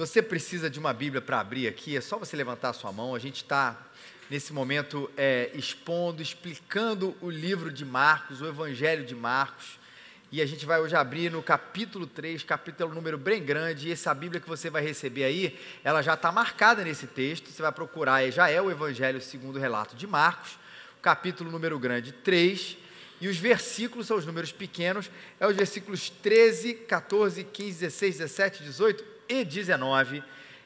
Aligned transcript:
você 0.00 0.22
precisa 0.22 0.70
de 0.70 0.78
uma 0.78 0.94
Bíblia 0.94 1.20
para 1.20 1.40
abrir 1.40 1.68
aqui, 1.68 1.94
é 1.94 2.00
só 2.00 2.16
você 2.16 2.34
levantar 2.34 2.70
a 2.70 2.72
sua 2.72 2.90
mão. 2.90 3.14
A 3.14 3.18
gente 3.18 3.42
está, 3.42 3.78
nesse 4.30 4.50
momento, 4.50 5.10
é, 5.14 5.50
expondo, 5.52 6.22
explicando 6.22 7.14
o 7.20 7.28
livro 7.28 7.70
de 7.70 7.84
Marcos, 7.84 8.40
o 8.40 8.46
Evangelho 8.46 9.04
de 9.04 9.14
Marcos. 9.14 9.78
E 10.32 10.40
a 10.40 10.46
gente 10.46 10.64
vai 10.64 10.80
hoje 10.80 10.96
abrir 10.96 11.30
no 11.30 11.42
capítulo 11.42 12.06
3, 12.06 12.42
capítulo 12.44 12.94
número 12.94 13.18
bem 13.18 13.44
grande. 13.44 13.88
E 13.88 13.92
essa 13.92 14.14
Bíblia 14.14 14.40
que 14.40 14.48
você 14.48 14.70
vai 14.70 14.82
receber 14.82 15.24
aí, 15.24 15.60
ela 15.84 16.00
já 16.00 16.14
está 16.14 16.32
marcada 16.32 16.82
nesse 16.82 17.06
texto. 17.06 17.50
Você 17.50 17.60
vai 17.60 17.70
procurar, 17.70 18.26
já 18.30 18.48
é 18.48 18.62
o 18.62 18.70
Evangelho 18.70 19.20
segundo 19.20 19.56
o 19.56 19.60
relato 19.60 19.94
de 19.94 20.06
Marcos, 20.06 20.58
capítulo 21.02 21.50
número 21.50 21.78
grande 21.78 22.10
3. 22.10 22.78
E 23.20 23.28
os 23.28 23.36
versículos 23.36 24.06
são 24.06 24.16
os 24.16 24.24
números 24.24 24.50
pequenos, 24.50 25.10
é 25.38 25.46
os 25.46 25.54
versículos 25.54 26.08
13, 26.08 26.72
14, 26.72 27.44
15, 27.44 27.80
16, 27.80 28.16
17, 28.16 28.62
18 28.64 29.19
e 29.30 29.44
19. 29.44 30.22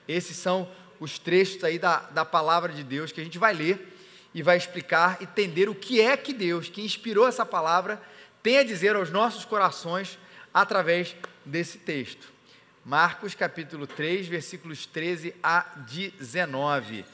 Esses 0.09 0.37
são 0.37 0.69
os 0.99 1.19
trechos 1.19 1.63
aí 1.63 1.79
da, 1.79 1.99
da 1.99 2.25
palavra 2.25 2.73
de 2.73 2.83
Deus 2.83 3.13
que 3.13 3.21
a 3.21 3.25
gente 3.25 3.39
vai 3.39 3.53
ler 3.53 3.95
e 4.35 4.43
vai 4.43 4.57
explicar, 4.57 5.23
entender 5.23 5.69
o 5.69 5.75
que 5.75 6.01
é 6.01 6.17
que 6.17 6.33
Deus, 6.33 6.69
que 6.69 6.83
inspirou 6.83 7.29
essa 7.29 7.47
palavra, 7.47 8.03
tem 8.43 8.59
a 8.59 8.65
dizer 8.65 8.97
aos 8.97 9.11
nossos 9.11 9.45
corações 9.45 10.19
através 10.53 11.15
desse 11.45 11.79
texto. 11.79 12.33
Marcos 12.85 13.35
capítulo 13.35 13.87
3, 13.87 14.27
versículos 14.27 14.87
13 14.87 15.35
a 15.43 15.61
19. 15.89 17.05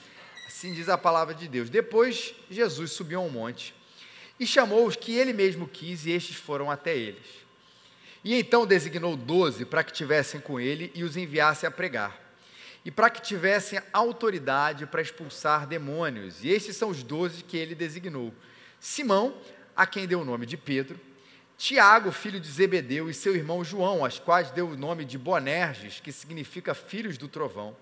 Assim 0.47 0.73
diz 0.73 0.89
a 0.89 0.99
palavra 0.99 1.35
de 1.35 1.47
Deus. 1.47 1.71
Depois 1.71 2.35
Jesus 2.51 2.93
subiu 2.93 3.21
a 3.21 3.23
um 3.23 3.31
monte 3.31 3.75
e 4.39 4.47
chamou 4.47 4.87
os 4.87 4.97
que 4.97 5.13
ele 5.13 5.33
mesmo 5.33 5.69
quis, 5.69 6.07
e 6.07 6.11
estes 6.11 6.37
foram 6.37 6.71
até 6.71 6.97
eles. 6.97 7.27
E 8.23 8.35
então 8.35 8.67
designou 8.67 9.17
doze 9.17 9.65
para 9.65 9.83
que 9.83 9.93
tivessem 9.93 10.41
com 10.41 10.61
ele 10.61 10.93
e 10.95 11.03
os 11.03 11.17
enviasse 11.17 11.67
a 11.67 11.71
pregar, 11.71 12.19
e 12.85 12.91
para 12.91 13.09
que 13.09 13.23
tivessem 13.23 13.81
autoridade 13.93 14.87
para 14.87 15.01
expulsar 15.01 15.67
demônios. 15.67 16.45
E 16.45 16.49
estes 16.49 16.77
são 16.77 16.91
os 16.91 17.03
doze 17.03 17.43
que 17.43 17.57
ele 17.57 17.75
designou: 17.75 18.35
Simão, 18.79 19.35
a 19.75 19.87
quem 19.87 20.07
deu 20.07 20.21
o 20.21 20.25
nome 20.25 20.45
de 20.45 20.57
Pedro, 20.57 21.01
Tiago, 21.57 22.13
filho 22.13 22.39
de 22.39 22.49
Zebedeu, 22.49 23.09
e 23.09 23.15
seu 23.15 23.35
irmão 23.35 23.65
João, 23.65 24.05
aos 24.05 24.19
quais 24.19 24.51
deu 24.51 24.69
o 24.69 24.77
nome 24.77 25.05
de 25.05 25.17
Bonerges, 25.17 26.01
que 26.01 26.13
significa 26.13 26.75
filhos 26.75 27.17
do 27.17 27.29
trovão, 27.29 27.75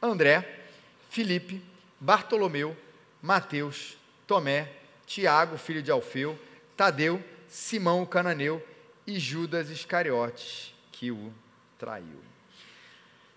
André, 0.00 0.62
Filipe, 1.10 1.62
Bartolomeu, 2.00 2.76
Mateus, 3.20 3.96
Tomé, 4.26 4.70
Tiago, 5.06 5.58
filho 5.58 5.82
de 5.82 5.90
Alfeu, 5.90 6.38
Tadeu, 6.76 7.22
Simão 7.48 8.02
o 8.02 8.06
cananeu 8.06 8.62
e 9.08 9.18
Judas 9.18 9.70
Iscariotes, 9.70 10.74
que 10.92 11.10
o 11.10 11.32
traiu. 11.78 12.22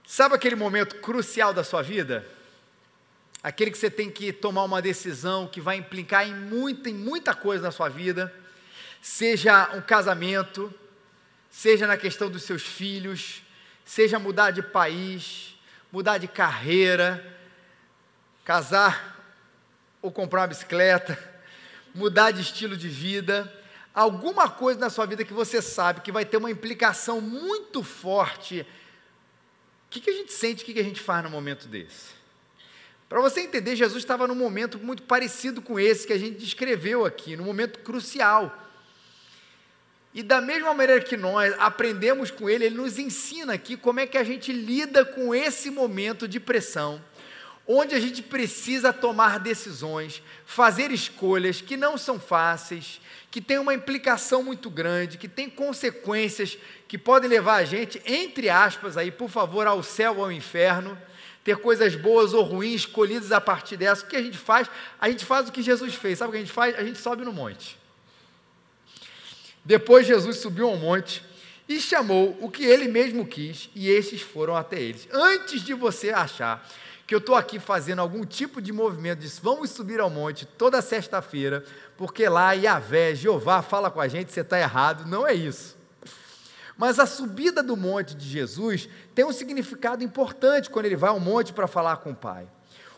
Sabe 0.05 0.35
aquele 0.35 0.57
momento 0.57 0.97
crucial 0.97 1.53
da 1.53 1.63
sua 1.63 1.81
vida? 1.81 2.27
Aquele 3.41 3.71
que 3.71 3.77
você 3.77 3.89
tem 3.89 4.11
que 4.11 4.33
tomar 4.33 4.65
uma 4.65 4.81
decisão 4.81 5.47
que 5.47 5.61
vai 5.61 5.77
implicar 5.77 6.27
em 6.27 6.35
muita, 6.35 6.89
em 6.89 6.93
muita 6.93 7.33
coisa 7.33 7.63
na 7.63 7.71
sua 7.71 7.87
vida, 7.87 8.33
seja 9.01 9.71
um 9.73 9.81
casamento, 9.81 10.73
seja 11.49 11.87
na 11.87 11.95
questão 11.95 12.29
dos 12.29 12.43
seus 12.43 12.63
filhos, 12.63 13.41
seja 13.85 14.19
mudar 14.19 14.51
de 14.51 14.61
país, 14.61 15.55
mudar 15.89 16.17
de 16.17 16.27
carreira, 16.27 17.25
casar 18.43 19.23
ou 20.01 20.11
comprar 20.11 20.41
uma 20.41 20.47
bicicleta, 20.47 21.17
mudar 21.95 22.31
de 22.31 22.41
estilo 22.41 22.75
de 22.75 22.89
vida, 22.89 23.60
alguma 23.93 24.49
coisa 24.49 24.79
na 24.79 24.89
sua 24.89 25.05
vida 25.05 25.23
que 25.23 25.33
você 25.33 25.61
sabe 25.61 26.01
que 26.01 26.11
vai 26.11 26.25
ter 26.25 26.37
uma 26.37 26.51
implicação 26.51 27.19
muito 27.19 27.83
forte. 27.83 28.61
O 28.61 28.65
que, 29.89 29.99
que 29.99 30.09
a 30.09 30.13
gente 30.13 30.31
sente, 30.31 30.63
o 30.63 30.65
que, 30.65 30.73
que 30.73 30.79
a 30.79 30.83
gente 30.83 31.01
faz 31.01 31.23
no 31.23 31.29
momento 31.29 31.67
desse? 31.67 32.21
Para 33.09 33.19
você 33.19 33.41
entender, 33.41 33.75
Jesus 33.75 34.01
estava 34.01 34.25
num 34.25 34.35
momento 34.35 34.79
muito 34.79 35.03
parecido 35.03 35.61
com 35.61 35.77
esse 35.77 36.07
que 36.07 36.13
a 36.13 36.17
gente 36.17 36.37
descreveu 36.37 37.05
aqui, 37.05 37.35
num 37.35 37.43
momento 37.43 37.79
crucial. 37.79 38.57
E 40.13 40.23
da 40.23 40.39
mesma 40.39 40.73
maneira 40.73 41.01
que 41.01 41.17
nós 41.17 41.53
aprendemos 41.59 42.31
com 42.31 42.49
ele, 42.49 42.65
ele 42.65 42.75
nos 42.75 42.97
ensina 42.97 43.53
aqui 43.53 43.75
como 43.75 43.99
é 43.99 44.07
que 44.07 44.17
a 44.17 44.23
gente 44.23 44.53
lida 44.53 45.03
com 45.03 45.35
esse 45.35 45.69
momento 45.69 46.27
de 46.27 46.39
pressão 46.39 47.01
onde 47.67 47.95
a 47.95 47.99
gente 47.99 48.21
precisa 48.21 48.91
tomar 48.91 49.39
decisões, 49.39 50.21
fazer 50.45 50.91
escolhas 50.91 51.61
que 51.61 51.77
não 51.77 51.97
são 51.97 52.19
fáceis, 52.19 52.99
que 53.31 53.39
têm 53.39 53.57
uma 53.57 53.73
implicação 53.73 54.43
muito 54.43 54.69
grande, 54.69 55.17
que 55.17 55.27
têm 55.27 55.49
consequências 55.49 56.57
que 56.85 56.97
podem 56.97 57.29
levar 57.29 57.55
a 57.55 57.63
gente, 57.63 58.01
entre 58.05 58.49
aspas, 58.49 58.97
aí, 58.97 59.09
por 59.09 59.29
favor, 59.29 59.65
ao 59.65 59.81
céu 59.81 60.17
ou 60.17 60.25
ao 60.25 60.31
inferno, 60.31 60.97
ter 61.41 61.57
coisas 61.57 61.95
boas 61.95 62.33
ou 62.33 62.43
ruins 62.43 62.81
escolhidas 62.81 63.31
a 63.31 63.39
partir 63.39 63.77
dessa. 63.77 64.05
O 64.05 64.07
que 64.09 64.17
a 64.17 64.21
gente 64.21 64.37
faz? 64.37 64.69
A 64.99 65.09
gente 65.09 65.23
faz 65.23 65.47
o 65.47 65.51
que 65.51 65.61
Jesus 65.61 65.95
fez. 65.95 66.19
Sabe 66.19 66.29
o 66.29 66.31
que 66.33 66.37
a 66.37 66.41
gente 66.41 66.51
faz? 66.51 66.77
A 66.77 66.83
gente 66.83 66.99
sobe 66.99 67.23
no 67.23 67.31
monte. 67.31 67.79
Depois 69.63 70.05
Jesus 70.05 70.37
subiu 70.37 70.67
ao 70.67 70.75
monte 70.75 71.23
e 71.69 71.79
chamou 71.79 72.37
o 72.41 72.51
que 72.51 72.65
ele 72.65 72.89
mesmo 72.89 73.25
quis, 73.25 73.69
e 73.73 73.89
estes 73.89 74.21
foram 74.21 74.57
até 74.57 74.79
eles. 74.79 75.07
Antes 75.11 75.63
de 75.63 75.73
você 75.73 76.09
achar 76.09 76.67
que 77.11 77.15
eu 77.15 77.19
estou 77.19 77.35
aqui 77.35 77.59
fazendo 77.59 77.99
algum 77.99 78.25
tipo 78.25 78.61
de 78.61 78.71
movimento 78.71 79.19
disso, 79.19 79.41
vamos 79.43 79.71
subir 79.71 79.99
ao 79.99 80.09
monte 80.09 80.45
toda 80.45 80.81
sexta-feira, 80.81 81.61
porque 81.97 82.29
lá 82.29 82.53
Yahvé, 82.53 83.13
Jeová 83.13 83.61
fala 83.61 83.91
com 83.91 83.99
a 83.99 84.07
gente, 84.07 84.31
você 84.31 84.39
está 84.39 84.57
errado, 84.57 85.05
não 85.05 85.27
é 85.27 85.33
isso. 85.33 85.75
Mas 86.77 86.99
a 86.99 87.05
subida 87.05 87.61
do 87.61 87.75
monte 87.75 88.15
de 88.15 88.25
Jesus 88.25 88.87
tem 89.13 89.25
um 89.25 89.33
significado 89.33 90.05
importante 90.05 90.69
quando 90.69 90.85
ele 90.85 90.95
vai 90.95 91.09
ao 91.09 91.19
monte 91.19 91.51
para 91.51 91.67
falar 91.67 91.97
com 91.97 92.11
o 92.11 92.15
Pai. 92.15 92.47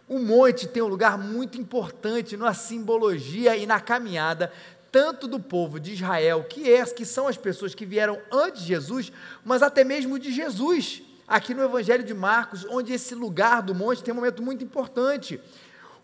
O 0.07 0.19
monte 0.19 0.68
tem 0.68 0.84
um 0.84 0.88
lugar 0.88 1.18
muito 1.18 1.59
importante 1.59 2.38
na 2.38 2.53
simbologia 2.53 3.57
e 3.57 3.66
na 3.66 3.80
caminhada, 3.80 4.53
tanto 4.91 5.28
do 5.28 5.40
povo 5.40 5.80
de 5.80 5.94
Israel, 5.94 6.44
que, 6.44 6.72
é, 6.72 6.85
que 6.85 7.03
são 7.03 7.28
as 7.28 7.35
pessoas 7.35 7.74
que 7.74 7.84
vieram 7.84 8.19
antes 8.31 8.62
de 8.62 8.68
Jesus, 8.68 9.12
mas 9.44 9.63
até 9.63 9.84
mesmo 9.84 10.19
de 10.19 10.31
Jesus 10.31 11.01
aqui 11.28 11.54
no 11.54 11.64
Evangelho 11.64 12.04
de 12.04 12.14
Marcos, 12.14 12.66
onde 12.66 12.94
esse 12.94 13.16
lugar 13.16 13.62
do 13.62 13.74
monte 13.74 14.04
tem 14.04 14.14
um 14.14 14.18
momento 14.18 14.42
muito 14.42 14.64
importante. 14.64 15.40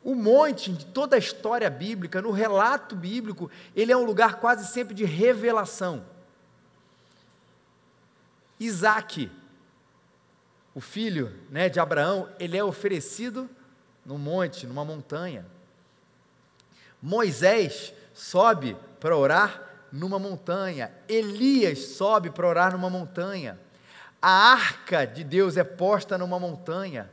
O 0.03 0.16
monte, 0.16 0.72
de 0.72 0.85
toda 0.85 1.16
a 1.16 1.19
história 1.19 1.69
bíblica, 1.69 2.22
no 2.22 2.31
relato 2.31 2.96
bíblico, 2.96 3.52
ele 3.75 3.91
é 3.91 3.97
um 3.97 4.06
lugar 4.06 4.40
quase 4.40 4.72
sempre 4.72 4.94
de 4.94 5.03
revelação. 5.03 6.06
Isaac, 8.59 9.31
o 10.74 10.81
filho 10.81 11.34
né, 11.50 11.69
de 11.69 11.80
Abraão, 11.80 12.30
ele 12.40 12.57
é 12.57 12.63
oferecido 12.63 13.50
no 14.06 14.18
monte, 14.18 14.66
numa 14.66 14.86
montanha. 14.86 15.46
Moisés 17.01 17.94
sobe 18.13 18.75
para 19.00 19.16
orar 19.16 19.62
numa 19.91 20.19
montanha. 20.19 20.91
Elias 21.07 21.80
sobe 21.80 22.30
para 22.30 22.47
orar 22.47 22.72
numa 22.74 22.90
montanha. 22.90 23.59
A 24.22 24.52
arca 24.52 25.06
de 25.06 25.24
Deus 25.24 25.56
é 25.56 25.63
posta 25.63 26.18
numa 26.18 26.38
montanha. 26.38 27.09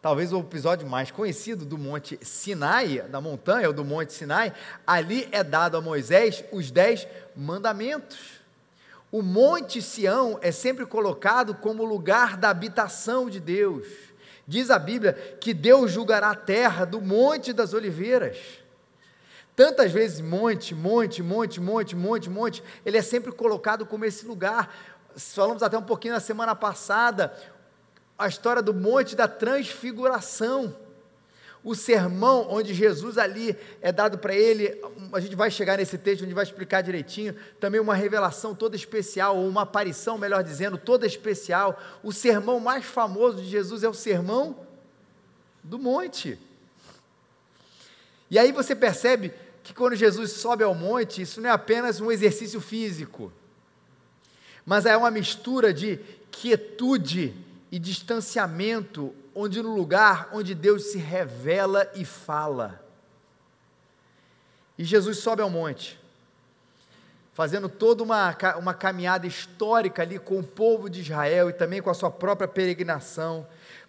Talvez 0.00 0.32
o 0.32 0.38
episódio 0.38 0.86
mais 0.86 1.10
conhecido 1.10 1.64
do 1.64 1.76
Monte 1.76 2.18
Sinai, 2.22 3.00
da 3.08 3.20
montanha 3.20 3.66
ou 3.66 3.74
do 3.74 3.84
Monte 3.84 4.12
Sinai, 4.12 4.52
ali 4.86 5.28
é 5.32 5.42
dado 5.42 5.76
a 5.76 5.80
Moisés 5.80 6.44
os 6.52 6.70
dez 6.70 7.08
mandamentos. 7.34 8.18
O 9.10 9.22
Monte 9.22 9.82
Sião 9.82 10.38
é 10.40 10.52
sempre 10.52 10.86
colocado 10.86 11.54
como 11.54 11.84
lugar 11.84 12.36
da 12.36 12.50
habitação 12.50 13.28
de 13.28 13.40
Deus. 13.40 13.84
Diz 14.46 14.70
a 14.70 14.78
Bíblia 14.78 15.14
que 15.40 15.52
Deus 15.52 15.90
julgará 15.90 16.30
a 16.30 16.36
terra 16.36 16.84
do 16.84 17.00
Monte 17.00 17.52
das 17.52 17.74
Oliveiras. 17.74 18.38
Tantas 19.56 19.90
vezes, 19.90 20.20
monte, 20.20 20.74
monte, 20.74 21.22
monte, 21.22 21.60
monte, 21.60 21.96
monte, 21.96 22.28
monte, 22.28 22.62
ele 22.84 22.98
é 22.98 23.02
sempre 23.02 23.32
colocado 23.32 23.86
como 23.86 24.04
esse 24.04 24.26
lugar 24.26 24.95
falamos 25.16 25.62
até 25.62 25.78
um 25.78 25.82
pouquinho 25.82 26.14
na 26.14 26.20
semana 26.20 26.54
passada, 26.54 27.34
a 28.18 28.28
história 28.28 28.62
do 28.62 28.74
Monte 28.74 29.16
da 29.16 29.26
Transfiguração. 29.26 30.76
O 31.64 31.74
sermão 31.74 32.46
onde 32.48 32.72
Jesus 32.72 33.18
ali 33.18 33.56
é 33.82 33.90
dado 33.90 34.18
para 34.18 34.32
ele, 34.34 34.80
a 35.12 35.18
gente 35.18 35.34
vai 35.34 35.50
chegar 35.50 35.78
nesse 35.78 35.98
texto 35.98 36.22
onde 36.22 36.32
vai 36.32 36.44
explicar 36.44 36.80
direitinho, 36.80 37.34
também 37.58 37.80
uma 37.80 37.94
revelação 37.94 38.54
toda 38.54 38.76
especial, 38.76 39.36
ou 39.36 39.48
uma 39.48 39.62
aparição, 39.62 40.16
melhor 40.16 40.44
dizendo, 40.44 40.78
toda 40.78 41.06
especial. 41.06 41.80
O 42.04 42.12
sermão 42.12 42.60
mais 42.60 42.84
famoso 42.84 43.38
de 43.38 43.48
Jesus 43.48 43.82
é 43.82 43.88
o 43.88 43.94
sermão 43.94 44.64
do 45.64 45.76
monte. 45.76 46.38
E 48.30 48.38
aí 48.38 48.52
você 48.52 48.76
percebe 48.76 49.32
que 49.64 49.74
quando 49.74 49.96
Jesus 49.96 50.32
sobe 50.32 50.62
ao 50.62 50.74
monte, 50.74 51.22
isso 51.22 51.40
não 51.40 51.50
é 51.50 51.52
apenas 51.52 52.00
um 52.00 52.12
exercício 52.12 52.60
físico 52.60 53.32
mas 54.66 54.84
é 54.84 54.96
uma 54.96 55.12
mistura 55.12 55.72
de 55.72 56.00
quietude 56.32 57.32
e 57.70 57.78
distanciamento, 57.78 59.14
onde 59.32 59.62
no 59.62 59.72
lugar 59.72 60.28
onde 60.32 60.54
Deus 60.56 60.86
se 60.90 60.98
revela 60.98 61.88
e 61.94 62.04
fala. 62.04 62.84
E 64.76 64.84
Jesus 64.84 65.18
sobe 65.18 65.40
ao 65.40 65.48
monte, 65.48 65.98
fazendo 67.32 67.68
toda 67.68 68.02
uma, 68.02 68.36
uma 68.58 68.74
caminhada 68.74 69.26
histórica 69.26 70.02
ali 70.02 70.18
com 70.18 70.40
o 70.40 70.44
povo 70.44 70.90
de 70.90 71.00
Israel 71.00 71.48
e 71.48 71.52
também 71.52 71.80
com 71.80 71.88
a 71.88 71.94
sua 71.94 72.10
própria 72.10 72.48
peregrinação, 72.48 73.46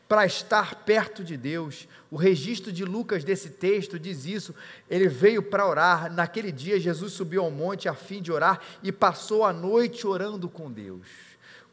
para 0.08 0.26
estar 0.26 0.76
perto 0.84 1.24
de 1.24 1.36
Deus. 1.36 1.88
O 2.10 2.16
registro 2.16 2.72
de 2.72 2.86
Lucas 2.86 3.24
desse 3.24 3.50
texto 3.50 4.00
diz 4.00 4.26
isso. 4.26 4.56
Ele 4.90 5.08
veio 5.08 5.44
para 5.44 5.68
orar. 5.68 6.12
Naquele 6.12 6.52
dia, 6.52 6.80
Jesus 6.80 7.14
subiu 7.14 7.44
ao 7.44 7.52
monte 7.52 7.90
a 7.90 7.94
fim 7.94 8.22
de 8.22 8.32
orar 8.32 8.62
e 8.82 8.92
passou 8.92 9.44
a 9.44 9.52
noite 9.52 10.08
orando 10.08 10.48
com 10.48 10.72
Deus. 10.72 11.08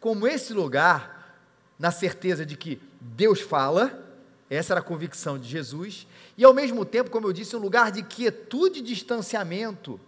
Como 0.01 0.27
esse 0.27 0.53
lugar, 0.53 1.39
na 1.79 1.91
certeza 1.91 2.45
de 2.45 2.57
que 2.57 2.81
Deus 3.01 3.41
fala, 3.41 4.03
essa 4.51 4.73
era 4.73 4.81
a 4.81 4.85
convicção 4.85 5.39
de 5.39 5.49
Jesus, 5.49 6.07
e 6.37 6.45
ao 6.45 6.53
mesmo 6.53 6.85
tempo, 6.85 7.11
como 7.11 7.27
eu 7.27 7.33
disse, 7.33 7.57
um 7.57 7.61
lugar 7.61 7.91
de 7.91 8.03
quietude 8.03 8.81
e 8.81 8.83
distanciamento 8.83 9.99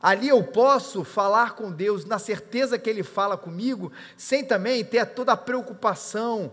Ali 0.00 0.28
eu 0.28 0.42
posso 0.44 1.02
falar 1.04 1.54
com 1.54 1.72
Deus 1.72 2.04
na 2.04 2.18
certeza 2.18 2.78
que 2.78 2.88
Ele 2.88 3.02
fala 3.02 3.36
comigo, 3.36 3.90
sem 4.16 4.44
também 4.44 4.84
ter 4.84 5.04
toda 5.06 5.32
a 5.32 5.36
preocupação, 5.36 6.52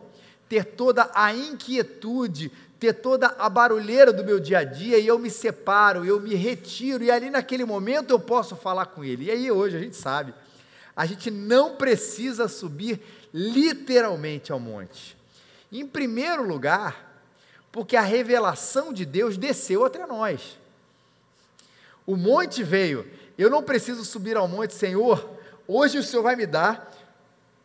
ter 0.54 0.66
toda 0.66 1.10
a 1.16 1.34
inquietude, 1.34 2.52
ter 2.80 2.94
toda 2.94 3.26
a 3.40 3.50
barulheira 3.50 4.14
do 4.14 4.24
meu 4.24 4.40
dia 4.40 4.60
a 4.60 4.64
dia, 4.64 5.00
e 5.00 5.08
eu 5.08 5.18
me 5.18 5.28
separo, 5.28 6.06
eu 6.06 6.20
me 6.20 6.36
retiro, 6.36 7.04
e 7.04 7.10
ali 7.10 7.32
naquele 7.32 7.66
momento 7.66 8.12
eu 8.12 8.20
posso 8.20 8.56
falar 8.56 8.86
com 8.86 9.04
Ele. 9.04 9.26
E 9.26 9.32
aí 9.32 9.50
hoje 9.50 9.76
a 9.76 9.80
gente 9.80 9.96
sabe, 9.96 10.32
a 10.96 11.08
gente 11.08 11.32
não 11.32 11.76
precisa 11.76 12.48
subir 12.48 13.02
literalmente 13.34 14.52
ao 14.52 14.60
monte. 14.60 15.18
Em 15.72 15.88
primeiro 15.88 16.44
lugar, 16.44 17.24
porque 17.72 17.96
a 17.96 18.02
revelação 18.02 18.94
de 18.94 19.06
Deus 19.06 19.38
desceu 19.38 19.84
até 19.84 20.06
nós. 20.06 20.60
O 22.06 22.16
monte 22.16 22.62
veio 22.62 23.10
eu 23.40 23.50
não 23.50 23.64
preciso 23.64 24.06
subir 24.06 24.38
ao 24.38 24.48
monte, 24.48 24.76
Senhor, 24.76 25.28
hoje 25.68 25.98
o 25.98 26.04
Senhor 26.04 26.22
vai 26.22 26.36
me 26.36 26.46
dar 26.46 26.94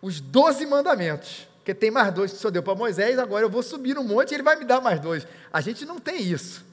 os 0.00 0.20
doze 0.20 0.64
mandamentos, 0.64 1.47
porque 1.68 1.74
tem 1.74 1.90
mais 1.90 2.14
dois 2.14 2.30
que 2.30 2.38
o 2.38 2.40
Senhor 2.40 2.50
deu 2.50 2.62
para 2.62 2.74
Moisés, 2.74 3.18
agora 3.18 3.44
eu 3.44 3.50
vou 3.50 3.62
subir 3.62 3.94
no 3.94 4.02
monte 4.02 4.30
e 4.30 4.36
ele 4.36 4.42
vai 4.42 4.56
me 4.56 4.64
dar 4.64 4.80
mais 4.80 4.98
dois. 4.98 5.26
A 5.52 5.60
gente 5.60 5.84
não 5.84 5.98
tem 5.98 6.22
isso. 6.22 6.64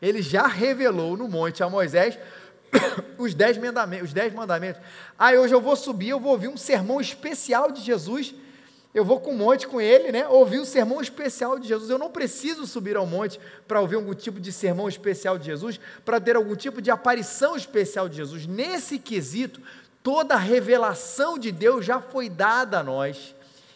Ele 0.00 0.22
já 0.22 0.46
revelou 0.46 1.14
no 1.14 1.28
monte 1.28 1.62
a 1.62 1.68
Moisés 1.68 2.18
os 3.18 3.34
dez 3.34 3.58
mandamentos, 3.58 4.08
os 4.08 4.14
dez 4.14 4.32
mandamentos. 4.32 4.80
Ah, 5.18 5.32
hoje 5.32 5.54
eu 5.54 5.60
vou 5.60 5.76
subir, 5.76 6.08
eu 6.08 6.18
vou 6.18 6.32
ouvir 6.32 6.48
um 6.48 6.56
sermão 6.56 7.02
especial 7.02 7.70
de 7.70 7.82
Jesus 7.82 8.34
eu 8.92 9.04
vou 9.04 9.20
com 9.20 9.30
o 9.30 9.36
monte 9.36 9.68
com 9.68 9.80
ele, 9.80 10.10
né? 10.10 10.26
Ouvir 10.26 10.58
um 10.58 10.64
sermão 10.64 11.00
especial 11.00 11.60
de 11.60 11.68
Jesus. 11.68 11.88
Eu 11.88 11.98
não 11.98 12.10
preciso 12.10 12.66
subir 12.66 12.96
ao 12.96 13.06
monte 13.06 13.38
para 13.68 13.80
ouvir 13.80 13.94
algum 13.94 14.14
tipo 14.14 14.40
de 14.40 14.50
sermão 14.50 14.88
especial 14.88 15.38
de 15.38 15.46
Jesus, 15.46 15.78
para 16.04 16.20
ter 16.20 16.34
algum 16.34 16.56
tipo 16.56 16.82
de 16.82 16.90
aparição 16.90 17.54
especial 17.54 18.08
de 18.08 18.16
Jesus. 18.16 18.48
Nesse 18.48 18.98
quesito, 18.98 19.60
toda 20.02 20.34
a 20.34 20.38
revelação 20.38 21.38
de 21.38 21.52
Deus 21.52 21.86
já 21.86 22.00
foi 22.00 22.28
dada 22.28 22.80
a 22.80 22.82
nós. 22.82 23.32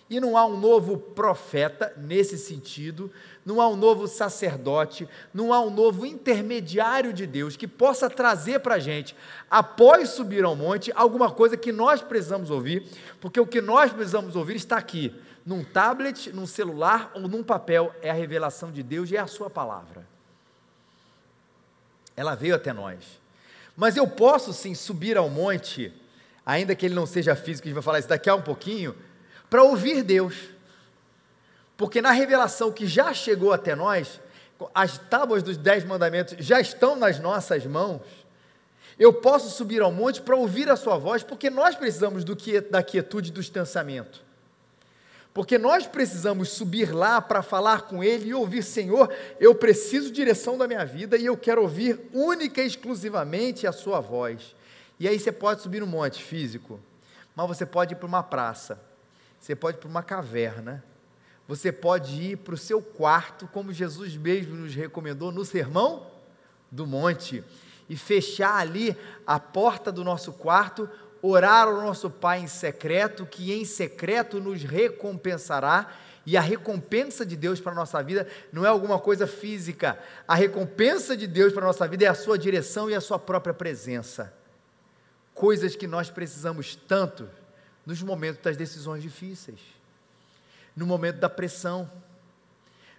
E 0.08 0.20
não 0.20 0.36
há 0.36 0.44
um 0.44 0.58
novo 0.58 0.98
profeta 0.98 1.94
nesse 1.96 2.36
sentido, 2.36 3.10
não 3.44 3.60
há 3.60 3.68
um 3.68 3.76
novo 3.76 4.06
sacerdote, 4.06 5.08
não 5.32 5.52
há 5.52 5.60
um 5.60 5.70
novo 5.70 6.04
intermediário 6.04 7.12
de 7.12 7.26
Deus 7.26 7.56
que 7.56 7.66
possa 7.66 8.10
trazer 8.10 8.60
para 8.60 8.74
a 8.74 8.78
gente, 8.78 9.16
após 9.50 10.10
subir 10.10 10.44
ao 10.44 10.54
monte, 10.54 10.92
alguma 10.94 11.30
coisa 11.30 11.56
que 11.56 11.72
nós 11.72 12.02
precisamos 12.02 12.50
ouvir, 12.50 12.86
porque 13.20 13.40
o 13.40 13.46
que 13.46 13.62
nós 13.62 13.92
precisamos 13.92 14.36
ouvir 14.36 14.56
está 14.56 14.76
aqui, 14.76 15.14
num 15.44 15.64
tablet, 15.64 16.30
num 16.32 16.46
celular 16.46 17.10
ou 17.14 17.22
num 17.22 17.42
papel, 17.42 17.94
é 18.02 18.10
a 18.10 18.14
revelação 18.14 18.70
de 18.70 18.82
Deus 18.82 19.10
e 19.10 19.16
é 19.16 19.20
a 19.20 19.26
Sua 19.26 19.48
palavra. 19.48 20.06
Ela 22.16 22.34
veio 22.34 22.54
até 22.54 22.72
nós. 22.72 23.20
Mas 23.76 23.96
eu 23.96 24.06
posso 24.06 24.52
sim 24.52 24.74
subir 24.74 25.16
ao 25.16 25.28
monte, 25.28 25.92
ainda 26.46 26.74
que 26.74 26.86
ele 26.86 26.94
não 26.94 27.06
seja 27.06 27.34
físico, 27.34 27.66
a 27.66 27.68
gente 27.68 27.74
vai 27.74 27.82
falar 27.82 27.98
isso 27.98 28.08
daqui 28.08 28.30
a 28.30 28.34
um 28.34 28.42
pouquinho, 28.42 28.94
para 29.48 29.62
ouvir 29.62 30.02
Deus. 30.02 30.34
Porque 31.76 32.00
na 32.00 32.10
revelação 32.10 32.72
que 32.72 32.86
já 32.86 33.12
chegou 33.12 33.52
até 33.52 33.74
nós, 33.74 34.20
as 34.74 34.98
tábuas 34.98 35.42
dos 35.42 35.56
dez 35.56 35.84
mandamentos 35.84 36.36
já 36.38 36.60
estão 36.60 36.96
nas 36.96 37.18
nossas 37.18 37.66
mãos. 37.66 38.02
Eu 38.98 39.12
posso 39.12 39.50
subir 39.50 39.82
ao 39.82 39.90
monte 39.90 40.22
para 40.22 40.36
ouvir 40.36 40.68
a 40.70 40.76
sua 40.76 40.96
voz, 40.96 41.22
porque 41.22 41.50
nós 41.50 41.74
precisamos 41.74 42.22
do 42.22 42.36
que, 42.36 42.60
da 42.60 42.82
quietude 42.82 43.32
do 43.32 43.40
distanciamento. 43.40 44.22
Porque 45.32 45.58
nós 45.58 45.84
precisamos 45.84 46.50
subir 46.50 46.94
lá 46.94 47.20
para 47.20 47.42
falar 47.42 47.82
com 47.82 48.04
Ele 48.04 48.28
e 48.28 48.34
ouvir, 48.34 48.62
Senhor, 48.62 49.12
eu 49.40 49.52
preciso 49.52 50.12
direção 50.12 50.56
da 50.56 50.68
minha 50.68 50.86
vida 50.86 51.16
e 51.16 51.26
eu 51.26 51.36
quero 51.36 51.60
ouvir 51.62 52.08
única 52.12 52.62
e 52.62 52.66
exclusivamente 52.66 53.66
a 53.66 53.72
Sua 53.72 53.98
voz. 53.98 54.54
E 54.98 55.08
aí 55.08 55.18
você 55.18 55.32
pode 55.32 55.60
subir 55.60 55.80
no 55.80 55.88
monte 55.88 56.22
físico, 56.22 56.78
mas 57.34 57.48
você 57.48 57.66
pode 57.66 57.94
ir 57.94 57.96
para 57.96 58.06
uma 58.06 58.22
praça, 58.22 58.80
você 59.44 59.54
pode 59.54 59.76
ir 59.76 59.80
para 59.80 59.90
uma 59.90 60.02
caverna, 60.02 60.82
você 61.46 61.70
pode 61.70 62.14
ir 62.14 62.38
para 62.38 62.54
o 62.54 62.56
seu 62.56 62.80
quarto, 62.80 63.46
como 63.46 63.74
Jesus 63.74 64.16
mesmo 64.16 64.56
nos 64.56 64.74
recomendou 64.74 65.30
no 65.30 65.44
sermão 65.44 66.10
do 66.70 66.86
monte, 66.86 67.44
e 67.86 67.94
fechar 67.94 68.56
ali 68.56 68.96
a 69.26 69.38
porta 69.38 69.92
do 69.92 70.02
nosso 70.02 70.32
quarto, 70.32 70.88
orar 71.20 71.68
ao 71.68 71.74
nosso 71.74 72.08
Pai 72.08 72.40
em 72.40 72.46
secreto, 72.46 73.26
que 73.26 73.52
em 73.52 73.66
secreto 73.66 74.40
nos 74.40 74.62
recompensará. 74.62 75.92
E 76.24 76.38
a 76.38 76.40
recompensa 76.40 77.26
de 77.26 77.36
Deus 77.36 77.60
para 77.60 77.72
a 77.72 77.74
nossa 77.74 78.02
vida 78.02 78.26
não 78.50 78.64
é 78.64 78.68
alguma 78.68 78.98
coisa 78.98 79.26
física. 79.26 79.98
A 80.26 80.34
recompensa 80.34 81.14
de 81.14 81.26
Deus 81.26 81.52
para 81.52 81.64
a 81.64 81.66
nossa 81.66 81.86
vida 81.86 82.06
é 82.06 82.08
a 82.08 82.14
sua 82.14 82.38
direção 82.38 82.88
e 82.88 82.94
a 82.94 83.00
sua 83.00 83.18
própria 83.18 83.52
presença. 83.52 84.32
Coisas 85.34 85.76
que 85.76 85.86
nós 85.86 86.08
precisamos 86.08 86.74
tanto 86.88 87.28
nos 87.84 88.02
momentos 88.02 88.42
das 88.42 88.56
decisões 88.56 89.02
difíceis 89.02 89.60
no 90.76 90.86
momento 90.86 91.18
da 91.18 91.28
pressão, 91.28 91.90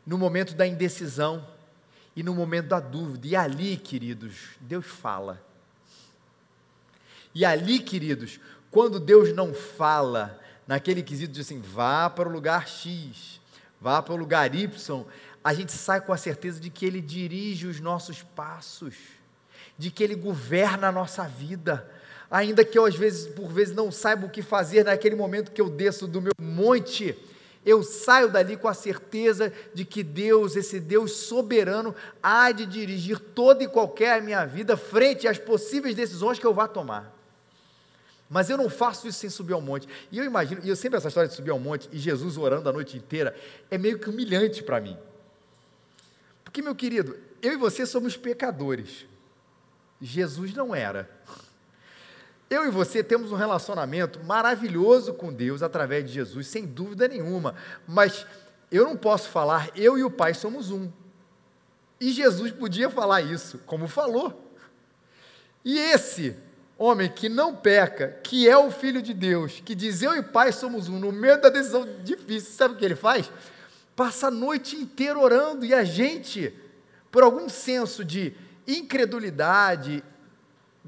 no 0.06 0.18
momento 0.18 0.56
da 0.56 0.66
indecisão 0.66 1.46
e 2.16 2.24
no 2.24 2.34
momento 2.34 2.68
da 2.68 2.80
dúvida. 2.80 3.28
E 3.28 3.36
ali, 3.36 3.76
queridos, 3.78 4.36
Deus 4.62 4.86
fala. 4.86 5.44
E 7.34 7.44
ali, 7.44 7.80
queridos, 7.80 8.40
quando 8.72 9.00
Deus 9.00 9.34
não 9.34 9.54
fala, 9.54 10.40
naquele 10.66 11.04
quesito 11.04 11.34
de 11.34 11.42
assim, 11.42 11.60
vá 11.60 12.10
para 12.10 12.30
o 12.30 12.32
lugar 12.32 12.68
X, 12.68 13.42
vá 13.82 14.02
para 14.02 14.14
o 14.14 14.18
lugar 14.18 14.54
Y, 14.56 15.06
a 15.44 15.54
gente 15.54 15.72
sai 15.72 16.00
com 16.00 16.14
a 16.14 16.18
certeza 16.18 16.60
de 16.60 16.70
que 16.70 16.86
Ele 16.86 17.02
dirige 17.02 17.68
os 17.68 17.80
nossos 17.80 18.24
passos, 18.24 18.96
de 19.78 19.92
que 19.92 20.04
Ele 20.04 20.16
governa 20.16 20.88
a 20.88 20.92
nossa 20.92 21.28
vida, 21.28 21.92
ainda 22.30 22.64
que 22.66 22.78
eu 22.78 22.86
às 22.86 22.96
vezes, 22.96 23.28
por 23.28 23.52
vezes, 23.52 23.76
não 23.76 23.92
saiba 23.92 24.26
o 24.26 24.30
que 24.30 24.42
fazer 24.42 24.84
naquele 24.84 25.16
momento 25.16 25.52
que 25.52 25.62
eu 25.62 25.70
desço 25.70 26.08
do 26.08 26.22
meu 26.22 26.34
monte, 26.40 27.18
eu 27.66 27.82
saio 27.82 28.30
dali 28.30 28.56
com 28.56 28.68
a 28.68 28.74
certeza 28.74 29.52
de 29.74 29.84
que 29.84 30.04
Deus, 30.04 30.56
esse 30.56 30.80
Deus 30.80 31.14
soberano, 31.14 31.96
há 32.22 32.52
de 32.52 32.66
dirigir 32.66 33.20
toda 33.20 33.64
e 33.64 33.68
qualquer 33.68 34.22
minha 34.22 34.46
vida 34.46 34.78
frente 34.78 35.28
às 35.28 35.40
possíveis 35.40 35.96
decisões 35.96 36.38
que 36.38 36.46
eu 36.46 36.54
vá 36.54 36.68
tomar. 36.68 37.16
Mas 38.30 38.50
eu 38.50 38.58
não 38.58 38.70
faço 38.70 39.08
isso 39.08 39.20
sem 39.20 39.30
subir 39.30 39.54
ao 39.54 39.62
monte. 39.62 39.88
E 40.12 40.18
eu 40.18 40.26
imagino, 40.26 40.62
e 40.64 40.70
eu 40.70 40.76
sempre 40.76 40.98
essa 40.98 41.08
história 41.08 41.28
de 41.28 41.36
subir 41.36 41.52
ao 41.52 41.60
monte 41.60 41.90
e 41.92 41.98
Jesus 41.98 42.38
orando 42.38 42.70
a 42.70 42.74
noite 42.74 42.98
inteira 42.98 43.36
é 43.70 43.78
meio 43.78 43.98
que 43.98 44.10
humilhante 44.10 44.64
para 44.64 44.80
mim. 44.80 44.98
Porque, 46.44 46.62
meu 46.62 46.76
querido, 46.76 47.18
eu 47.42 47.54
e 47.54 47.58
você 47.58 47.86
somos 47.86 48.16
pecadores. 48.16 49.06
Jesus 50.02 50.54
não 50.54 50.74
era. 50.74 51.10
Eu 52.50 52.66
e 52.68 52.70
você 52.70 53.04
temos 53.04 53.32
um 53.32 53.36
relacionamento 53.36 54.24
maravilhoso 54.24 55.14
com 55.14 55.34
Deus 55.34 55.64
através 55.64 56.06
de 56.06 56.14
Jesus, 56.14 56.48
sem 56.48 56.66
dúvida 56.66 57.08
nenhuma. 57.08 57.56
Mas 57.88 58.26
eu 58.72 58.86
não 58.86 58.96
posso 58.96 59.30
falar, 59.30 59.70
eu 59.76 59.98
e 59.98 60.04
o 60.04 60.12
Pai 60.12 60.34
somos 60.34 60.70
um. 60.70 60.92
E 62.00 62.12
Jesus 62.12 62.52
podia 62.52 62.90
falar 62.90 63.22
isso, 63.22 63.60
como 63.66 63.88
falou. 63.88 64.52
E 65.64 65.80
esse 65.80 66.36
homem 66.78 67.10
que 67.10 67.30
não 67.30 67.56
peca, 67.56 68.20
que 68.24 68.48
é 68.48 68.58
o 68.58 68.70
Filho 68.70 69.02
de 69.02 69.14
Deus, 69.14 69.62
que 69.64 69.74
diz 69.74 70.02
eu 70.02 70.14
e 70.14 70.20
o 70.20 70.24
Pai 70.24 70.52
somos 70.52 70.88
um, 70.88 71.00
no 71.00 71.12
meio 71.12 71.42
da 71.42 71.50
decisão 71.50 71.88
difícil, 72.04 72.52
sabe 72.52 72.76
o 72.76 72.78
que 72.78 72.86
ele 72.86 72.96
faz? 72.96 73.32
Passa 73.96 74.28
a 74.28 74.32
noite 74.32 74.76
inteira 74.76 75.18
orando 75.18 75.66
e 75.66 75.74
a 75.74 75.84
gente, 75.84 76.54
por 77.10 77.24
algum 77.24 77.50
senso 77.50 78.04
de 78.04 78.36
incredulidade, 78.68 80.04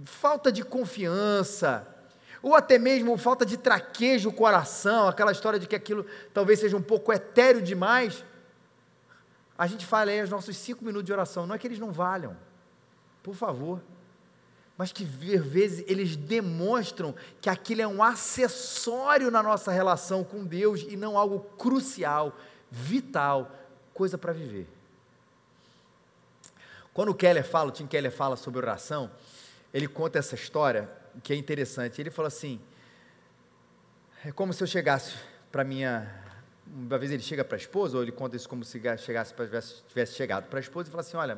falta 0.05 0.51
de 0.51 0.63
confiança, 0.63 1.87
ou 2.41 2.55
até 2.55 2.77
mesmo 2.77 3.17
falta 3.17 3.45
de 3.45 3.57
traquejo 3.57 4.29
o 4.29 4.33
coração, 4.33 5.07
aquela 5.07 5.31
história 5.31 5.59
de 5.59 5.67
que 5.67 5.75
aquilo 5.75 6.05
talvez 6.33 6.59
seja 6.59 6.77
um 6.77 6.81
pouco 6.81 7.11
etéreo 7.11 7.61
demais, 7.61 8.23
a 9.57 9.65
gente 9.65 9.85
fala 9.85 10.11
aí 10.11 10.21
os 10.21 10.29
nossos 10.29 10.55
cinco 10.55 10.85
minutos 10.85 11.05
de 11.05 11.13
oração, 11.13 11.47
não 11.47 11.55
é 11.55 11.57
que 11.57 11.67
eles 11.67 11.79
não 11.79 11.91
valham, 11.91 12.37
por 13.23 13.33
favor, 13.33 13.81
mas 14.77 14.91
que 14.91 15.03
às 15.03 15.45
vezes 15.45 15.83
eles 15.87 16.15
demonstram 16.15 17.15
que 17.41 17.49
aquilo 17.49 17.81
é 17.81 17.87
um 17.87 18.03
acessório 18.03 19.31
na 19.31 19.41
nossa 19.41 19.71
relação 19.71 20.23
com 20.23 20.45
Deus 20.45 20.85
e 20.87 20.95
não 20.95 21.17
algo 21.17 21.39
crucial, 21.57 22.37
vital, 22.69 23.51
coisa 23.93 24.17
para 24.17 24.31
viver. 24.31 24.67
Quando 26.93 27.09
o 27.09 27.15
Keller 27.15 27.43
fala, 27.43 27.69
o 27.69 27.71
Tim 27.71 27.87
Keller 27.87 28.11
fala 28.11 28.35
sobre 28.35 28.59
oração, 28.59 29.09
ele 29.77 29.87
conta 29.87 30.17
essa 30.17 30.33
história 30.33 30.89
que 31.23 31.31
é 31.31 31.35
interessante. 31.35 32.01
Ele 32.01 32.09
falou 32.09 32.27
assim: 32.27 32.59
é 34.25 34.31
como 34.31 34.51
se 34.51 34.63
eu 34.63 34.67
chegasse 34.67 35.15
para 35.51 35.63
minha. 35.63 36.11
Uma 36.65 36.97
vez 36.97 37.11
ele 37.11 37.21
chega 37.21 37.45
para 37.45 37.55
a 37.55 37.59
esposa, 37.59 37.95
ou 37.95 38.03
ele 38.03 38.11
conta 38.11 38.35
isso 38.35 38.49
como 38.49 38.65
se 38.65 38.81
chegasse 38.97 39.33
para 39.33 39.61
tivesse, 39.87 40.15
chegado 40.15 40.47
para 40.49 40.57
a 40.57 40.61
esposa 40.61 40.89
e 40.89 40.91
fala 40.91 41.01
assim: 41.01 41.15
Olha, 41.15 41.37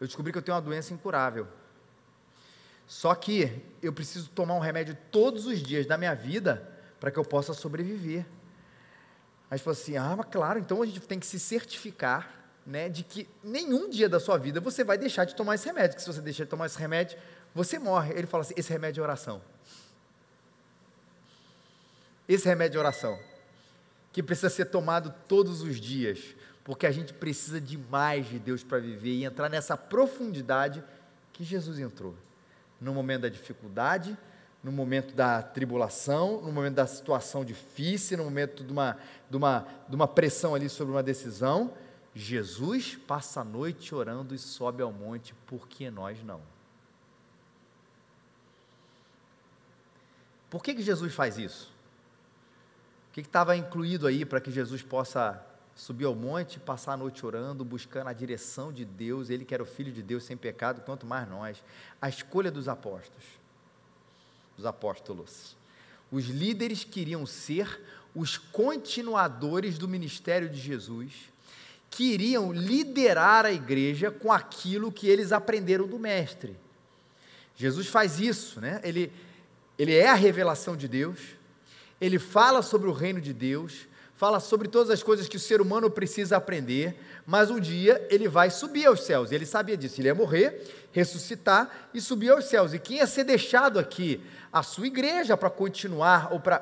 eu 0.00 0.06
descobri 0.06 0.30
que 0.30 0.38
eu 0.38 0.42
tenho 0.42 0.54
uma 0.54 0.62
doença 0.62 0.94
incurável. 0.94 1.48
Só 2.86 3.12
que 3.14 3.60
eu 3.82 3.92
preciso 3.92 4.30
tomar 4.30 4.54
um 4.54 4.60
remédio 4.60 4.96
todos 5.10 5.44
os 5.44 5.60
dias 5.60 5.84
da 5.84 5.98
minha 5.98 6.14
vida 6.14 6.66
para 7.00 7.10
que 7.10 7.18
eu 7.18 7.24
possa 7.24 7.52
sobreviver. 7.52 8.20
Aí 9.50 9.56
ele 9.56 9.58
falou 9.58 9.76
assim: 9.76 9.96
Ah, 9.96 10.14
mas 10.16 10.28
claro, 10.30 10.60
então 10.60 10.80
a 10.80 10.86
gente 10.86 11.00
tem 11.00 11.18
que 11.18 11.26
se 11.26 11.40
certificar 11.40 12.38
né, 12.68 12.86
de 12.86 13.02
que 13.02 13.26
nenhum 13.42 13.88
dia 13.88 14.10
da 14.10 14.20
sua 14.20 14.36
vida 14.36 14.60
você 14.60 14.84
vai 14.84 14.98
deixar 14.98 15.24
de 15.24 15.34
tomar 15.34 15.54
esse 15.54 15.66
remédio, 15.66 15.96
que 15.96 16.02
se 16.02 16.12
você 16.12 16.20
deixar 16.20 16.44
de 16.44 16.50
tomar 16.50 16.66
esse 16.66 16.78
remédio, 16.78 17.18
você 17.54 17.78
morre. 17.78 18.12
Ele 18.14 18.26
fala 18.26 18.42
assim: 18.42 18.54
esse 18.56 18.70
remédio 18.72 19.00
é 19.00 19.04
oração. 19.04 19.42
Esse 22.28 22.46
remédio 22.46 22.76
é 22.76 22.80
oração, 22.80 23.18
que 24.12 24.22
precisa 24.22 24.50
ser 24.50 24.66
tomado 24.66 25.14
todos 25.26 25.62
os 25.62 25.80
dias, 25.80 26.36
porque 26.62 26.86
a 26.86 26.90
gente 26.92 27.14
precisa 27.14 27.58
de 27.58 27.78
mais 27.78 28.28
de 28.28 28.38
Deus 28.38 28.62
para 28.62 28.78
viver 28.78 29.14
e 29.14 29.24
entrar 29.24 29.48
nessa 29.48 29.78
profundidade 29.78 30.84
que 31.32 31.42
Jesus 31.42 31.78
entrou. 31.78 32.14
No 32.78 32.92
momento 32.92 33.22
da 33.22 33.30
dificuldade, 33.30 34.14
no 34.62 34.70
momento 34.70 35.14
da 35.14 35.40
tribulação, 35.40 36.42
no 36.42 36.52
momento 36.52 36.74
da 36.74 36.86
situação 36.86 37.46
difícil, 37.46 38.18
no 38.18 38.24
momento 38.24 38.62
de 38.62 38.72
uma, 38.72 38.98
de 39.30 39.36
uma, 39.36 39.66
de 39.88 39.96
uma 39.96 40.06
pressão 40.06 40.54
ali 40.54 40.68
sobre 40.68 40.92
uma 40.92 41.02
decisão, 41.02 41.72
Jesus 42.14 42.98
passa 43.06 43.40
a 43.40 43.44
noite 43.44 43.94
orando 43.94 44.34
e 44.34 44.38
sobe 44.38 44.82
ao 44.82 44.92
monte, 44.92 45.34
porque 45.46 45.90
nós 45.90 46.22
não. 46.22 46.42
Por 50.50 50.62
que, 50.62 50.74
que 50.74 50.82
Jesus 50.82 51.14
faz 51.14 51.38
isso? 51.38 51.72
O 53.10 53.12
que 53.12 53.20
estava 53.20 53.56
incluído 53.56 54.06
aí 54.06 54.24
para 54.24 54.40
que 54.40 54.50
Jesus 54.50 54.82
possa 54.82 55.44
subir 55.78 56.06
ao 56.06 56.14
monte, 56.14 56.58
passar 56.58 56.94
a 56.94 56.96
noite 56.96 57.24
orando, 57.24 57.64
buscando 57.64 58.08
a 58.08 58.12
direção 58.12 58.72
de 58.72 58.84
Deus, 58.84 59.30
ele 59.30 59.44
que 59.44 59.54
era 59.54 59.62
o 59.62 59.66
Filho 59.66 59.92
de 59.92 60.02
Deus 60.02 60.24
sem 60.24 60.36
pecado, 60.36 60.82
quanto 60.82 61.06
mais 61.06 61.28
nós. 61.28 61.62
A 62.02 62.08
escolha 62.08 62.50
dos 62.50 62.68
apóstolos. 62.68 63.24
Dos 64.56 64.66
apóstolos. 64.66 65.56
Os 66.10 66.24
líderes 66.26 66.82
queriam 66.82 67.24
ser 67.24 67.80
os 68.14 68.36
continuadores 68.36 69.78
do 69.78 69.86
ministério 69.86 70.48
de 70.48 70.58
Jesus, 70.58 71.12
queriam 71.90 72.52
liderar 72.52 73.46
a 73.46 73.52
igreja 73.52 74.10
com 74.10 74.32
aquilo 74.32 74.90
que 74.90 75.06
eles 75.08 75.30
aprenderam 75.30 75.86
do 75.86 75.98
Mestre. 75.98 76.56
Jesus 77.54 77.86
faz 77.86 78.18
isso, 78.18 78.60
né? 78.60 78.80
Ele, 78.82 79.12
ele 79.78 79.94
é 79.94 80.08
a 80.08 80.14
revelação 80.14 80.76
de 80.76 80.88
Deus, 80.88 81.18
ele 82.00 82.18
fala 82.18 82.62
sobre 82.62 82.88
o 82.88 82.92
reino 82.92 83.20
de 83.20 83.32
Deus, 83.32 83.86
fala 84.16 84.40
sobre 84.40 84.66
todas 84.66 84.90
as 84.90 85.02
coisas 85.02 85.28
que 85.28 85.36
o 85.36 85.40
ser 85.40 85.60
humano 85.60 85.88
precisa 85.88 86.36
aprender, 86.36 87.00
mas 87.24 87.50
um 87.50 87.60
dia 87.60 88.04
ele 88.10 88.26
vai 88.26 88.50
subir 88.50 88.86
aos 88.86 89.04
céus. 89.04 89.30
Ele 89.30 89.46
sabia 89.46 89.76
disso, 89.76 90.00
ele 90.00 90.08
ia 90.08 90.14
morrer, 90.14 90.88
ressuscitar 90.90 91.88
e 91.94 92.00
subir 92.00 92.30
aos 92.30 92.46
céus. 92.46 92.74
E 92.74 92.80
quem 92.80 92.96
ia 92.96 93.06
ser 93.06 93.22
deixado 93.22 93.78
aqui? 93.78 94.20
A 94.52 94.62
sua 94.62 94.88
igreja 94.88 95.36
para 95.36 95.48
continuar 95.48 96.32
ou 96.32 96.40
para 96.40 96.58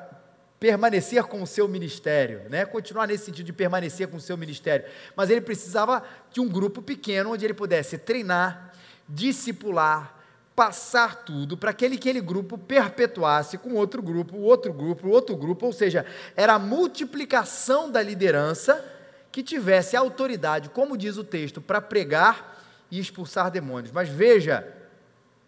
permanecer 0.61 1.23
com 1.25 1.43
o 1.43 1.47
seu 1.47 1.69
ministério, 1.69 2.43
né? 2.51 2.65
Continuar 2.65 3.07
nesse 3.07 3.27
sentido 3.27 3.47
de 3.47 3.53
permanecer 3.53 4.09
com 4.09 4.17
o 4.17 4.21
seu 4.21 4.37
ministério. 4.37 4.87
Mas 5.15 5.31
ele 5.31 5.41
precisava 5.41 6.03
de 6.31 6.41
um 6.41 6.49
grupo 6.49 6.83
pequeno 6.83 7.33
onde 7.33 7.45
ele 7.45 7.55
pudesse 7.55 7.97
treinar, 7.97 8.73
discipular, 9.09 10.16
passar 10.57 11.17
tudo 11.17 11.55
para 11.55 11.71
aquele 11.71 11.97
aquele 11.97 12.21
grupo 12.21 12.57
perpetuasse 12.57 13.59
com 13.59 13.75
outro 13.75 14.03
grupo, 14.03 14.39
outro 14.39 14.73
grupo, 14.73 15.07
outro 15.09 15.37
grupo, 15.37 15.67
ou 15.67 15.73
seja, 15.73 16.07
era 16.35 16.55
a 16.55 16.59
multiplicação 16.59 17.91
da 17.91 18.03
liderança 18.03 18.83
que 19.31 19.43
tivesse 19.43 19.95
autoridade, 19.95 20.71
como 20.71 20.97
diz 20.97 21.19
o 21.19 21.25
texto, 21.25 21.61
para 21.61 21.83
pregar 21.83 22.65
e 22.91 22.99
expulsar 22.99 23.51
demônios. 23.51 23.93
Mas 23.93 24.09
veja 24.09 24.67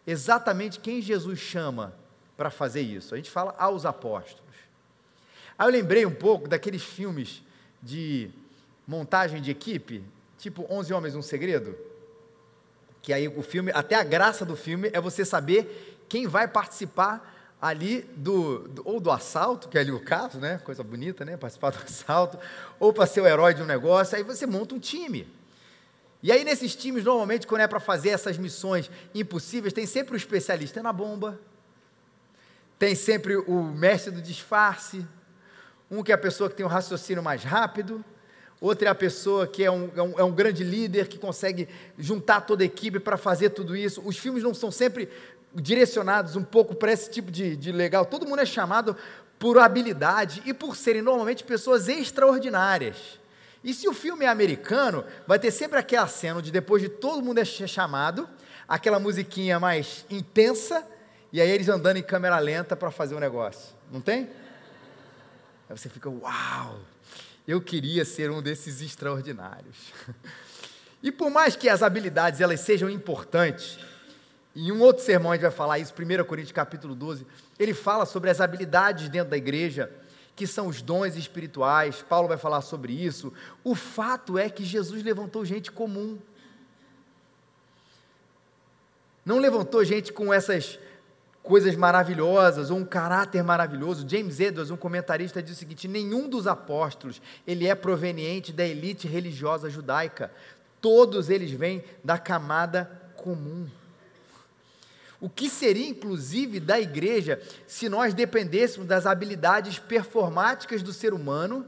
exatamente 0.06 0.78
quem 0.78 1.00
Jesus 1.00 1.38
chama 1.38 1.94
para 2.36 2.50
fazer 2.50 2.82
isso. 2.82 3.14
A 3.14 3.16
gente 3.16 3.30
fala 3.30 3.54
aos 3.58 3.86
apóstolos. 3.86 4.44
Aí 5.58 5.66
eu 5.66 5.72
lembrei 5.72 6.04
um 6.04 6.14
pouco 6.14 6.46
daqueles 6.46 6.82
filmes 6.82 7.42
de 7.82 8.30
montagem 8.86 9.40
de 9.40 9.50
equipe, 9.50 10.04
tipo 10.36 10.66
11 10.68 10.92
Homens 10.92 11.14
um 11.14 11.22
Segredo 11.22 11.74
que 13.02 13.12
aí 13.12 13.28
o 13.28 13.42
filme, 13.42 13.70
até 13.74 13.94
a 13.94 14.04
graça 14.04 14.44
do 14.44 14.56
filme 14.56 14.90
é 14.92 15.00
você 15.00 15.24
saber 15.24 16.04
quem 16.08 16.26
vai 16.26 16.48
participar 16.48 17.34
ali 17.60 18.02
do, 18.16 18.68
do, 18.68 18.82
ou 18.88 19.00
do 19.00 19.10
assalto, 19.10 19.68
que 19.68 19.76
é 19.76 19.80
ali 19.80 19.90
o 19.90 20.00
caso, 20.00 20.38
né? 20.38 20.58
Coisa 20.58 20.82
bonita, 20.82 21.24
né? 21.24 21.36
Participar 21.36 21.70
do 21.70 21.78
assalto, 21.82 22.38
ou 22.78 22.92
para 22.92 23.06
ser 23.06 23.20
o 23.20 23.26
herói 23.26 23.54
de 23.54 23.62
um 23.62 23.66
negócio, 23.66 24.16
aí 24.16 24.22
você 24.22 24.46
monta 24.46 24.74
um 24.74 24.78
time. 24.78 25.26
E 26.22 26.32
aí 26.32 26.44
nesses 26.44 26.74
times, 26.74 27.04
normalmente, 27.04 27.46
quando 27.46 27.60
é 27.60 27.66
para 27.66 27.80
fazer 27.80 28.10
essas 28.10 28.36
missões 28.38 28.90
impossíveis, 29.14 29.72
tem 29.72 29.86
sempre 29.86 30.14
o 30.14 30.16
especialista 30.16 30.82
na 30.82 30.92
bomba, 30.92 31.38
tem 32.78 32.94
sempre 32.94 33.36
o 33.36 33.62
mestre 33.62 34.10
do 34.10 34.22
disfarce, 34.22 35.06
um 35.90 36.02
que 36.02 36.12
é 36.12 36.14
a 36.14 36.18
pessoa 36.18 36.50
que 36.50 36.56
tem 36.56 36.66
um 36.66 36.68
raciocínio 36.68 37.22
mais 37.22 37.42
rápido, 37.42 38.04
outra 38.60 38.88
é 38.88 38.90
a 38.90 38.94
pessoa 38.94 39.46
que 39.46 39.64
é 39.64 39.70
um, 39.70 39.90
é 39.94 40.02
um, 40.02 40.20
é 40.20 40.24
um 40.24 40.32
grande 40.32 40.64
líder, 40.64 41.08
que 41.08 41.18
consegue 41.18 41.68
juntar 41.98 42.42
toda 42.42 42.62
a 42.62 42.66
equipe 42.66 42.98
para 42.98 43.16
fazer 43.16 43.50
tudo 43.50 43.76
isso. 43.76 44.02
Os 44.04 44.16
filmes 44.16 44.42
não 44.42 44.54
são 44.54 44.70
sempre 44.70 45.08
direcionados 45.54 46.36
um 46.36 46.44
pouco 46.44 46.74
para 46.74 46.92
esse 46.92 47.10
tipo 47.10 47.30
de, 47.30 47.56
de 47.56 47.72
legal. 47.72 48.04
Todo 48.04 48.26
mundo 48.26 48.40
é 48.40 48.46
chamado 48.46 48.96
por 49.38 49.58
habilidade 49.58 50.42
e 50.44 50.52
por 50.52 50.76
serem 50.76 51.02
normalmente 51.02 51.44
pessoas 51.44 51.88
extraordinárias. 51.88 53.18
E 53.62 53.74
se 53.74 53.88
o 53.88 53.92
filme 53.92 54.24
é 54.24 54.28
americano, 54.28 55.04
vai 55.26 55.38
ter 55.38 55.50
sempre 55.50 55.78
aquela 55.78 56.06
cena 56.06 56.38
onde 56.38 56.50
depois 56.50 56.82
de 56.82 56.88
todo 56.88 57.22
mundo 57.22 57.38
é 57.38 57.44
chamado, 57.44 58.28
aquela 58.68 58.98
musiquinha 58.98 59.58
mais 59.58 60.04
intensa, 60.10 60.86
e 61.32 61.40
aí 61.40 61.50
eles 61.50 61.68
andando 61.68 61.96
em 61.96 62.02
câmera 62.02 62.38
lenta 62.38 62.76
para 62.76 62.90
fazer 62.90 63.14
o 63.14 63.18
um 63.18 63.20
negócio. 63.20 63.74
Não 63.90 64.00
tem? 64.00 64.28
Aí 65.68 65.76
você 65.76 65.88
fica, 65.88 66.08
uau! 66.08 66.78
Eu 67.48 67.62
queria 67.62 68.04
ser 68.04 68.30
um 68.30 68.42
desses 68.42 68.82
extraordinários. 68.82 69.76
E 71.00 71.12
por 71.12 71.30
mais 71.30 71.54
que 71.54 71.68
as 71.68 71.80
habilidades 71.80 72.40
elas 72.40 72.58
sejam 72.58 72.90
importantes, 72.90 73.78
em 74.54 74.72
um 74.72 74.80
outro 74.80 75.04
sermão 75.04 75.30
a 75.30 75.36
gente 75.36 75.42
vai 75.42 75.52
falar 75.52 75.78
isso, 75.78 75.94
1 75.96 76.24
Coríntios 76.24 76.50
capítulo 76.50 76.92
12, 76.92 77.24
ele 77.56 77.72
fala 77.72 78.04
sobre 78.04 78.30
as 78.30 78.40
habilidades 78.40 79.08
dentro 79.08 79.30
da 79.30 79.36
igreja, 79.36 79.92
que 80.34 80.44
são 80.44 80.66
os 80.66 80.82
dons 80.82 81.14
espirituais, 81.14 82.02
Paulo 82.02 82.26
vai 82.26 82.36
falar 82.36 82.62
sobre 82.62 82.92
isso. 82.92 83.32
O 83.62 83.76
fato 83.76 84.36
é 84.36 84.50
que 84.50 84.64
Jesus 84.64 85.04
levantou 85.04 85.44
gente 85.44 85.70
comum. 85.70 86.18
Não 89.24 89.38
levantou 89.38 89.84
gente 89.84 90.12
com 90.12 90.34
essas 90.34 90.80
coisas 91.48 91.74
maravilhosas 91.74 92.70
ou 92.70 92.76
um 92.76 92.84
caráter 92.84 93.42
maravilhoso. 93.42 94.06
James 94.06 94.38
Edwards, 94.38 94.70
um 94.70 94.76
comentarista, 94.76 95.42
diz 95.42 95.56
o 95.56 95.58
seguinte: 95.58 95.88
nenhum 95.88 96.28
dos 96.28 96.46
apóstolos 96.46 97.22
ele 97.46 97.66
é 97.66 97.74
proveniente 97.74 98.52
da 98.52 98.66
elite 98.66 99.08
religiosa 99.08 99.70
judaica. 99.70 100.30
Todos 100.78 101.30
eles 101.30 101.50
vêm 101.50 101.82
da 102.04 102.18
camada 102.18 102.90
comum. 103.16 103.66
O 105.18 105.28
que 105.30 105.48
seria, 105.48 105.88
inclusive, 105.88 106.60
da 106.60 106.78
igreja 106.78 107.40
se 107.66 107.88
nós 107.88 108.12
dependêssemos 108.12 108.86
das 108.86 109.06
habilidades 109.06 109.78
performáticas 109.78 110.82
do 110.82 110.92
ser 110.92 111.14
humano 111.14 111.66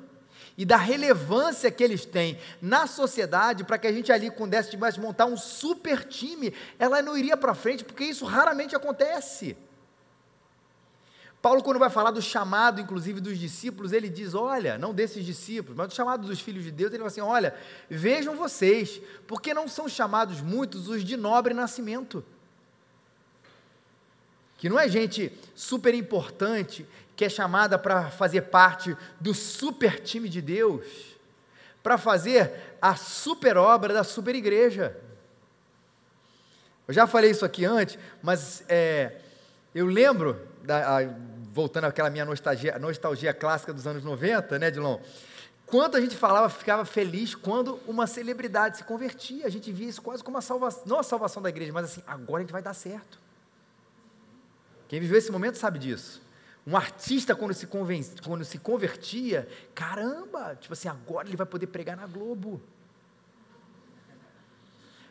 e 0.59 0.65
da 0.67 0.77
relevância 0.77 1.71
que 1.71 1.83
eles 1.83 2.05
têm 2.05 2.39
na 2.61 2.87
sociedade 2.87 3.65
para 3.65 3.79
que 3.79 3.87
a 3.87 3.93
gente 3.93 4.13
ali, 4.13 4.31
com 4.31 4.47
desse 4.47 4.71
tivesse 4.71 5.01
montar 5.01 5.25
um 5.25 5.39
super 5.39 6.05
time, 6.05 6.53
ela 6.79 7.01
não 7.01 7.17
iria 7.17 7.37
para 7.37 7.55
frente, 7.55 7.83
porque 7.83 8.05
isso 8.05 8.27
raramente 8.27 8.77
acontece. 8.77 9.57
Paulo, 11.43 11.63
quando 11.63 11.79
vai 11.79 11.89
falar 11.89 12.11
do 12.11 12.21
chamado, 12.21 12.81
inclusive, 12.81 13.21
dos 13.21 13.39
discípulos, 13.39 13.93
ele 13.93 14.11
diz: 14.11 14.35
olha, 14.35 14.77
não 14.77 14.93
desses 14.93 15.25
discípulos, 15.25 15.77
mas 15.77 15.89
do 15.89 15.95
chamado 15.95 16.27
dos 16.27 16.41
filhos 16.41 16.65
de 16.65 16.71
Deus, 16.71 16.91
ele 16.91 16.99
fala 16.99 17.09
assim: 17.09 17.21
olha, 17.21 17.55
vejam 17.89 18.37
vocês, 18.37 19.01
porque 19.27 19.55
não 19.55 19.67
são 19.67 19.89
chamados 19.89 20.41
muitos 20.41 20.89
os 20.89 21.03
de 21.03 21.17
nobre 21.17 21.55
nascimento. 21.55 22.23
Que 24.59 24.69
não 24.69 24.79
é 24.79 24.87
gente 24.87 25.33
super 25.55 25.95
importante, 25.95 26.87
que 27.17 27.25
é 27.25 27.29
chamada 27.31 27.79
para 27.79 28.11
fazer 28.11 28.43
parte 28.43 28.95
do 29.19 29.33
super 29.33 29.99
time 30.01 30.29
de 30.29 30.43
Deus, 30.43 30.85
para 31.83 31.97
fazer 31.97 32.77
a 32.83 32.95
super 32.97 33.57
obra 33.57 33.95
da 33.95 34.05
super 34.05 34.35
igreja. 34.35 34.95
Eu 36.87 36.93
já 36.93 37.07
falei 37.07 37.31
isso 37.31 37.47
aqui 37.47 37.65
antes, 37.65 37.99
mas 38.23 38.63
é, 38.69 39.21
eu 39.75 39.87
lembro, 39.87 40.41
da, 40.63 40.99
a, 40.99 41.03
voltando 41.53 41.85
àquela 41.85 42.11
minha 42.11 42.25
nostalgia, 42.25 42.79
nostalgia 42.79 43.33
clássica 43.33 43.73
dos 43.73 43.87
anos 43.87 44.05
90, 44.05 44.59
né, 44.59 44.71
Dilon? 44.71 44.99
Quanto 45.67 45.97
a 45.97 46.01
gente 46.01 46.17
falava, 46.17 46.49
ficava 46.49 46.85
feliz 46.85 47.35
quando 47.35 47.79
uma 47.87 48.07
celebridade 48.07 48.79
se 48.79 48.85
convertia. 48.85 49.47
A 49.47 49.49
gente 49.49 49.71
via 49.71 49.89
isso 49.89 50.03
quase 50.03 50.23
como 50.23 50.37
uma 50.37 50.43
salvação, 50.43 50.83
não 50.85 50.99
a 50.99 51.03
salvação 51.05 51.41
da 51.41 51.49
igreja, 51.49 51.73
mas 51.73 51.85
assim, 51.85 52.03
agora 52.07 52.39
a 52.39 52.41
gente 52.43 52.53
vai 52.53 52.63
dar 52.63 52.75
certo. 52.75 53.21
Quem 54.89 54.99
viveu 54.99 55.17
esse 55.17 55.31
momento 55.31 55.57
sabe 55.57 55.79
disso. 55.79 56.21
Um 56.67 56.77
artista, 56.77 57.37
quando 57.37 57.55
se, 57.55 57.69
conven... 57.69 58.03
quando 58.25 58.45
se 58.45 58.59
convertia, 58.59 59.49
caramba, 59.73 60.57
tipo 60.57 60.73
assim, 60.73 60.89
agora 60.89 61.29
ele 61.29 61.37
vai 61.37 61.47
poder 61.47 61.69
pregar 61.69 61.97
na 61.97 62.07
Globo. 62.07 62.61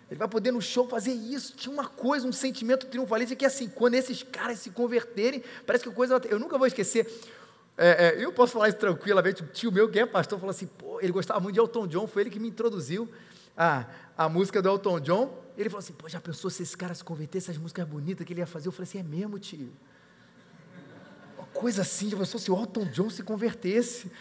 Ele 0.09 0.17
vai 0.17 0.27
poder 0.27 0.51
no 0.51 0.61
show 0.61 0.87
fazer 0.87 1.11
isso. 1.11 1.55
Tinha 1.55 1.71
uma 1.71 1.87
coisa, 1.87 2.27
um 2.27 2.31
sentimento 2.31 2.87
triunfalista 2.87 3.35
que 3.35 3.45
assim, 3.45 3.69
quando 3.69 3.93
esses 3.93 4.23
caras 4.23 4.59
se 4.59 4.71
converterem, 4.71 5.43
parece 5.65 5.83
que 5.83 5.91
coisa. 5.91 6.19
Eu 6.27 6.39
nunca 6.39 6.57
vou 6.57 6.65
esquecer. 6.65 7.07
É, 7.77 8.07
é, 8.07 8.25
eu 8.25 8.33
posso 8.33 8.53
falar 8.53 8.69
isso 8.69 8.77
tranquilamente. 8.77 9.43
Um 9.43 9.47
tio 9.47 9.71
meu, 9.71 9.87
que 9.87 9.99
é 9.99 10.05
pastor, 10.05 10.39
falou 10.39 10.49
assim: 10.49 10.65
pô, 10.65 10.99
ele 10.99 11.11
gostava 11.11 11.39
muito 11.39 11.53
de 11.53 11.59
Elton 11.59 11.87
John, 11.87 12.07
foi 12.07 12.23
ele 12.23 12.29
que 12.31 12.39
me 12.39 12.49
introduziu 12.49 13.07
a, 13.55 13.85
a 14.17 14.27
música 14.27 14.61
do 14.61 14.67
Elton 14.67 14.99
John. 14.99 15.43
Ele 15.55 15.69
falou 15.69 15.79
assim: 15.79 15.93
pô, 15.93 16.09
já 16.09 16.19
pensou 16.19 16.49
se 16.49 16.63
esse 16.63 16.75
cara 16.75 16.95
se 16.95 17.03
convertesse, 17.03 17.51
essas 17.51 17.61
músicas 17.61 17.87
bonitas 17.87 18.25
que 18.25 18.33
ele 18.33 18.41
ia 18.41 18.47
fazer? 18.47 18.67
Eu 18.67 18.71
falei 18.71 18.89
assim: 18.89 18.99
é 18.99 19.03
mesmo, 19.03 19.37
tio? 19.37 19.71
Uma 21.37 21.47
coisa 21.47 21.83
assim, 21.83 22.09
já 22.09 22.17
pensou 22.17 22.39
se 22.39 22.51
o 22.51 22.57
Elton 22.59 22.85
John 22.85 23.11
se 23.11 23.21
convertesse? 23.21 24.11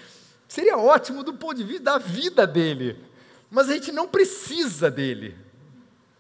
Seria 0.47 0.77
ótimo 0.77 1.25
do 1.25 1.33
ponto 1.35 1.55
de 1.55 1.65
vista 1.65 1.83
da 1.83 1.99
vida 1.99 2.47
dele. 2.47 3.03
Mas 3.51 3.71
a 3.71 3.73
gente 3.73 3.91
não 3.91 4.07
precisa 4.07 4.91
dele. 4.91 5.48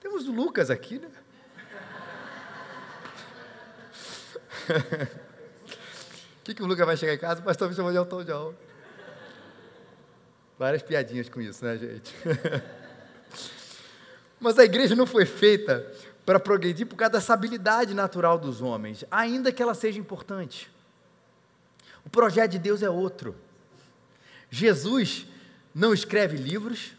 Temos 0.00 0.28
o 0.28 0.33
Lucas 0.33 0.71
aqui, 0.71 0.99
né? 0.99 1.09
O 6.40 6.45
que, 6.45 6.55
que 6.55 6.62
o 6.62 6.67
Lucas 6.67 6.87
vai 6.87 6.97
chegar 6.97 7.14
em 7.14 7.19
casa? 7.19 7.40
O 7.40 7.45
pastor 7.45 7.69
me 7.69 7.75
chamou 7.75 7.90
de 7.90 7.99
Elton 7.99 8.25
John. 8.25 8.55
Várias 10.59 10.83
piadinhas 10.83 11.28
com 11.28 11.40
isso, 11.40 11.64
né, 11.64 11.78
gente? 11.78 12.14
Mas 14.40 14.59
a 14.59 14.64
igreja 14.64 14.95
não 14.95 15.07
foi 15.07 15.25
feita 15.25 15.90
para 16.25 16.38
progredir 16.38 16.87
por 16.87 16.97
causa 16.97 17.12
dessa 17.12 17.33
habilidade 17.33 17.95
natural 17.95 18.38
dos 18.38 18.61
homens, 18.61 19.05
ainda 19.11 19.50
que 19.50 19.62
ela 19.62 19.75
seja 19.75 19.99
importante. 19.99 20.71
O 22.05 22.11
projeto 22.11 22.52
de 22.52 22.59
Deus 22.59 22.83
é 22.83 22.90
outro. 22.90 23.35
Jesus 24.50 25.26
não 25.75 25.93
escreve 25.93 26.37
livros, 26.37 26.93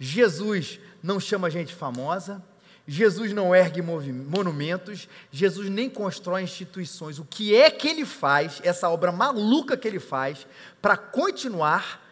Jesus 0.00 0.80
não 1.02 1.20
chama 1.20 1.50
gente 1.50 1.74
famosa, 1.74 2.42
Jesus 2.88 3.32
não 3.32 3.54
ergue 3.54 3.82
monumentos, 3.82 5.08
Jesus 5.30 5.68
nem 5.68 5.88
constrói 5.90 6.42
instituições. 6.42 7.18
O 7.18 7.24
que 7.24 7.54
é 7.54 7.70
que 7.70 7.86
ele 7.86 8.06
faz, 8.06 8.60
essa 8.64 8.88
obra 8.88 9.12
maluca 9.12 9.76
que 9.76 9.86
ele 9.86 10.00
faz, 10.00 10.46
para 10.80 10.96
continuar 10.96 12.02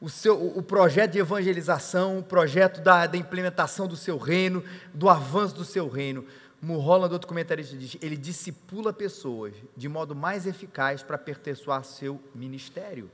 o, 0.00 0.10
seu, 0.10 0.56
o 0.56 0.62
projeto 0.62 1.12
de 1.12 1.18
evangelização, 1.18 2.18
o 2.18 2.22
projeto 2.22 2.82
da, 2.82 3.06
da 3.06 3.16
implementação 3.16 3.88
do 3.88 3.96
seu 3.96 4.18
reino, 4.18 4.62
do 4.92 5.08
avanço 5.08 5.54
do 5.54 5.64
seu 5.64 5.88
reino? 5.88 6.26
Mulholland, 6.60 7.12
outro 7.12 7.26
comentarista, 7.26 7.76
diz: 7.76 7.96
ele 8.00 8.16
discipula 8.16 8.92
pessoas 8.92 9.54
de 9.76 9.88
modo 9.88 10.14
mais 10.14 10.46
eficaz 10.46 11.02
para 11.02 11.16
aperfeiçoar 11.16 11.82
seu 11.84 12.20
ministério. 12.34 13.10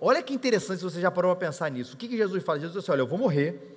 Olha 0.00 0.22
que 0.22 0.34
interessante 0.34 0.78
se 0.78 0.84
você 0.84 1.00
já 1.00 1.10
parou 1.10 1.34
para 1.34 1.46
pensar 1.46 1.70
nisso. 1.70 1.94
O 1.94 1.96
que, 1.96 2.08
que 2.08 2.16
Jesus 2.16 2.42
fala? 2.44 2.58
Jesus 2.58 2.74
diz 2.74 2.84
assim: 2.84 2.92
olha, 2.92 3.00
eu 3.00 3.06
vou 3.06 3.18
morrer, 3.18 3.76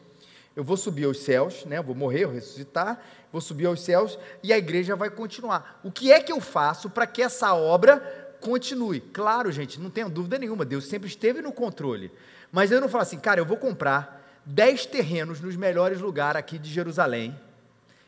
eu 0.56 0.64
vou 0.64 0.76
subir 0.76 1.06
aos 1.06 1.20
céus, 1.20 1.66
né? 1.66 1.78
Eu 1.78 1.84
vou 1.84 1.96
morrer, 1.96 2.24
eu 2.24 2.32
ressuscitar, 2.32 3.02
vou 3.32 3.40
subir 3.40 3.66
aos 3.66 3.82
céus 3.82 4.20
e 4.44 4.52
a 4.52 4.58
igreja 4.58 4.96
vai 4.96 5.10
continuar. 5.10 5.80
O 5.84 5.92
que 5.92 6.12
é 6.12 6.20
que 6.20 6.32
eu 6.32 6.42
faço 6.42 6.90
para 6.90 7.08
que 7.08 7.22
essa 7.22 7.54
obra 7.54 8.00
continue? 8.42 9.00
Claro, 9.00 9.52
gente, 9.52 9.80
não 9.80 9.90
tenha 9.90 10.10
dúvida 10.10 10.38
nenhuma, 10.38 10.66
Deus 10.66 10.86
sempre 10.86 11.08
esteve 11.08 11.42
no 11.42 11.52
controle. 11.52 12.12
Mas 12.52 12.72
eu 12.72 12.82
não 12.82 12.90
falo 12.90 13.04
assim, 13.04 13.20
cara, 13.20 13.40
eu 13.40 13.46
vou 13.46 13.58
comprar 13.58 14.42
10 14.46 14.88
terrenos 14.88 15.40
nos 15.40 15.56
melhores 15.56 16.02
lugares 16.02 16.40
aqui 16.40 16.58
de 16.58 16.70
Jerusalém. 16.70 17.40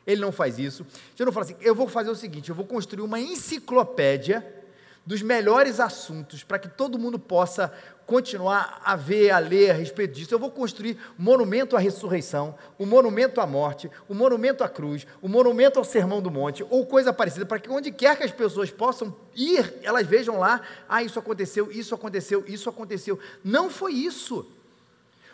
Ele 0.06 0.20
não 0.20 0.32
faz 0.32 0.58
isso. 0.58 0.86
Eu 1.18 1.27
não 1.27 1.34
falo 1.34 1.46
assim, 1.46 1.56
eu 1.62 1.75
vou 1.75 1.88
fazer 1.88 2.10
o 2.10 2.15
seguinte, 2.15 2.50
eu 2.50 2.56
vou 2.56 2.65
construir 2.65 3.03
uma 3.03 3.20
enciclopédia 3.20 4.46
dos 5.06 5.22
melhores 5.22 5.80
assuntos 5.80 6.44
para 6.44 6.60
que 6.60 6.68
todo 6.68 7.00
mundo 7.00 7.18
possa 7.18 7.74
continuar 8.12 8.82
a 8.84 8.98
ver, 8.98 9.32
a 9.32 9.39
ler 9.39 9.72
a 9.72 9.74
respeito 9.74 10.15
disso. 10.15 10.34
Eu 10.34 10.38
vou 10.38 10.51
construir 10.51 10.98
um 11.18 11.24
monumento 11.24 11.77
à 11.77 11.80
ressurreição, 11.80 12.53
um 12.77 12.86
monumento 12.86 13.39
à 13.39 13.47
morte, 13.47 13.89
um 14.10 14.13
monumento 14.13 14.65
à 14.65 14.67
cruz, 14.67 15.08
um 15.24 15.30
monumento 15.30 15.80
ao 15.80 15.86
sermão 15.86 16.21
do 16.21 16.30
monte, 16.30 16.62
ou 16.69 16.86
coisa 16.86 17.13
parecida, 17.13 17.45
para 17.45 17.58
que 17.58 17.69
onde 17.69 17.89
quer 17.89 18.17
que 18.17 18.24
as 18.24 18.32
pessoas 18.32 18.69
possam 18.69 19.15
ir, 19.34 19.76
elas 19.82 20.06
vejam 20.06 20.38
lá, 20.38 20.60
ah, 20.89 21.02
isso 21.02 21.17
aconteceu, 21.19 21.71
isso 21.71 21.95
aconteceu, 21.95 22.43
isso 22.50 22.69
aconteceu. 22.69 23.17
Não 23.45 23.69
foi 23.69 23.93
isso. 23.93 24.45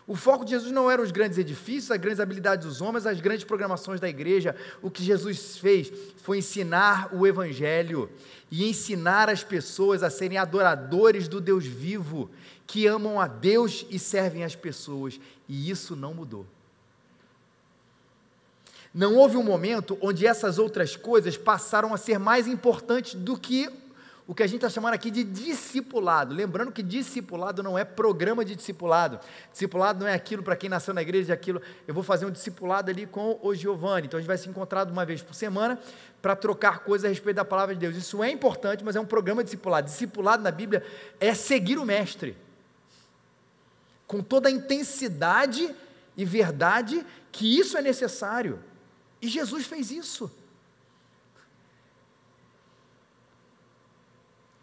O 0.05 0.15
foco 0.15 0.45
de 0.45 0.51
Jesus 0.51 0.71
não 0.71 0.89
eram 0.89 1.03
os 1.03 1.11
grandes 1.11 1.39
edifícios, 1.39 1.89
as 1.89 1.97
grandes 1.97 2.19
habilidades 2.19 2.65
dos 2.65 2.79
homens, 2.79 3.07
as 3.07 3.19
grandes 3.19 3.43
programações 3.43 3.99
da 3.99 4.07
igreja. 4.07 4.55
O 4.83 4.91
que 4.91 5.03
Jesus 5.03 5.57
fez 5.57 5.91
foi 6.21 6.37
ensinar 6.37 7.09
o 7.11 7.25
Evangelho 7.25 8.07
e 8.51 8.69
ensinar 8.69 9.29
as 9.29 9.43
pessoas 9.43 10.03
a 10.03 10.11
serem 10.11 10.37
adoradores 10.37 11.27
do 11.27 11.41
Deus 11.41 11.65
vivo 11.65 12.29
que 12.67 12.85
amam 12.85 13.19
a 13.19 13.27
Deus 13.27 13.85
e 13.89 13.97
servem 13.97 14.43
as 14.43 14.55
pessoas, 14.55 15.19
e 15.47 15.69
isso 15.69 15.95
não 15.95 16.13
mudou. 16.13 16.45
Não 18.93 19.15
houve 19.15 19.37
um 19.37 19.43
momento 19.43 19.97
onde 20.01 20.27
essas 20.27 20.59
outras 20.59 20.95
coisas 20.95 21.37
passaram 21.37 21.93
a 21.93 21.97
ser 21.97 22.19
mais 22.19 22.45
importantes 22.45 23.15
do 23.15 23.37
que 23.37 23.69
o 24.27 24.35
que 24.35 24.43
a 24.43 24.47
gente 24.47 24.57
está 24.57 24.69
chamando 24.69 24.93
aqui 24.93 25.09
de 25.09 25.23
discipulado. 25.23 26.35
Lembrando 26.35 26.71
que 26.71 26.83
discipulado 26.83 27.63
não 27.63 27.77
é 27.77 27.85
programa 27.85 28.43
de 28.43 28.55
discipulado. 28.55 29.19
Discipulado 29.51 30.01
não 30.01 30.07
é 30.07 30.13
aquilo 30.13 30.43
para 30.43 30.55
quem 30.57 30.69
nasceu 30.69 30.93
na 30.93 31.01
igreja, 31.01 31.33
aquilo. 31.33 31.61
Eu 31.87 31.93
vou 31.93 32.03
fazer 32.03 32.25
um 32.25 32.31
discipulado 32.31 32.91
ali 32.91 33.05
com 33.05 33.39
o 33.41 33.55
Giovanni. 33.55 34.07
Então 34.07 34.17
a 34.17 34.21
gente 34.21 34.27
vai 34.27 34.37
se 34.37 34.49
encontrar 34.49 34.85
uma 34.87 35.05
vez 35.05 35.21
por 35.21 35.33
semana 35.33 35.79
para 36.21 36.35
trocar 36.35 36.79
coisas 36.79 37.05
a 37.05 37.07
respeito 37.07 37.37
da 37.37 37.45
palavra 37.45 37.73
de 37.73 37.79
Deus. 37.79 37.95
Isso 37.95 38.21
é 38.21 38.29
importante, 38.29 38.83
mas 38.83 38.97
é 38.97 38.99
um 38.99 39.05
programa 39.05 39.41
de 39.43 39.45
discipulado. 39.45 39.85
Discipulado 39.85 40.43
na 40.43 40.51
Bíblia 40.51 40.83
é 41.21 41.33
seguir 41.33 41.77
o 41.77 41.85
mestre 41.85 42.35
com 44.07 44.23
toda 44.23 44.47
a 44.47 44.51
intensidade 44.51 45.75
e 46.15 46.25
verdade 46.25 47.05
que 47.31 47.59
isso 47.59 47.77
é 47.77 47.81
necessário. 47.81 48.63
E 49.21 49.27
Jesus 49.27 49.67
fez 49.67 49.91
isso. 49.91 50.31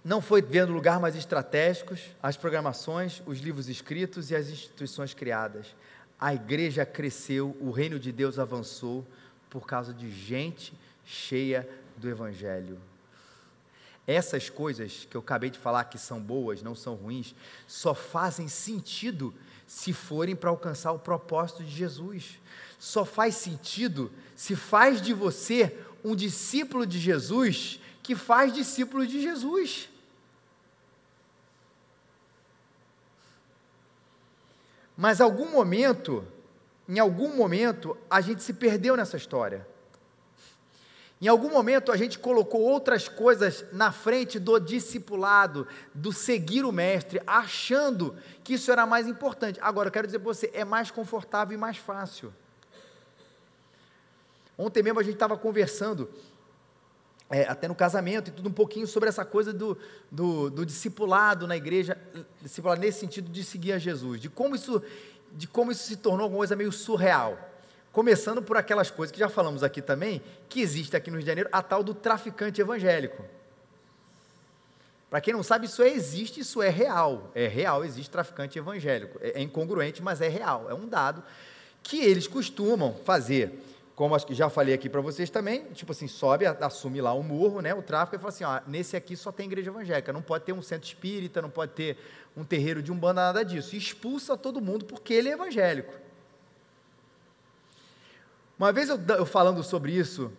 Não 0.03 0.21
foi 0.21 0.43
vendo 0.43 0.73
lugar 0.73 0.99
mais 1.01 1.15
estratégicos, 1.17 2.01
as 2.23 2.37
programações, 2.37 3.23
os 3.25 3.39
livros 3.39 3.69
escritos 3.69 4.31
e 4.31 4.37
as 4.37 4.49
instituições 4.49 5.15
criadas. 5.15 5.75
A 6.19 6.35
igreja 6.35 6.85
cresceu, 6.85 7.57
o 7.61 7.71
reino 7.71 7.99
de 7.99 8.13
Deus 8.13 8.39
avançou 8.39 9.07
por 9.49 9.67
causa 9.67 9.95
de 9.95 10.11
gente 10.11 10.75
cheia 11.05 11.69
do 11.97 12.09
Evangelho. 12.09 12.79
Essas 14.07 14.51
coisas 14.51 15.07
que 15.09 15.17
eu 15.17 15.21
acabei 15.21 15.49
de 15.49 15.59
falar 15.59 15.85
que 15.85 15.99
são 15.99 16.21
boas, 16.21 16.63
não 16.63 16.75
são 16.75 16.95
ruins, 16.95 17.35
só 17.67 17.95
fazem 17.95 18.49
sentido 18.49 19.33
se 19.67 19.93
forem 19.93 20.37
para 20.37 20.51
alcançar 20.51 20.93
o 20.93 20.99
propósito 20.99 21.65
de 21.65 21.71
Jesus. 21.71 22.39
Só 22.79 23.05
faz 23.05 23.37
sentido 23.37 24.13
se 24.37 24.55
faz 24.55 25.01
de 25.01 25.15
você 25.15 25.79
um 26.05 26.15
discípulo 26.15 26.87
de 26.87 26.99
Jesus 26.99 27.81
que 28.03 28.15
faz 28.15 28.53
discípulo 28.53 29.07
de 29.07 29.23
Jesus. 29.23 29.89
Mas 34.97 35.21
algum 35.21 35.51
momento, 35.51 36.25
em 36.87 36.99
algum 36.99 37.35
momento, 37.35 37.97
a 38.09 38.21
gente 38.21 38.43
se 38.43 38.53
perdeu 38.53 38.97
nessa 38.97 39.17
história. 39.17 39.67
Em 41.21 41.29
algum 41.29 41.51
momento 41.51 41.93
a 41.93 41.97
gente 41.97 42.19
colocou 42.19 42.61
outras 42.61 43.09
coisas 43.09 43.65
na 43.73 43.93
frente 43.93 44.39
do 44.39 44.59
discipulado, 44.59 45.67
do 45.95 46.13
seguir 46.13 46.65
o 46.65 46.73
mestre, 46.73 47.23
achando 47.27 48.17
que 48.43 48.55
isso 48.55 48.71
era 48.71 48.85
mais 48.85 49.07
importante. 49.07 49.59
Agora, 49.63 49.89
eu 49.89 49.93
quero 49.93 50.07
dizer 50.07 50.19
para 50.19 50.33
você, 50.33 50.51
é 50.53 50.65
mais 50.65 50.91
confortável 50.91 51.57
e 51.57 51.59
mais 51.59 51.77
fácil. 51.77 52.33
Ontem 54.59 54.83
mesmo 54.83 55.01
a 55.01 55.03
gente 55.03 55.15
estava 55.15 55.37
conversando, 55.37 56.11
é, 57.31 57.45
até 57.45 57.67
no 57.69 57.75
casamento, 57.75 58.29
e 58.29 58.33
tudo 58.33 58.49
um 58.49 58.53
pouquinho 58.53 58.87
sobre 58.87 59.09
essa 59.09 59.25
coisa 59.25 59.53
do, 59.53 59.79
do, 60.11 60.51
do 60.51 60.67
discipulado 60.67 61.47
na 61.47 61.57
igreja, 61.57 61.97
discipulado 62.41 62.81
nesse 62.81 63.01
sentido 63.01 63.31
de 63.31 63.43
seguir 63.43 63.73
a 63.73 63.79
Jesus, 63.79 64.21
de 64.21 64.29
como 64.29 64.55
isso, 64.55 64.83
de 65.33 65.49
como 65.49 65.73
isso 65.73 65.85
se 65.85 65.97
tornou 65.97 66.29
uma 66.29 66.37
coisa 66.37 66.55
meio 66.55 66.71
surreal. 66.71 67.54
Começando 67.95 68.43
por 68.43 68.57
aquelas 68.57 68.91
coisas 68.91 69.13
que 69.13 69.21
já 69.21 69.29
falamos 69.29 69.63
aqui 69.63 69.81
também, 69.81 70.21
que 70.49 70.61
existe 70.61 70.97
aqui 70.97 71.13
no 71.13 71.17
Rio 71.17 71.23
de 71.23 71.31
Janeiro, 71.31 71.49
a 71.53 71.63
tal 71.63 71.85
do 71.85 71.95
traficante 71.95 72.61
evangélico. 72.61 73.25
Para 75.09 75.21
quem 75.21 75.33
não 75.33 75.45
sabe, 75.45 75.67
isso 75.67 75.81
existe, 75.81 76.41
isso 76.41 76.61
é 76.61 76.69
real. 76.69 77.31
É 77.37 77.47
real, 77.47 77.85
existe 77.85 78.11
traficante 78.11 78.59
evangélico. 78.59 79.17
É, 79.23 79.39
é 79.39 79.43
incongruente, 79.43 80.03
mas 80.03 80.21
é 80.21 80.27
real. 80.27 80.69
É 80.69 80.75
um 80.75 80.89
dado 80.89 81.23
que 81.85 82.01
eles 82.01 82.27
costumam 82.27 82.97
fazer. 83.05 83.63
Como 83.95 84.13
acho 84.17 84.27
que 84.27 84.35
já 84.35 84.51
falei 84.51 84.75
aqui 84.75 84.89
para 84.89 85.01
vocês 85.01 85.31
também, 85.31 85.63
tipo 85.67 85.93
assim, 85.93 86.09
sobe, 86.09 86.47
assume 86.47 87.01
lá 87.01 87.13
o 87.13 87.21
um 87.21 87.23
murro, 87.23 87.61
né, 87.61 87.73
o 87.73 87.81
tráfico, 87.81 88.17
e 88.17 88.19
fala 88.19 88.31
assim, 88.31 88.43
ó, 88.43 88.61
nesse 88.67 88.97
aqui 88.97 89.17
só 89.17 89.31
tem 89.31 89.47
igreja 89.47 89.71
evangélica, 89.71 90.13
não 90.13 90.21
pode 90.21 90.43
ter 90.43 90.53
um 90.53 90.61
centro 90.61 90.89
espírita, 90.89 91.41
não 91.41 91.49
pode 91.49 91.71
ter 91.75 91.97
um 92.37 92.43
terreiro 92.43 92.83
de 92.83 92.91
umbanda, 92.91 93.21
nada 93.21 93.45
disso. 93.45 93.77
E 93.77 93.79
expulsa 93.79 94.37
todo 94.37 94.61
mundo 94.61 94.85
porque 94.85 95.15
ele 95.15 95.29
é 95.29 95.33
evangélico. 95.35 96.03
Uma 98.65 98.73
vez 98.73 98.89
eu, 98.89 98.99
eu 99.19 99.27
falando 99.27 99.63
sobre 99.63 99.93
isso, 99.93 100.33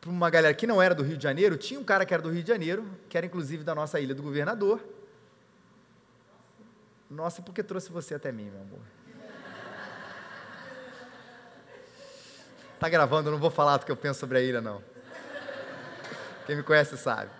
para 0.00 0.08
uma 0.08 0.30
galera 0.30 0.54
que 0.54 0.64
não 0.64 0.80
era 0.80 0.94
do 0.94 1.02
Rio 1.02 1.16
de 1.16 1.24
Janeiro, 1.24 1.56
tinha 1.56 1.80
um 1.80 1.82
cara 1.82 2.06
que 2.06 2.14
era 2.14 2.22
do 2.22 2.30
Rio 2.30 2.40
de 2.40 2.46
Janeiro, 2.48 2.88
que 3.08 3.18
era 3.18 3.26
inclusive 3.26 3.64
da 3.64 3.74
nossa 3.74 3.98
ilha 3.98 4.14
do 4.14 4.22
governador. 4.22 4.80
Nossa, 7.10 7.42
porque 7.42 7.60
trouxe 7.64 7.90
você 7.90 8.14
até 8.14 8.30
mim, 8.30 8.44
meu 8.44 8.60
amor. 8.60 8.78
Tá 12.78 12.88
gravando, 12.88 13.26
eu 13.28 13.32
não 13.32 13.40
vou 13.40 13.50
falar 13.50 13.78
do 13.78 13.86
que 13.86 13.90
eu 13.90 13.96
penso 13.96 14.20
sobre 14.20 14.38
a 14.38 14.40
ilha, 14.40 14.60
não. 14.60 14.80
Quem 16.46 16.54
me 16.54 16.62
conhece 16.62 16.96
sabe. 16.96 17.32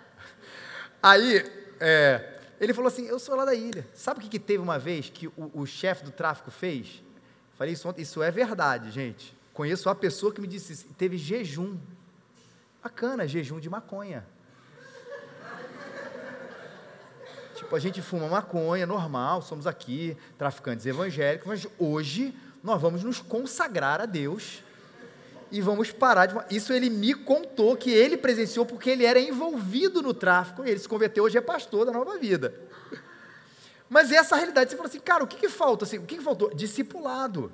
Aí, 1.01 1.49
é, 1.79 2.39
ele 2.59 2.73
falou 2.73 2.89
assim: 2.89 3.07
Eu 3.07 3.19
sou 3.19 3.37
lá 3.37 3.45
da 3.45 3.55
ilha. 3.55 3.87
Sabe 3.93 4.19
o 4.19 4.23
que, 4.23 4.27
que 4.27 4.39
teve 4.39 4.61
uma 4.61 4.77
vez 4.77 5.09
que 5.09 5.27
o, 5.27 5.61
o 5.61 5.65
chefe 5.65 6.03
do 6.03 6.11
tráfico 6.11 6.51
fez? 6.51 7.01
Falei 7.53 7.71
isso 7.71 7.87
ontem, 7.87 8.01
isso 8.01 8.21
é 8.21 8.29
verdade, 8.29 8.91
gente. 8.91 9.41
Conheço 9.53 9.89
a 9.89 9.95
pessoa 9.95 10.33
que 10.33 10.41
me 10.41 10.47
disse. 10.47 10.85
Teve 10.95 11.17
jejum 11.17 11.77
Bacana, 12.83 13.25
jejum 13.25 13.61
de 13.61 13.69
maconha. 13.69 14.25
tipo, 17.55 17.73
a 17.73 17.79
gente 17.79 18.01
fuma 18.01 18.27
maconha 18.27 18.85
normal, 18.85 19.41
somos 19.41 19.65
aqui 19.65 20.17
traficantes 20.37 20.85
evangélicos, 20.85 21.47
mas 21.47 21.67
hoje 21.79 22.35
nós 22.61 22.81
vamos 22.81 23.01
nos 23.01 23.21
consagrar 23.21 24.01
a 24.01 24.05
Deus 24.05 24.61
e 25.49 25.61
vamos 25.61 25.91
parar 25.91 26.25
de. 26.25 26.35
Isso 26.53 26.73
ele 26.73 26.89
me 26.89 27.13
contou 27.13 27.77
que 27.77 27.89
ele 27.89 28.17
presenciou 28.17 28.65
porque 28.65 28.89
ele 28.89 29.05
era 29.05 29.19
envolvido 29.19 30.01
no 30.01 30.13
tráfico 30.13 30.65
e 30.65 30.69
ele 30.69 30.79
se 30.79 30.89
converteu, 30.89 31.23
hoje 31.23 31.37
é 31.37 31.41
pastor 31.41 31.85
da 31.85 31.93
nova 31.93 32.17
vida. 32.17 32.53
Mas 33.89 34.11
essa 34.11 34.35
realidade, 34.35 34.71
você 34.71 34.75
falou 34.75 34.89
assim, 34.89 34.99
cara, 34.99 35.23
o 35.23 35.27
que, 35.27 35.37
que 35.37 35.47
falta? 35.47 35.85
Assim, 35.85 35.99
o 35.99 36.03
que, 36.03 36.17
que 36.17 36.23
faltou? 36.23 36.53
Discipulado. 36.53 37.49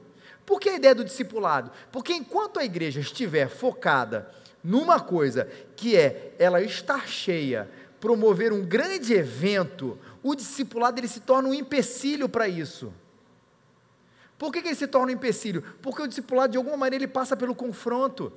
Por 0.49 0.59
que 0.59 0.67
a 0.67 0.75
ideia 0.77 0.95
do 0.95 1.05
discipulado? 1.05 1.69
Porque 1.91 2.11
enquanto 2.11 2.59
a 2.59 2.65
igreja 2.65 2.99
estiver 2.99 3.47
focada 3.47 4.31
numa 4.63 4.99
coisa, 4.99 5.47
que 5.75 5.95
é 5.95 6.33
ela 6.39 6.59
estar 6.59 7.07
cheia, 7.07 7.69
promover 7.99 8.51
um 8.51 8.65
grande 8.65 9.13
evento, 9.13 9.95
o 10.23 10.33
discipulado 10.33 10.99
ele 10.99 11.07
se 11.07 11.19
torna 11.19 11.49
um 11.49 11.53
empecilho 11.53 12.27
para 12.27 12.47
isso. 12.47 12.91
Por 14.39 14.51
que, 14.51 14.63
que 14.63 14.69
ele 14.69 14.75
se 14.75 14.87
torna 14.87 15.11
um 15.11 15.15
empecilho? 15.15 15.61
Porque 15.83 16.01
o 16.01 16.07
discipulado, 16.07 16.53
de 16.53 16.57
alguma 16.57 16.77
maneira, 16.77 17.05
ele 17.05 17.11
passa 17.11 17.37
pelo 17.37 17.53
confronto. 17.53 18.33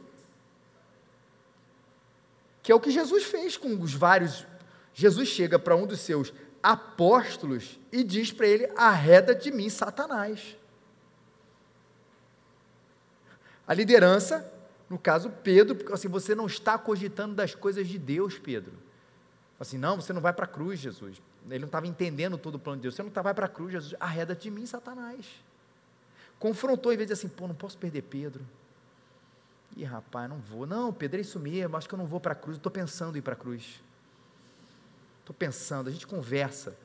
Que 2.62 2.70
é 2.70 2.75
o 2.75 2.81
que 2.81 2.90
Jesus 2.90 3.25
fez 3.25 3.57
com 3.57 3.81
os 3.81 3.94
vários. 3.94 4.46
Jesus 4.92 5.31
chega 5.31 5.59
para 5.59 5.75
um 5.75 5.87
dos 5.87 6.01
seus 6.01 6.31
apóstolos 6.62 7.81
e 7.90 8.05
diz 8.05 8.31
para 8.31 8.46
ele: 8.46 8.70
arreda 8.77 9.35
de 9.35 9.51
mim, 9.51 9.70
Satanás. 9.70 10.61
A 13.72 13.74
liderança 13.74 14.52
no 14.90 14.98
caso, 14.98 15.30
Pedro, 15.42 15.74
porque 15.74 15.90
assim, 15.90 16.06
você 16.06 16.35
não 16.35 16.44
está 16.44 16.76
cogitando 16.76 17.35
das 17.35 17.54
coisas 17.54 17.88
de 17.88 17.98
Deus, 17.98 18.38
Pedro. 18.38 18.74
Assim, 19.58 19.78
não, 19.78 19.96
você 19.98 20.12
não 20.12 20.20
vai 20.20 20.35
para 20.35 20.44
a 20.44 20.46
cruz, 20.46 20.80
Jesus. 20.80 21.16
Ele 21.48 21.61
não 21.61 21.66
estava 21.66 21.87
entendendo 21.87 22.37
todo 22.37 22.56
o 22.56 22.58
plano 22.58 22.76
de 22.76 22.82
Deus. 22.82 22.94
Você 22.94 23.02
não 23.02 23.08
tá, 23.08 23.22
vai 23.22 23.32
para 23.32 23.46
a 23.46 23.48
cruz, 23.48 23.72
Jesus. 23.72 23.94
Arreda 23.98 24.35
de 24.35 24.50
mim, 24.50 24.66
Satanás. 24.66 25.24
Confrontou, 26.38 26.92
em 26.92 26.98
vez 26.98 27.11
assim, 27.11 27.26
pô, 27.26 27.48
não 27.48 27.54
posso 27.54 27.78
perder 27.78 28.02
Pedro. 28.02 28.44
Ih, 29.74 29.85
rapaz, 29.85 30.28
não 30.28 30.37
vou. 30.37 30.66
Não, 30.66 30.92
Pedro, 30.92 31.16
é 31.16 31.22
isso 31.22 31.40
mesmo, 31.40 31.74
acho 31.74 31.88
que 31.88 31.94
eu 31.94 31.98
não 31.98 32.06
vou 32.06 32.20
para 32.20 32.32
a 32.32 32.37
cruz. 32.37 32.58
Estou 32.58 32.70
pensando 32.70 33.16
em 33.16 33.20
ir 33.20 33.22
para 33.22 33.32
a 33.32 33.37
cruz. 33.37 33.82
Estou 35.20 35.35
pensando, 35.35 35.88
a 35.88 35.90
gente 35.90 36.06
conversa. 36.06 36.76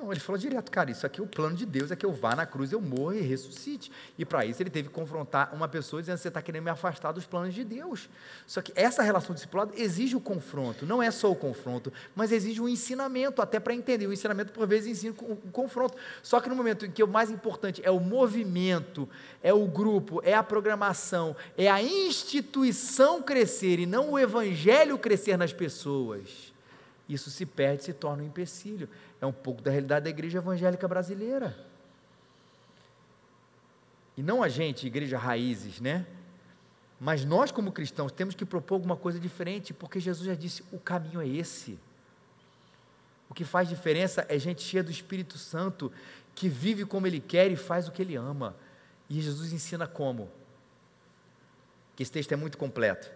Não, 0.00 0.10
ele 0.10 0.20
falou 0.20 0.38
direto, 0.38 0.70
cara, 0.70 0.90
isso 0.90 1.04
aqui 1.04 1.20
é 1.20 1.22
o 1.22 1.26
plano 1.26 1.54
de 1.54 1.66
Deus, 1.66 1.90
é 1.90 1.96
que 1.96 2.06
eu 2.06 2.12
vá 2.12 2.34
na 2.34 2.46
cruz, 2.46 2.72
eu 2.72 2.80
morra 2.80 3.16
e 3.16 3.20
ressuscite. 3.20 3.92
E 4.16 4.24
para 4.24 4.46
isso 4.46 4.62
ele 4.62 4.70
teve 4.70 4.88
que 4.88 4.94
confrontar 4.94 5.54
uma 5.54 5.68
pessoa 5.68 6.00
dizendo, 6.00 6.16
você 6.16 6.28
está 6.28 6.40
querendo 6.40 6.64
me 6.64 6.70
afastar 6.70 7.12
dos 7.12 7.26
planos 7.26 7.52
de 7.52 7.62
Deus. 7.62 8.08
Só 8.46 8.62
que 8.62 8.72
essa 8.74 9.02
relação 9.02 9.34
discipulada 9.34 9.72
exige 9.76 10.16
o 10.16 10.20
confronto, 10.20 10.86
não 10.86 11.02
é 11.02 11.10
só 11.10 11.30
o 11.30 11.36
confronto, 11.36 11.92
mas 12.16 12.32
exige 12.32 12.62
o 12.62 12.64
um 12.64 12.68
ensinamento, 12.68 13.42
até 13.42 13.60
para 13.60 13.74
entender. 13.74 14.06
O 14.06 14.12
ensinamento, 14.12 14.52
por 14.52 14.66
vezes, 14.66 14.90
ensina 14.90 15.14
o 15.20 15.36
confronto. 15.52 15.98
Só 16.22 16.40
que 16.40 16.48
no 16.48 16.56
momento 16.56 16.86
em 16.86 16.90
que 16.90 17.02
o 17.02 17.08
mais 17.08 17.30
importante 17.30 17.82
é 17.84 17.90
o 17.90 18.00
movimento, 18.00 19.06
é 19.42 19.52
o 19.52 19.66
grupo, 19.66 20.22
é 20.24 20.32
a 20.32 20.42
programação, 20.42 21.36
é 21.58 21.70
a 21.70 21.82
instituição 21.82 23.20
crescer 23.20 23.78
e 23.78 23.84
não 23.84 24.12
o 24.12 24.18
evangelho 24.18 24.96
crescer 24.96 25.36
nas 25.36 25.52
pessoas 25.52 26.49
isso 27.12 27.30
se 27.30 27.44
perde, 27.44 27.84
se 27.84 27.92
torna 27.92 28.22
um 28.22 28.26
empecilho. 28.26 28.88
É 29.20 29.26
um 29.26 29.32
pouco 29.32 29.60
da 29.60 29.70
realidade 29.70 30.04
da 30.04 30.10
igreja 30.10 30.38
evangélica 30.38 30.86
brasileira. 30.86 31.56
E 34.16 34.22
não 34.22 34.42
a 34.42 34.48
gente, 34.48 34.86
igreja 34.86 35.18
raízes, 35.18 35.80
né? 35.80 36.06
Mas 37.00 37.24
nós, 37.24 37.50
como 37.50 37.72
cristãos, 37.72 38.12
temos 38.12 38.34
que 38.34 38.44
propor 38.44 38.74
alguma 38.74 38.96
coisa 38.96 39.18
diferente, 39.18 39.72
porque 39.72 39.98
Jesus 39.98 40.26
já 40.26 40.34
disse: 40.34 40.62
o 40.70 40.78
caminho 40.78 41.20
é 41.20 41.26
esse. 41.26 41.78
O 43.28 43.34
que 43.34 43.44
faz 43.44 43.68
diferença 43.68 44.26
é 44.28 44.38
gente 44.38 44.62
cheia 44.62 44.82
do 44.82 44.90
Espírito 44.90 45.38
Santo, 45.38 45.90
que 46.34 46.48
vive 46.48 46.84
como 46.84 47.06
Ele 47.06 47.20
quer 47.20 47.50
e 47.50 47.56
faz 47.56 47.88
o 47.88 47.92
que 47.92 48.02
Ele 48.02 48.16
ama. 48.16 48.54
E 49.08 49.20
Jesus 49.20 49.52
ensina 49.52 49.86
como. 49.86 50.28
Que 51.96 52.02
esse 52.02 52.12
texto 52.12 52.32
é 52.32 52.36
muito 52.36 52.58
completo. 52.58 53.10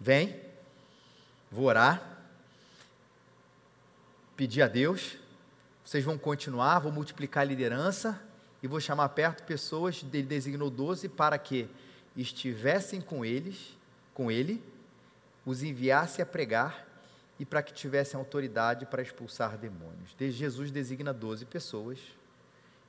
Vem, 0.00 0.40
vou 1.50 1.66
orar 1.66 2.15
pedir 4.36 4.62
a 4.62 4.68
Deus, 4.68 5.16
vocês 5.84 6.04
vão 6.04 6.18
continuar, 6.18 6.78
vou 6.78 6.92
multiplicar 6.92 7.42
a 7.42 7.44
liderança 7.44 8.20
e 8.62 8.68
vou 8.68 8.80
chamar 8.80 9.08
perto 9.10 9.44
pessoas, 9.44 10.04
ele 10.12 10.24
designou 10.24 10.68
doze 10.68 11.08
para 11.08 11.38
que 11.38 11.68
estivessem 12.16 13.00
com 13.00 13.24
eles, 13.24 13.76
com 14.12 14.30
ele, 14.30 14.62
os 15.44 15.62
enviasse 15.62 16.20
a 16.20 16.26
pregar 16.26 16.86
e 17.38 17.44
para 17.44 17.62
que 17.62 17.72
tivessem 17.72 18.18
autoridade 18.18 18.84
para 18.86 19.02
expulsar 19.02 19.56
demônios. 19.56 20.14
Jesus 20.18 20.70
designa 20.70 21.12
doze 21.12 21.44
pessoas. 21.44 21.98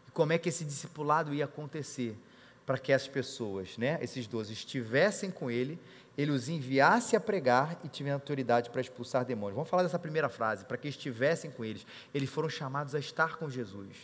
E 0.08 0.12
como 0.12 0.34
é 0.34 0.38
que 0.38 0.50
esse 0.50 0.66
discipulado 0.66 1.34
ia 1.34 1.46
acontecer? 1.46 2.18
Para 2.66 2.78
que 2.78 2.92
as 2.92 3.08
pessoas, 3.08 3.78
né, 3.78 3.98
esses 4.02 4.28
doze, 4.28 4.52
estivessem 4.52 5.32
com 5.32 5.50
ele 5.50 5.80
ele 6.18 6.32
os 6.32 6.50
enviasse 6.50 7.16
a 7.16 7.20
pregar 7.20 7.78
e 7.84 7.88
tivesse 7.88 8.14
autoridade 8.14 8.70
para 8.70 8.82
expulsar 8.82 9.24
demônios. 9.24 9.56
Vamos 9.56 9.70
falar 9.70 9.84
dessa 9.84 10.00
primeira 10.00 10.28
frase, 10.28 10.66
para 10.66 10.78
que 10.78 10.88
estivessem 10.88 11.52
com 11.52 11.64
eles. 11.64 11.86
Eles 12.14 12.30
foram 12.30 12.50
chamados 12.50 12.96
a 12.96 13.00
estar 13.00 13.38
com 13.38 13.50
Jesus. 13.50 13.96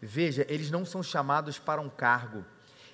Veja, 0.00 0.44
eles 0.48 0.70
não 0.70 0.84
são 0.84 1.02
chamados 1.02 1.58
para 1.58 1.80
um 1.80 1.88
cargo. 1.88 2.44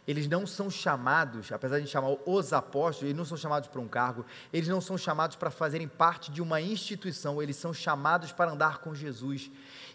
Eles 0.06 0.26
não 0.26 0.46
são 0.46 0.70
chamados, 0.70 1.52
apesar 1.52 1.80
de 1.80 1.86
chamar 1.86 2.16
os 2.24 2.52
apóstolos, 2.54 3.02
eles 3.02 3.16
não 3.16 3.26
são 3.26 3.36
chamados 3.36 3.68
para 3.68 3.78
um 3.78 3.86
cargo, 3.86 4.24
eles 4.50 4.66
não 4.66 4.80
são 4.80 4.96
chamados 4.96 5.36
para 5.36 5.50
fazerem 5.50 5.86
parte 5.86 6.30
de 6.30 6.40
uma 6.40 6.62
instituição, 6.62 7.42
eles 7.42 7.56
são 7.56 7.74
chamados 7.74 8.32
para 8.32 8.50
andar 8.50 8.78
com 8.78 8.94
Jesus. 8.94 9.50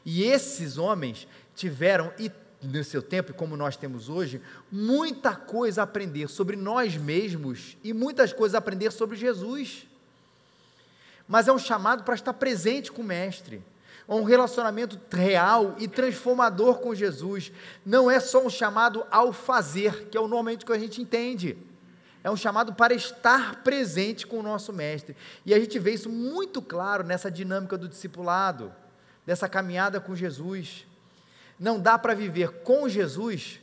E 0.06 0.24
esses 0.24 0.78
homens 0.78 1.28
tiveram 1.56 2.13
e 2.19 2.32
no 2.63 2.84
seu 2.84 3.02
tempo, 3.02 3.32
e 3.32 3.34
como 3.34 3.58
nós 3.58 3.76
temos 3.76 4.10
hoje, 4.10 4.41
muita 4.71 5.36
coisa 5.36 5.82
a 5.82 5.84
aprender 5.84 6.28
sobre 6.28 6.56
nós 6.56 6.95
mesmos 6.95 7.78
e 7.84 7.93
muitas 7.93 8.32
coisas 8.34 8.56
a 8.56 8.60
aprender 8.60 8.91
sobre 8.91 9.17
Jesus. 9.17 9.88
Mas 11.28 11.47
é 11.47 11.54
um 11.54 11.60
chamado 11.60 12.04
para 12.04 12.15
estar 12.15 12.34
presente 12.34 12.91
com 12.91 13.02
o 13.02 13.06
Mestre, 13.06 13.63
é 14.08 14.13
um 14.13 14.23
relacionamento 14.23 14.99
real 15.10 15.76
e 15.80 15.88
transformador 15.88 16.80
com 16.80 16.93
Jesus. 16.93 17.52
Não 17.86 18.12
é 18.12 18.19
só 18.19 18.45
um 18.45 18.49
chamado 18.49 19.06
ao 19.10 19.32
fazer, 19.32 20.08
que 20.10 20.17
é 20.17 20.19
o 20.19 20.28
normalmente 20.28 20.65
que 20.65 20.73
a 20.73 20.80
gente 20.80 21.02
entende. 21.02 21.58
É 22.23 22.30
um 22.30 22.38
chamado 22.38 22.73
para 22.73 22.93
estar 22.93 23.63
presente 23.63 24.26
com 24.26 24.39
o 24.39 24.43
nosso 24.43 24.71
Mestre. 24.71 25.15
E 25.45 25.54
a 25.54 25.60
gente 25.60 25.78
vê 25.80 25.93
isso 25.93 26.10
muito 26.10 26.62
claro 26.62 27.04
nessa 27.04 27.30
dinâmica 27.30 27.78
do 27.78 27.88
discipulado, 27.88 28.73
dessa 29.26 29.47
caminhada 29.47 29.99
com 29.99 30.15
Jesus. 30.15 30.86
Não 31.60 31.80
dá 31.80 31.98
para 31.98 32.13
viver 32.13 32.50
com 32.63 32.88
Jesus 32.88 33.62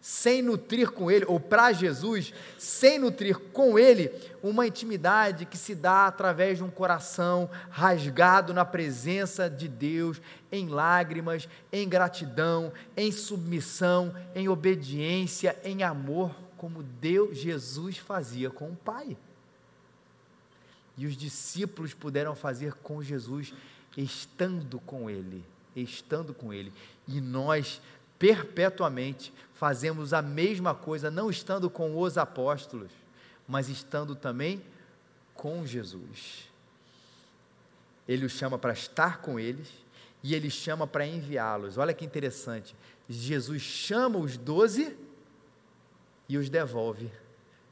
sem 0.00 0.40
nutrir 0.40 0.90
com 0.90 1.10
Ele, 1.10 1.26
ou 1.28 1.38
para 1.38 1.72
Jesus, 1.72 2.32
sem 2.58 2.98
nutrir 2.98 3.38
com 3.38 3.78
Ele, 3.78 4.10
uma 4.42 4.66
intimidade 4.66 5.44
que 5.44 5.58
se 5.58 5.74
dá 5.74 6.06
através 6.06 6.58
de 6.58 6.64
um 6.64 6.70
coração 6.70 7.50
rasgado 7.68 8.54
na 8.54 8.64
presença 8.64 9.48
de 9.50 9.68
Deus, 9.68 10.20
em 10.50 10.68
lágrimas, 10.68 11.48
em 11.70 11.88
gratidão, 11.88 12.72
em 12.96 13.12
submissão, 13.12 14.14
em 14.34 14.48
obediência, 14.48 15.58
em 15.62 15.82
amor, 15.82 16.34
como 16.56 16.82
Deus, 16.82 17.36
Jesus 17.36 17.98
fazia 17.98 18.50
com 18.50 18.70
o 18.70 18.76
Pai. 18.76 19.16
E 20.96 21.06
os 21.06 21.16
discípulos 21.16 21.94
puderam 21.94 22.34
fazer 22.34 22.74
com 22.74 23.02
Jesus, 23.02 23.52
estando 23.96 24.78
com 24.80 25.08
Ele 25.10 25.44
estando 25.74 26.34
com 26.34 26.52
Ele. 26.52 26.72
E 27.10 27.20
nós, 27.20 27.82
perpetuamente, 28.18 29.32
fazemos 29.54 30.14
a 30.14 30.22
mesma 30.22 30.74
coisa, 30.74 31.10
não 31.10 31.28
estando 31.28 31.68
com 31.68 32.00
os 32.00 32.16
apóstolos, 32.16 32.90
mas 33.48 33.68
estando 33.68 34.14
também 34.14 34.62
com 35.34 35.66
Jesus. 35.66 36.48
Ele 38.06 38.24
os 38.24 38.32
chama 38.32 38.58
para 38.58 38.72
estar 38.72 39.20
com 39.20 39.40
eles 39.40 39.68
e 40.22 40.34
ele 40.34 40.50
chama 40.50 40.86
para 40.86 41.04
enviá-los. 41.04 41.78
Olha 41.78 41.92
que 41.92 42.04
interessante. 42.04 42.76
Jesus 43.08 43.60
chama 43.60 44.18
os 44.18 44.36
doze 44.36 44.96
e 46.28 46.38
os 46.38 46.48
devolve. 46.48 47.10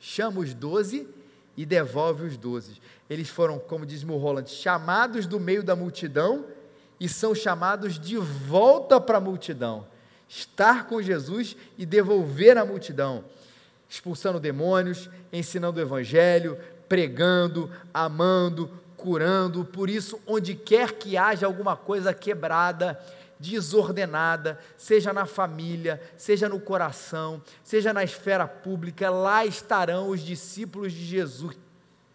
Chama 0.01 0.41
os 0.41 0.53
doze 0.53 1.09
e 1.57 1.65
devolve 1.65 2.25
os 2.25 2.37
doze. 2.37 2.81
Eles 3.09 3.29
foram, 3.29 3.59
como 3.59 3.87
diz 3.87 4.03
Mulholland, 4.03 4.51
chamados 4.51 5.27
do 5.27 5.39
meio 5.39 5.63
da 5.63 5.77
multidão 5.77 6.45
e 7.01 7.09
são 7.09 7.35
chamados 7.35 7.99
de 7.99 8.17
volta 8.17 9.01
para 9.01 9.19
a 9.19 9.21
multidão. 9.21 9.87
Estar 10.29 10.87
com 10.87 11.01
Jesus 11.01 11.57
e 11.77 11.87
devolver 11.87 12.59
a 12.59 12.65
multidão, 12.65 13.25
expulsando 13.89 14.41
demônios, 14.41 15.09
ensinando 15.33 15.79
o 15.79 15.83
evangelho, 15.83 16.59
pregando, 16.89 17.71
amando, 17.95 18.71
curando. 18.97 19.65
Por 19.65 19.89
isso, 19.89 20.21
onde 20.27 20.55
quer 20.55 20.93
que 20.93 21.17
haja 21.17 21.47
alguma 21.47 21.77
coisa 21.77 22.13
quebrada, 22.13 23.01
desordenada, 23.39 24.59
seja 24.77 25.13
na 25.13 25.25
família, 25.25 26.03
seja 26.17 26.49
no 26.49 26.61
coração, 26.61 27.41
seja 27.63 27.93
na 27.93 28.03
esfera 28.03 28.47
pública, 28.47 29.09
lá 29.09 29.47
estarão 29.47 30.11
os 30.11 30.21
discípulos 30.21 30.93
de 30.93 31.05
Jesus, 31.05 31.57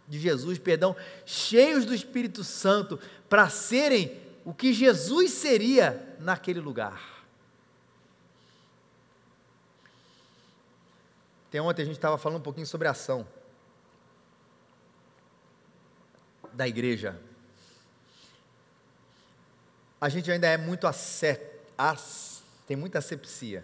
de 0.08 0.20
Jesus, 0.20 0.60
perdão, 0.60 0.96
cheios 1.26 1.86
do 1.86 1.96
Espírito 1.96 2.44
Santo 2.44 3.00
para 3.30 3.50
serem 3.50 4.22
o 4.46 4.54
que 4.54 4.74
Jesus 4.74 5.32
seria 5.32 6.18
naquele 6.20 6.60
lugar. 6.60 7.02
Até 11.48 11.62
ontem 11.62 11.84
a 11.84 11.86
gente 11.86 11.96
estava 11.96 12.18
falando 12.18 12.40
um 12.40 12.44
pouquinho 12.44 12.68
sobre 12.68 12.88
a 12.88 12.92
ação 12.92 13.28
da 16.52 16.68
igreja 16.68 17.20
a 20.04 20.10
gente 20.10 20.30
ainda 20.30 20.46
é 20.48 20.58
muito 20.58 20.86
acep, 20.86 21.62
as, 21.78 22.44
tem 22.68 22.76
muita 22.76 22.98
asepsia. 22.98 23.64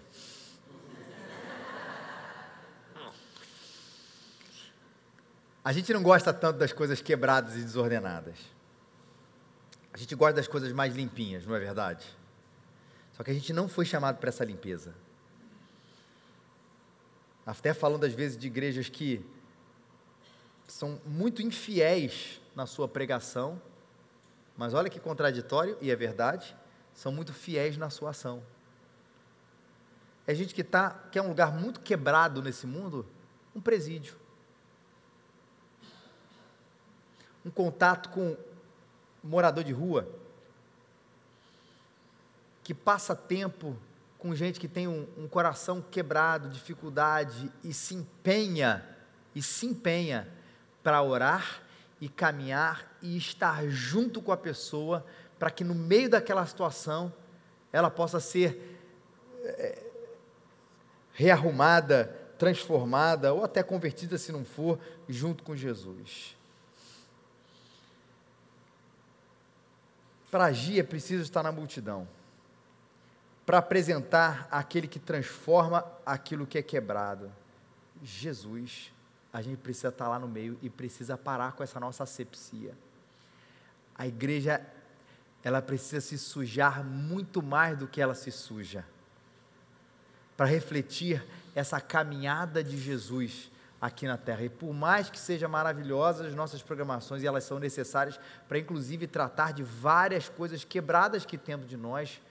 A 5.62 5.74
gente 5.74 5.92
não 5.92 6.02
gosta 6.02 6.34
tanto 6.34 6.58
das 6.58 6.72
coisas 6.72 7.02
quebradas 7.02 7.56
e 7.58 7.62
desordenadas. 7.62 8.38
A 9.94 9.98
gente 9.98 10.16
gosta 10.16 10.34
das 10.34 10.48
coisas 10.48 10.72
mais 10.72 10.96
limpinhas, 10.96 11.46
não 11.46 11.56
é 11.56 11.60
verdade? 11.60 12.06
Só 13.14 13.24
que 13.24 13.32
a 13.32 13.34
gente 13.34 13.52
não 13.52 13.68
foi 13.68 13.86
chamado 13.86 14.18
para 14.18 14.30
essa 14.30 14.46
limpeza. 14.46 14.94
Até 17.46 17.74
falando 17.74 18.06
às 18.06 18.14
vezes 18.14 18.38
de 18.38 18.48
igrejas 18.48 18.90
que 18.90 19.26
são 20.68 21.02
muito 21.06 21.42
infiéis 21.42 22.40
na 22.56 22.66
sua 22.66 22.88
pregação, 22.88 23.62
mas 24.56 24.74
olha 24.74 24.90
que 24.90 25.00
contraditório, 25.00 25.78
e 25.82 25.90
é 25.90 25.96
verdade, 25.96 26.56
são 26.94 27.12
muito 27.12 27.34
fiéis 27.34 27.78
na 27.78 27.90
sua 27.90 28.12
ação. 28.12 28.44
É 30.28 30.36
gente 30.36 30.54
que 30.54 30.64
tá, 30.64 30.92
quer 31.12 31.22
um 31.22 31.30
lugar 31.30 31.52
muito 31.52 31.80
quebrado 31.80 32.42
nesse 32.42 32.68
mundo, 32.68 33.06
um 33.56 33.60
presídio. 33.60 34.16
Um 37.44 37.50
contato 37.50 38.10
com 38.10 38.38
morador 39.24 39.64
de 39.64 39.72
rua, 39.72 40.08
que 42.64 42.74
passa 42.74 43.16
tempo 43.16 43.76
com 44.18 44.36
gente 44.36 44.60
que 44.60 44.68
tem 44.68 44.88
um, 44.88 45.08
um 45.18 45.28
coração 45.28 45.82
quebrado, 45.82 46.50
dificuldade, 46.50 47.52
e 47.64 47.74
se 47.74 47.96
empenha, 47.96 48.86
e 49.34 49.42
se 49.42 49.66
empenha 49.66 50.28
para 50.84 51.02
orar 51.02 51.62
e 52.02 52.08
caminhar 52.08 52.98
e 53.02 53.18
estar 53.18 53.68
junto 53.68 54.22
com 54.22 54.32
a 54.32 54.38
pessoa 54.38 55.06
para 55.38 55.50
que 55.50 55.64
no 55.64 55.74
meio 55.74 56.10
daquela 56.10 56.46
situação 56.46 57.14
ela 57.72 57.90
possa 57.90 58.20
ser 58.20 58.78
é, 59.44 59.84
rearrumada, 61.14 62.06
transformada 62.38 63.34
ou 63.34 63.44
até 63.44 63.62
convertida, 63.64 64.18
se 64.18 64.32
não 64.32 64.44
for, 64.44 64.80
junto 65.08 65.44
com 65.44 65.56
Jesus. 65.56 66.38
Para 70.30 70.46
agir 70.46 70.80
é 70.80 70.84
preciso 70.84 71.24
estar 71.24 71.44
na 71.44 71.52
multidão. 71.52 72.08
Para 73.46 73.58
apresentar 73.58 74.48
aquele 74.52 74.88
que 74.88 75.00
transforma 75.00 75.86
aquilo 76.06 76.46
que 76.46 76.58
é 76.58 76.62
quebrado. 76.62 77.32
Jesus 78.04 78.92
a 79.32 79.42
gente 79.42 79.58
precisa 79.58 79.90
estar 79.90 80.08
lá 80.08 80.18
no 80.18 80.28
meio 80.28 80.58
e 80.62 80.70
precisa 80.70 81.18
parar 81.18 81.54
com 81.54 81.64
essa 81.64 81.80
nossa 81.80 82.04
asepsia. 82.04 82.74
A 83.96 84.08
igreja, 84.08 84.66
ela 85.44 85.62
precisa 85.62 86.02
se 86.02 86.18
sujar 86.18 86.84
muito 86.84 87.42
mais 87.42 87.78
do 87.78 87.88
que 87.88 88.02
ela 88.02 88.16
se 88.16 88.32
suja, 88.32 88.84
para 90.36 90.46
refletir 90.46 91.24
essa 91.54 91.80
caminhada 91.80 92.64
de 92.64 92.78
Jesus 92.78 93.52
aqui 93.82 94.06
na 94.06 94.18
terra. 94.18 94.44
E 94.44 94.50
por 94.50 94.74
mais 94.74 95.10
que 95.10 95.20
sejam 95.20 95.50
maravilhosas 95.50 96.28
as 96.28 96.36
nossas 96.36 96.62
programações, 96.62 97.24
e 97.24 97.28
elas 97.28 97.44
são 97.44 97.60
necessárias 97.60 98.20
para, 98.48 98.60
inclusive, 98.60 99.08
tratar 99.08 99.54
de 99.54 99.64
várias 99.64 100.28
coisas 100.28 100.64
quebradas 100.64 101.26
que 101.26 101.38
temos 101.38 101.68
de 101.68 101.78
nós, 101.78 102.22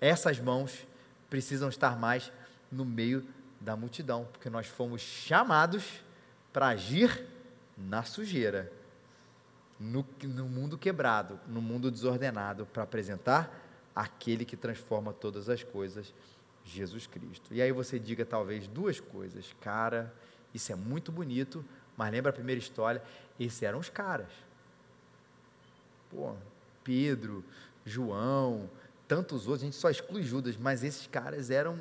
essas 0.00 0.38
mãos 0.38 0.86
precisam 1.28 1.68
estar 1.68 1.98
mais 1.98 2.32
no 2.70 2.84
meio 2.84 3.26
da 3.60 3.76
multidão, 3.76 4.28
porque 4.30 4.50
nós 4.50 4.66
fomos 4.66 5.00
chamados 5.00 5.84
para 6.52 6.68
agir 6.68 7.26
na 7.76 8.02
sujeira, 8.02 8.70
no, 9.80 10.06
no 10.22 10.48
mundo 10.48 10.78
quebrado, 10.78 11.40
no 11.48 11.60
mundo 11.60 11.90
desordenado, 11.90 12.66
para 12.66 12.82
apresentar 12.82 13.62
aquele 13.94 14.44
que 14.44 14.56
transforma 14.56 15.12
todas 15.12 15.48
as 15.48 15.62
coisas, 15.62 16.14
Jesus 16.64 17.06
Cristo. 17.06 17.52
E 17.52 17.60
aí 17.60 17.72
você 17.72 17.98
diga 17.98 18.24
talvez 18.24 18.66
duas 18.66 19.00
coisas, 19.00 19.54
cara, 19.60 20.12
isso 20.54 20.72
é 20.72 20.76
muito 20.76 21.10
bonito, 21.10 21.64
mas 21.96 22.12
lembra 22.12 22.30
a 22.30 22.32
primeira 22.32 22.58
história? 22.58 23.02
Esses 23.38 23.62
eram 23.62 23.78
os 23.80 23.88
caras. 23.88 24.28
Pô, 26.10 26.34
Pedro, 26.84 27.44
João, 27.84 28.70
tantos 29.08 29.46
outros, 29.46 29.62
a 29.62 29.66
gente 29.66 29.76
só 29.76 29.90
exclui 29.90 30.22
Judas, 30.22 30.56
mas 30.56 30.84
esses 30.84 31.06
caras 31.06 31.50
eram 31.50 31.78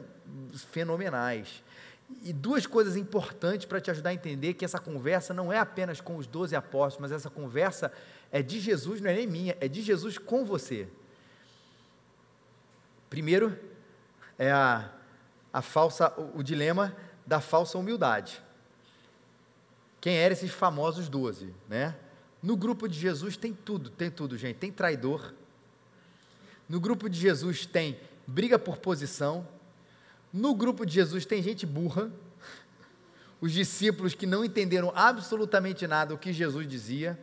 fenomenais. 0.71 1.63
E 2.23 2.33
duas 2.33 2.65
coisas 2.65 2.95
importantes 2.95 3.65
para 3.65 3.79
te 3.79 3.89
ajudar 3.91 4.09
a 4.09 4.13
entender 4.13 4.53
que 4.55 4.65
essa 4.65 4.79
conversa 4.79 5.33
não 5.33 5.51
é 5.51 5.59
apenas 5.59 6.01
com 6.01 6.17
os 6.17 6.27
doze 6.27 6.55
apóstolos, 6.55 7.09
mas 7.09 7.11
essa 7.11 7.29
conversa 7.29 7.91
é 8.31 8.41
de 8.41 8.59
Jesus, 8.59 8.99
não 9.01 9.09
é 9.09 9.13
nem 9.13 9.27
minha, 9.27 9.57
é 9.59 9.67
de 9.67 9.81
Jesus 9.81 10.17
com 10.17 10.43
você. 10.43 10.87
Primeiro, 13.09 13.57
é 14.37 14.51
a, 14.51 14.89
a 15.51 15.61
falsa, 15.61 16.11
o, 16.17 16.39
o 16.39 16.43
dilema 16.43 16.95
da 17.25 17.39
falsa 17.39 17.77
humildade. 17.77 18.41
Quem 20.03 20.17
eram 20.17 20.33
esses 20.33 20.51
famosos 20.51 21.07
doze, 21.07 21.55
né? 21.69 21.95
No 22.41 22.57
grupo 22.57 22.89
de 22.89 22.99
Jesus 22.99 23.37
tem 23.37 23.53
tudo, 23.53 23.89
tem 23.89 24.11
tudo, 24.11 24.37
gente. 24.37 24.57
Tem 24.57 24.69
traidor. 24.69 25.33
No 26.67 26.77
grupo 26.77 27.09
de 27.09 27.17
Jesus 27.17 27.65
tem 27.65 27.97
briga 28.27 28.59
por 28.59 28.79
posição, 28.79 29.47
no 30.33 30.53
grupo 30.53 30.85
de 30.85 30.95
Jesus 30.95 31.25
tem 31.25 31.41
gente 31.41 31.65
burra, 31.65 32.11
os 33.39 33.53
discípulos 33.53 34.13
que 34.13 34.25
não 34.25 34.43
entenderam 34.43 34.91
absolutamente 34.93 35.87
nada 35.87 36.13
o 36.13 36.17
que 36.17 36.33
Jesus 36.33 36.67
dizia. 36.67 37.17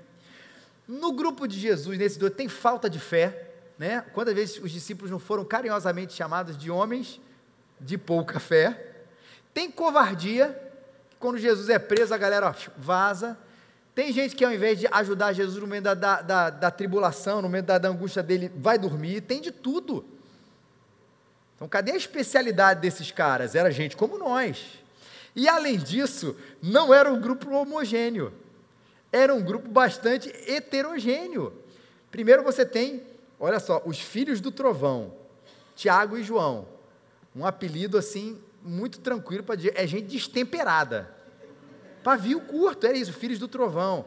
No 0.88 1.12
grupo 1.12 1.46
de 1.46 1.60
Jesus, 1.60 1.98
nesse 1.98 2.18
dois, 2.18 2.32
tem 2.32 2.48
falta 2.48 2.88
de 2.88 2.98
fé, 2.98 3.52
né? 3.78 4.00
Quantas 4.14 4.34
vezes 4.34 4.58
os 4.58 4.70
discípulos 4.70 5.10
não 5.10 5.18
foram 5.18 5.44
carinhosamente 5.44 6.14
chamados 6.14 6.56
de 6.56 6.70
homens 6.70 7.20
de 7.78 7.98
pouca 7.98 8.40
fé? 8.40 9.02
Tem 9.52 9.70
covardia, 9.70 10.69
quando 11.20 11.38
Jesus 11.38 11.68
é 11.68 11.78
preso, 11.78 12.14
a 12.14 12.18
galera 12.18 12.56
vaza. 12.78 13.38
Tem 13.94 14.10
gente 14.10 14.34
que 14.34 14.44
ao 14.44 14.52
invés 14.52 14.78
de 14.80 14.88
ajudar 14.90 15.34
Jesus 15.34 15.58
no 15.58 15.66
meio 15.66 15.82
da, 15.82 15.92
da, 15.92 16.22
da, 16.22 16.50
da 16.50 16.70
tribulação, 16.70 17.42
no 17.42 17.48
meio 17.48 17.62
da, 17.62 17.76
da 17.76 17.90
angústia 17.90 18.22
dele, 18.22 18.50
vai 18.56 18.78
dormir. 18.78 19.20
Tem 19.20 19.38
de 19.40 19.50
tudo. 19.52 20.04
Então, 21.54 21.68
cadê 21.68 21.92
a 21.92 21.96
especialidade 21.96 22.80
desses 22.80 23.10
caras? 23.10 23.54
Era 23.54 23.70
gente 23.70 23.98
como 23.98 24.16
nós. 24.16 24.80
E 25.36 25.46
além 25.46 25.76
disso, 25.76 26.34
não 26.62 26.92
era 26.92 27.12
um 27.12 27.20
grupo 27.20 27.50
homogêneo. 27.50 28.32
Era 29.12 29.34
um 29.34 29.42
grupo 29.42 29.68
bastante 29.68 30.30
heterogêneo. 30.50 31.52
Primeiro 32.10 32.42
você 32.42 32.64
tem, 32.64 33.02
olha 33.38 33.60
só, 33.60 33.82
os 33.84 34.00
filhos 34.00 34.40
do 34.40 34.50
trovão, 34.50 35.12
Tiago 35.76 36.16
e 36.16 36.22
João. 36.22 36.66
Um 37.36 37.44
apelido 37.44 37.98
assim, 37.98 38.40
muito 38.62 39.00
tranquilo 39.00 39.42
para 39.42 39.54
dizer, 39.54 39.72
é 39.76 39.86
gente 39.86 40.08
destemperada. 40.08 41.14
Pavio 42.02 42.40
curto, 42.40 42.86
é 42.86 42.92
isso, 42.96 43.12
filhos 43.12 43.38
do 43.38 43.48
trovão. 43.48 44.06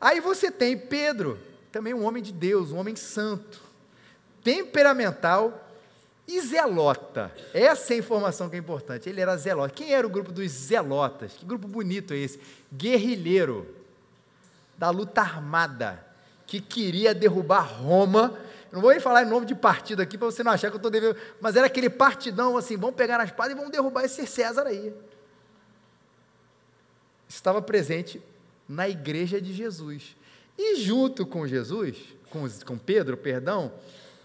Aí 0.00 0.20
você 0.20 0.50
tem 0.50 0.76
Pedro, 0.76 1.38
também 1.70 1.94
um 1.94 2.04
homem 2.04 2.22
de 2.22 2.32
Deus, 2.32 2.72
um 2.72 2.78
homem 2.78 2.96
santo, 2.96 3.60
temperamental, 4.42 5.68
e 6.28 6.42
zelota, 6.42 7.32
essa 7.54 7.94
é 7.94 7.96
a 7.96 8.00
informação 8.00 8.50
que 8.50 8.56
é 8.56 8.58
importante. 8.58 9.08
Ele 9.08 9.18
era 9.18 9.34
zelota. 9.38 9.72
Quem 9.72 9.94
era 9.94 10.06
o 10.06 10.10
grupo 10.10 10.30
dos 10.30 10.50
zelotas? 10.50 11.32
Que 11.32 11.46
grupo 11.46 11.66
bonito 11.66 12.12
é 12.12 12.18
esse? 12.18 12.38
Guerrilheiro, 12.70 13.66
da 14.76 14.90
luta 14.90 15.22
armada, 15.22 16.04
que 16.46 16.60
queria 16.60 17.14
derrubar 17.14 17.62
Roma. 17.62 18.38
Não 18.70 18.80
vou 18.80 18.90
nem 18.90 19.00
falar 19.00 19.22
em 19.22 19.28
nome 19.28 19.46
de 19.46 19.54
partido 19.54 20.02
aqui 20.02 20.18
para 20.18 20.26
você 20.26 20.42
não 20.42 20.52
achar 20.52 20.68
que 20.68 20.74
eu 20.74 20.78
estou 20.78 20.90
devendo, 20.90 21.16
mas 21.40 21.56
era 21.56 21.66
aquele 21.66 21.88
partidão 21.88 22.56
assim: 22.56 22.76
vamos 22.76 22.96
pegar 22.96 23.18
na 23.18 23.24
espada 23.24 23.52
e 23.52 23.54
vamos 23.54 23.70
derrubar 23.70 24.04
esse 24.04 24.26
César 24.26 24.66
aí. 24.66 24.92
Estava 27.28 27.62
presente 27.62 28.22
na 28.68 28.88
igreja 28.88 29.40
de 29.40 29.52
Jesus. 29.52 30.16
E 30.56 30.76
junto 30.76 31.24
com 31.24 31.46
Jesus, 31.46 31.96
com, 32.30 32.48
com 32.66 32.76
Pedro, 32.76 33.16
perdão, 33.16 33.72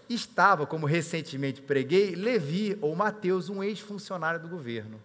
estava, 0.08 0.66
como 0.66 0.86
recentemente 0.86 1.62
preguei, 1.62 2.14
Levi 2.14 2.76
ou 2.80 2.94
Mateus, 2.94 3.48
um 3.48 3.62
ex-funcionário 3.62 4.40
do 4.40 4.48
governo. 4.48 5.00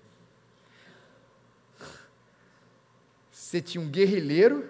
Você 3.32 3.62
tinha 3.62 3.82
um 3.82 3.90
guerrilheiro 3.90 4.68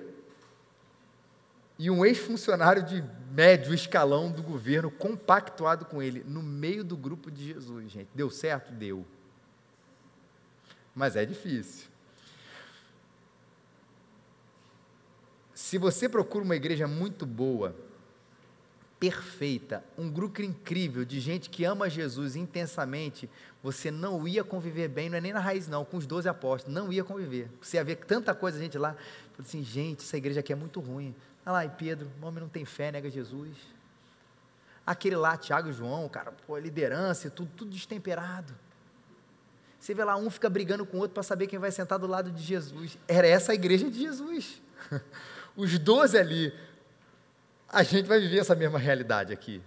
e 1.77 1.89
um 1.89 2.05
ex-funcionário 2.05 2.84
de 2.84 3.03
médio 3.31 3.73
escalão 3.73 4.31
do 4.31 4.41
governo 4.41 4.89
compactuado 4.89 5.85
com 5.85 6.01
ele, 6.01 6.23
no 6.25 6.41
meio 6.41 6.83
do 6.83 6.97
grupo 6.97 7.29
de 7.29 7.53
Jesus, 7.53 7.91
gente. 7.91 8.09
Deu 8.13 8.29
certo? 8.29 8.71
Deu. 8.71 9.05
Mas 10.93 11.15
é 11.15 11.25
difícil. 11.25 11.87
Se 15.53 15.77
você 15.77 16.09
procura 16.09 16.43
uma 16.43 16.55
igreja 16.55 16.87
muito 16.87 17.25
boa, 17.25 17.75
perfeita, 18.99 19.83
um 19.97 20.09
grupo 20.09 20.41
incrível 20.41 21.05
de 21.05 21.19
gente 21.19 21.49
que 21.49 21.63
ama 21.63 21.89
Jesus 21.89 22.35
intensamente, 22.35 23.29
você 23.63 23.89
não 23.89 24.27
ia 24.27 24.43
conviver 24.43 24.89
bem, 24.89 25.09
não 25.09 25.17
é 25.17 25.21
nem 25.21 25.31
na 25.31 25.39
raiz 25.39 25.67
não, 25.67 25.85
com 25.85 25.95
os 25.97 26.05
12 26.05 26.27
apóstolos, 26.27 26.73
não 26.73 26.91
ia 26.91 27.03
conviver. 27.03 27.49
Você 27.61 27.77
ia 27.77 27.83
ver 27.83 27.97
tanta 27.97 28.35
coisa, 28.35 28.59
gente 28.59 28.77
lá, 28.77 28.95
assim, 29.37 29.63
gente, 29.63 29.99
essa 29.99 30.17
igreja 30.17 30.41
aqui 30.41 30.51
é 30.51 30.55
muito 30.55 30.79
ruim. 30.79 31.15
Olha 31.45 31.54
lá, 31.54 31.65
e 31.65 31.69
Pedro, 31.69 32.12
o 32.21 32.25
homem 32.25 32.41
não 32.41 32.49
tem 32.49 32.65
fé, 32.65 32.91
nega 32.91 33.10
Jesus. 33.10 33.56
Aquele 34.86 35.15
lá, 35.15 35.38
Tiago 35.38 35.69
e 35.69 35.73
João, 35.73 36.10
cara, 36.10 36.32
pô, 36.45 36.58
liderança, 36.58 37.30
tudo, 37.30 37.52
tudo 37.56 37.71
destemperado. 37.71 38.54
Você 39.80 39.93
vê 39.93 40.04
lá, 40.04 40.17
um 40.17 40.30
fica 40.30 40.49
brigando 40.49 40.86
com 40.86 40.97
o 40.97 40.99
outro 40.99 41.13
para 41.13 41.23
saber 41.23 41.47
quem 41.47 41.58
vai 41.58 41.71
sentar 41.71 41.97
do 41.97 42.08
lado 42.08 42.32
de 42.32 42.43
Jesus. 42.43 42.97
Era 43.08 43.28
essa 43.28 43.52
a 43.54 43.56
igreja 43.56 43.89
de 43.89 43.99
Jesus. 43.99 44.62
Os 45.56 45.78
doze 45.80 46.17
ali, 46.17 46.54
a 47.67 47.84
gente 47.84 48.08
vai 48.08 48.19
viver 48.19 48.39
essa 48.39 48.56
mesma 48.56 48.78
realidade 48.78 49.32
aqui. 49.32 49.62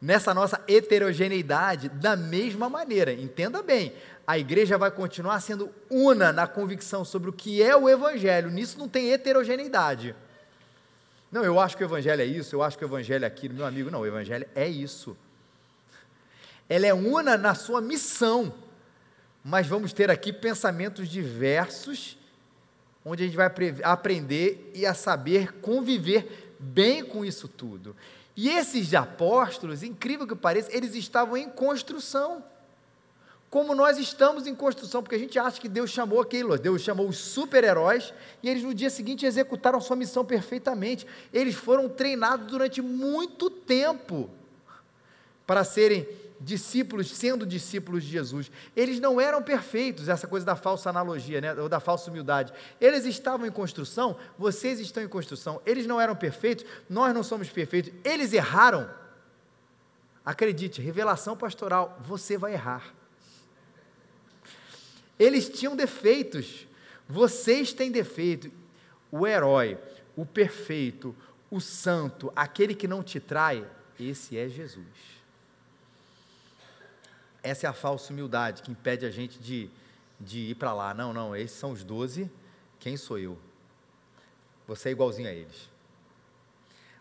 Nessa 0.00 0.34
nossa 0.34 0.60
heterogeneidade, 0.66 1.88
da 1.88 2.16
mesma 2.16 2.68
maneira, 2.68 3.12
entenda 3.12 3.62
bem, 3.62 3.94
a 4.26 4.36
igreja 4.36 4.76
vai 4.76 4.90
continuar 4.90 5.40
sendo 5.40 5.72
una 5.88 6.32
na 6.32 6.46
convicção 6.46 7.04
sobre 7.04 7.30
o 7.30 7.32
que 7.32 7.62
é 7.62 7.76
o 7.76 7.88
Evangelho, 7.88 8.50
nisso 8.50 8.78
não 8.78 8.88
tem 8.88 9.12
heterogeneidade. 9.12 10.16
Não, 11.32 11.42
eu 11.42 11.58
acho 11.58 11.78
que 11.78 11.82
o 11.82 11.86
Evangelho 11.86 12.20
é 12.20 12.26
isso, 12.26 12.54
eu 12.54 12.62
acho 12.62 12.76
que 12.76 12.84
o 12.84 12.86
Evangelho 12.86 13.24
é 13.24 13.26
aquilo, 13.26 13.54
meu 13.54 13.64
amigo, 13.64 13.90
não, 13.90 14.00
o 14.00 14.06
Evangelho 14.06 14.46
é 14.54 14.68
isso. 14.68 15.16
Ela 16.68 16.86
é 16.86 16.92
una 16.92 17.38
na 17.38 17.54
sua 17.54 17.80
missão, 17.80 18.54
mas 19.42 19.66
vamos 19.66 19.94
ter 19.94 20.10
aqui 20.10 20.30
pensamentos 20.30 21.08
diversos, 21.08 22.18
onde 23.02 23.22
a 23.22 23.26
gente 23.26 23.36
vai 23.36 23.50
aprender 23.82 24.70
e 24.74 24.84
a 24.84 24.92
saber 24.92 25.54
conviver 25.54 26.54
bem 26.60 27.02
com 27.02 27.24
isso 27.24 27.48
tudo. 27.48 27.96
E 28.36 28.50
esses 28.50 28.92
apóstolos, 28.92 29.82
incrível 29.82 30.26
que 30.26 30.36
pareça, 30.36 30.74
eles 30.74 30.94
estavam 30.94 31.36
em 31.36 31.48
construção. 31.48 32.44
Como 33.52 33.74
nós 33.74 33.98
estamos 33.98 34.46
em 34.46 34.54
construção, 34.54 35.02
porque 35.02 35.14
a 35.14 35.18
gente 35.18 35.38
acha 35.38 35.60
que 35.60 35.68
Deus 35.68 35.90
chamou 35.90 36.22
aquilo, 36.22 36.56
Deus 36.56 36.80
chamou 36.80 37.06
os 37.06 37.18
super-heróis 37.18 38.14
e 38.42 38.48
eles 38.48 38.62
no 38.62 38.72
dia 38.72 38.88
seguinte 38.88 39.26
executaram 39.26 39.78
sua 39.78 39.94
missão 39.94 40.24
perfeitamente. 40.24 41.06
Eles 41.30 41.54
foram 41.54 41.86
treinados 41.86 42.46
durante 42.46 42.80
muito 42.80 43.50
tempo 43.50 44.30
para 45.46 45.64
serem 45.64 46.08
discípulos, 46.40 47.10
sendo 47.10 47.44
discípulos 47.44 48.04
de 48.04 48.12
Jesus, 48.12 48.50
eles 48.74 48.98
não 48.98 49.20
eram 49.20 49.42
perfeitos, 49.42 50.08
essa 50.08 50.26
coisa 50.26 50.46
da 50.46 50.56
falsa 50.56 50.88
analogia, 50.88 51.38
né, 51.42 51.52
ou 51.52 51.68
da 51.68 51.78
falsa 51.78 52.10
humildade. 52.10 52.54
Eles 52.80 53.04
estavam 53.04 53.46
em 53.46 53.52
construção, 53.52 54.16
vocês 54.38 54.80
estão 54.80 55.02
em 55.02 55.08
construção. 55.08 55.60
Eles 55.66 55.86
não 55.86 56.00
eram 56.00 56.16
perfeitos, 56.16 56.64
nós 56.88 57.12
não 57.12 57.22
somos 57.22 57.50
perfeitos. 57.50 57.92
Eles 58.02 58.32
erraram. 58.32 58.88
Acredite, 60.24 60.80
revelação 60.80 61.36
pastoral, 61.36 61.98
você 62.02 62.38
vai 62.38 62.54
errar. 62.54 63.01
Eles 65.22 65.48
tinham 65.48 65.76
defeitos, 65.76 66.66
vocês 67.08 67.72
têm 67.72 67.92
defeito. 67.92 68.50
O 69.08 69.24
herói, 69.24 69.78
o 70.16 70.26
perfeito, 70.26 71.14
o 71.48 71.60
santo, 71.60 72.32
aquele 72.34 72.74
que 72.74 72.88
não 72.88 73.04
te 73.04 73.20
trai, 73.20 73.64
esse 74.00 74.36
é 74.36 74.48
Jesus. 74.48 74.84
Essa 77.40 77.68
é 77.68 77.70
a 77.70 77.72
falsa 77.72 78.12
humildade 78.12 78.62
que 78.62 78.72
impede 78.72 79.06
a 79.06 79.12
gente 79.12 79.38
de, 79.38 79.70
de 80.18 80.38
ir 80.50 80.54
para 80.56 80.72
lá. 80.72 80.92
Não, 80.92 81.12
não, 81.12 81.36
esses 81.36 81.56
são 81.56 81.70
os 81.70 81.84
doze, 81.84 82.28
quem 82.80 82.96
sou 82.96 83.16
eu? 83.16 83.38
Você 84.66 84.88
é 84.88 84.92
igualzinho 84.92 85.28
a 85.28 85.32
eles. 85.32 85.70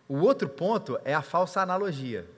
O 0.08 0.18
outro 0.18 0.48
ponto 0.48 1.00
é 1.04 1.16
a 1.16 1.24
falsa 1.24 1.60
analogia, 1.60 2.30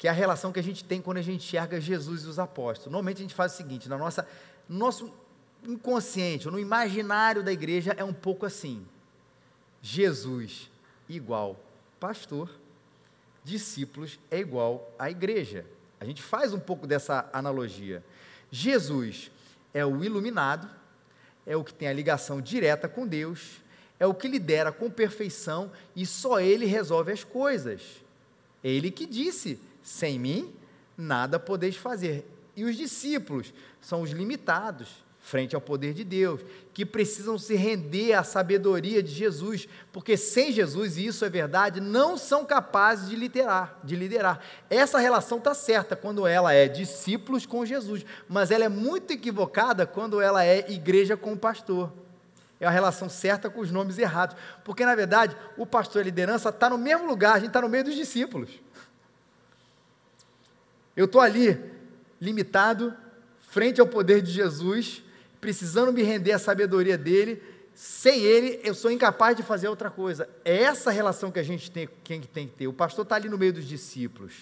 que 0.00 0.08
é 0.08 0.10
a 0.10 0.14
relação 0.14 0.50
que 0.50 0.58
a 0.58 0.62
gente 0.62 0.82
tem 0.82 1.02
quando 1.02 1.18
a 1.18 1.22
gente 1.22 1.44
enxerga 1.44 1.78
Jesus 1.78 2.24
e 2.24 2.26
os 2.26 2.38
apóstolos. 2.38 2.90
Normalmente 2.90 3.18
a 3.18 3.20
gente 3.20 3.34
faz 3.34 3.52
o 3.52 3.56
seguinte, 3.58 3.86
na 3.86 3.98
nossa, 3.98 4.26
no 4.66 4.78
nosso 4.78 5.12
inconsciente, 5.62 6.48
no 6.48 6.58
imaginário 6.58 7.42
da 7.42 7.52
igreja, 7.52 7.94
é 7.98 8.02
um 8.02 8.14
pouco 8.14 8.46
assim: 8.46 8.82
Jesus 9.82 10.70
igual 11.06 11.60
pastor, 12.00 12.48
discípulos 13.44 14.18
é 14.30 14.38
igual 14.38 14.90
à 14.98 15.10
igreja. 15.10 15.66
A 16.00 16.06
gente 16.06 16.22
faz 16.22 16.54
um 16.54 16.58
pouco 16.58 16.86
dessa 16.86 17.28
analogia. 17.30 18.02
Jesus 18.50 19.30
é 19.74 19.84
o 19.84 20.02
iluminado, 20.02 20.66
é 21.46 21.54
o 21.54 21.62
que 21.62 21.74
tem 21.74 21.88
a 21.88 21.92
ligação 21.92 22.40
direta 22.40 22.88
com 22.88 23.06
Deus, 23.06 23.60
é 23.98 24.06
o 24.06 24.14
que 24.14 24.28
lidera 24.28 24.72
com 24.72 24.90
perfeição 24.90 25.70
e 25.94 26.06
só 26.06 26.40
ele 26.40 26.64
resolve 26.64 27.12
as 27.12 27.22
coisas. 27.22 27.82
É 28.64 28.70
ele 28.70 28.90
que 28.90 29.04
disse: 29.04 29.60
sem 29.82 30.18
mim 30.18 30.52
nada 30.96 31.38
podeis 31.38 31.76
fazer. 31.76 32.26
E 32.54 32.64
os 32.64 32.76
discípulos 32.76 33.52
são 33.80 34.02
os 34.02 34.10
limitados, 34.10 35.04
frente 35.18 35.54
ao 35.54 35.60
poder 35.60 35.94
de 35.94 36.04
Deus, 36.04 36.40
que 36.72 36.84
precisam 36.84 37.38
se 37.38 37.54
render 37.54 38.14
à 38.14 38.22
sabedoria 38.22 39.02
de 39.02 39.12
Jesus, 39.12 39.68
porque 39.92 40.16
sem 40.16 40.50
Jesus, 40.52 40.96
e 40.96 41.06
isso 41.06 41.24
é 41.24 41.28
verdade, 41.28 41.80
não 41.80 42.16
são 42.16 42.44
capazes 42.44 43.08
de 43.08 43.16
liderar, 43.16 43.78
de 43.84 43.96
liderar. 43.96 44.40
Essa 44.68 44.98
relação 44.98 45.38
está 45.38 45.54
certa 45.54 45.94
quando 45.94 46.26
ela 46.26 46.52
é 46.52 46.68
discípulos 46.68 47.46
com 47.46 47.64
Jesus, 47.64 48.04
mas 48.28 48.50
ela 48.50 48.64
é 48.64 48.68
muito 48.68 49.12
equivocada 49.12 49.86
quando 49.86 50.20
ela 50.20 50.44
é 50.44 50.70
igreja 50.70 51.16
com 51.16 51.32
o 51.32 51.38
pastor. 51.38 51.92
É 52.58 52.66
a 52.66 52.70
relação 52.70 53.08
certa 53.08 53.48
com 53.48 53.60
os 53.60 53.70
nomes 53.70 53.96
errados, 53.96 54.36
porque 54.64 54.84
na 54.84 54.94
verdade 54.94 55.34
o 55.56 55.64
pastor 55.64 56.00
e 56.00 56.02
a 56.02 56.04
liderança 56.04 56.50
está 56.50 56.68
no 56.68 56.76
mesmo 56.76 57.06
lugar, 57.06 57.36
a 57.36 57.38
gente 57.38 57.48
está 57.48 57.62
no 57.62 57.70
meio 57.70 57.84
dos 57.84 57.94
discípulos. 57.94 58.50
Eu 60.96 61.04
estou 61.04 61.20
ali, 61.20 61.58
limitado, 62.20 62.94
frente 63.40 63.80
ao 63.80 63.86
poder 63.86 64.22
de 64.22 64.30
Jesus, 64.30 65.02
precisando 65.40 65.92
me 65.92 66.02
render 66.02 66.32
à 66.32 66.38
sabedoria 66.38 66.98
dele. 66.98 67.42
Sem 67.74 68.20
ele, 68.20 68.60
eu 68.62 68.74
sou 68.74 68.90
incapaz 68.90 69.36
de 69.36 69.42
fazer 69.42 69.68
outra 69.68 69.90
coisa. 69.90 70.28
É 70.44 70.62
essa 70.62 70.90
relação 70.90 71.30
que 71.30 71.38
a 71.38 71.42
gente 71.42 71.70
tem, 71.70 71.88
quem 72.04 72.20
tem 72.20 72.46
que 72.46 72.54
ter. 72.54 72.68
O 72.68 72.72
pastor 72.72 73.04
está 73.04 73.16
ali 73.16 73.28
no 73.28 73.38
meio 73.38 73.52
dos 73.52 73.66
discípulos. 73.66 74.34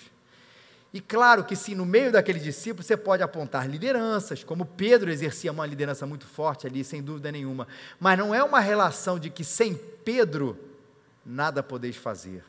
E 0.92 1.00
claro 1.00 1.44
que 1.44 1.54
sim, 1.54 1.74
no 1.74 1.84
meio 1.84 2.10
daqueles 2.10 2.42
discípulos 2.42 2.86
você 2.86 2.96
pode 2.96 3.22
apontar 3.22 3.68
lideranças, 3.68 4.42
como 4.42 4.64
Pedro 4.64 5.10
exercia 5.10 5.52
uma 5.52 5.66
liderança 5.66 6.06
muito 6.06 6.26
forte 6.26 6.66
ali, 6.66 6.82
sem 6.82 7.02
dúvida 7.02 7.30
nenhuma. 7.30 7.68
Mas 8.00 8.18
não 8.18 8.34
é 8.34 8.42
uma 8.42 8.58
relação 8.58 9.18
de 9.18 9.28
que 9.28 9.44
sem 9.44 9.74
Pedro 9.74 10.58
nada 11.24 11.62
podeis 11.62 11.94
fazer. 11.94 12.42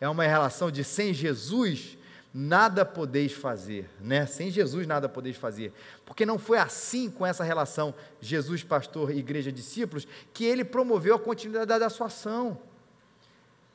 É 0.00 0.08
uma 0.08 0.24
relação 0.24 0.70
de 0.70 0.82
sem 0.82 1.12
Jesus 1.12 1.98
nada 2.38 2.84
podeis 2.84 3.32
fazer, 3.32 3.88
né? 3.98 4.26
Sem 4.26 4.50
Jesus 4.50 4.86
nada 4.86 5.08
podeis 5.08 5.38
fazer. 5.38 5.72
Porque 6.04 6.26
não 6.26 6.38
foi 6.38 6.58
assim 6.58 7.10
com 7.10 7.24
essa 7.24 7.42
relação 7.42 7.94
Jesus 8.20 8.62
pastor 8.62 9.10
igreja 9.10 9.50
discípulos 9.50 10.06
que 10.34 10.44
ele 10.44 10.62
promoveu 10.62 11.14
a 11.14 11.18
continuidade 11.18 11.80
da 11.80 11.88
sua 11.88 12.08
ação. 12.08 12.58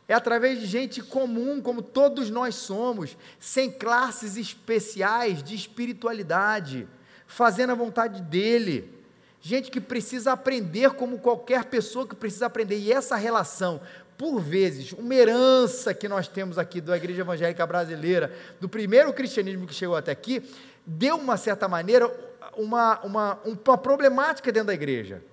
É 0.07 0.13
através 0.13 0.59
de 0.59 0.67
gente 0.67 1.01
comum, 1.01 1.59
como 1.59 1.81
todos 1.81 2.29
nós 2.29 2.53
somos, 2.53 3.17
sem 3.39 3.71
classes 3.71 4.37
especiais 4.37 5.41
de 5.41 5.55
espiritualidade, 5.55 6.87
fazendo 7.25 7.71
a 7.71 7.75
vontade 7.75 8.21
dele. 8.21 8.93
Gente 9.41 9.71
que 9.71 9.81
precisa 9.81 10.33
aprender 10.33 10.91
como 10.91 11.17
qualquer 11.17 11.65
pessoa 11.65 12.07
que 12.07 12.15
precisa 12.15 12.45
aprender. 12.45 12.77
E 12.77 12.93
essa 12.93 13.15
relação 13.15 13.81
por 14.21 14.39
vezes, 14.39 14.91
uma 14.91 15.15
herança 15.15 15.95
que 15.95 16.07
nós 16.07 16.27
temos 16.27 16.59
aqui 16.59 16.79
da 16.79 16.95
Igreja 16.95 17.21
Evangélica 17.21 17.65
Brasileira, 17.65 18.31
do 18.59 18.69
primeiro 18.69 19.11
cristianismo 19.11 19.65
que 19.65 19.73
chegou 19.73 19.95
até 19.95 20.11
aqui, 20.11 20.47
deu, 20.85 21.15
uma 21.15 21.37
certa 21.37 21.67
maneira, 21.67 22.07
uma, 22.55 22.99
uma, 22.99 23.39
uma 23.43 23.77
problemática 23.79 24.51
dentro 24.51 24.67
da 24.67 24.75
igreja. 24.75 25.23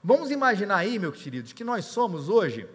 Vamos 0.00 0.30
imaginar 0.30 0.76
aí, 0.76 0.96
meus 0.96 1.20
queridos, 1.20 1.52
que 1.52 1.64
nós 1.64 1.86
somos 1.86 2.28
hoje, 2.28 2.68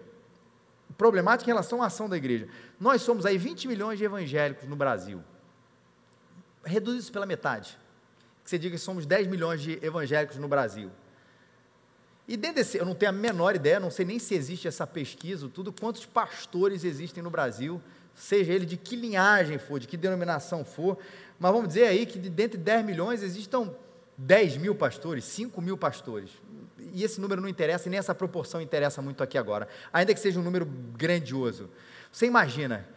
problemática 0.97 1.49
em 1.49 1.53
relação 1.53 1.81
à 1.81 1.85
ação 1.85 2.09
da 2.09 2.17
igreja, 2.17 2.49
nós 2.77 3.01
somos 3.01 3.25
aí 3.25 3.37
20 3.37 3.69
milhões 3.69 3.97
de 3.97 4.03
evangélicos 4.03 4.67
no 4.67 4.75
Brasil. 4.75 5.23
Reduz 6.65 7.03
isso 7.03 7.13
pela 7.13 7.25
metade. 7.25 7.79
Que 8.43 8.49
você 8.49 8.59
diga 8.59 8.75
que 8.75 8.81
somos 8.81 9.05
10 9.05 9.27
milhões 9.27 9.61
de 9.61 9.79
evangélicos 9.81 10.35
no 10.35 10.49
Brasil. 10.49 10.91
E 12.27 12.37
desse, 12.37 12.77
eu 12.77 12.85
não 12.85 12.95
tenho 12.95 13.09
a 13.09 13.13
menor 13.13 13.55
ideia, 13.55 13.79
não 13.79 13.91
sei 13.91 14.05
nem 14.05 14.17
se 14.17 14.33
existe 14.33 14.67
essa 14.67 14.87
pesquisa, 14.87 15.49
tudo, 15.49 15.73
quantos 15.73 16.05
pastores 16.05 16.83
existem 16.83 17.21
no 17.21 17.29
Brasil, 17.29 17.81
seja 18.15 18.53
ele 18.53 18.65
de 18.65 18.77
que 18.77 18.95
linhagem 18.95 19.57
for, 19.57 19.79
de 19.79 19.87
que 19.87 19.97
denominação 19.97 20.63
for, 20.63 20.97
mas 21.37 21.51
vamos 21.51 21.67
dizer 21.67 21.87
aí 21.87 22.05
que 22.05 22.17
de 22.17 22.29
dentro 22.29 22.57
de 22.57 22.63
10 22.63 22.85
milhões 22.85 23.23
existam 23.23 23.75
10 24.17 24.57
mil 24.57 24.75
pastores, 24.75 25.25
5 25.25 25.61
mil 25.61 25.77
pastores. 25.77 26.29
E 26.93 27.03
esse 27.03 27.19
número 27.19 27.41
não 27.41 27.49
interessa, 27.49 27.87
e 27.87 27.89
nem 27.89 27.99
essa 27.99 28.15
proporção 28.15 28.61
interessa 28.61 29.01
muito 29.01 29.21
aqui 29.21 29.37
agora, 29.37 29.67
ainda 29.91 30.13
que 30.13 30.19
seja 30.19 30.39
um 30.39 30.43
número 30.43 30.65
grandioso. 30.65 31.69
Você 32.11 32.25
imagina 32.25 32.87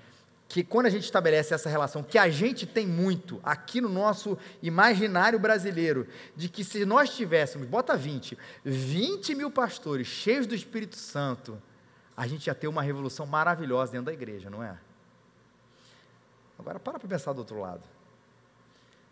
que 0.48 0.62
quando 0.62 0.86
a 0.86 0.90
gente 0.90 1.04
estabelece 1.04 1.52
essa 1.52 1.68
relação, 1.68 2.02
que 2.02 2.18
a 2.18 2.28
gente 2.28 2.66
tem 2.66 2.86
muito 2.86 3.40
aqui 3.42 3.80
no 3.80 3.88
nosso 3.88 4.38
imaginário 4.62 5.38
brasileiro, 5.38 6.06
de 6.36 6.48
que 6.48 6.62
se 6.62 6.84
nós 6.84 7.14
tivéssemos, 7.14 7.66
bota 7.66 7.96
20, 7.96 8.38
20 8.64 9.34
mil 9.34 9.50
pastores 9.50 10.06
cheios 10.06 10.46
do 10.46 10.54
Espírito 10.54 10.96
Santo, 10.96 11.60
a 12.16 12.26
gente 12.26 12.46
ia 12.46 12.54
ter 12.54 12.68
uma 12.68 12.82
revolução 12.82 13.26
maravilhosa 13.26 13.92
dentro 13.92 14.06
da 14.06 14.12
igreja, 14.12 14.48
não 14.48 14.62
é? 14.62 14.78
Agora 16.58 16.78
para 16.78 16.98
para 16.98 17.08
pensar 17.08 17.32
do 17.32 17.38
outro 17.38 17.60
lado. 17.60 17.82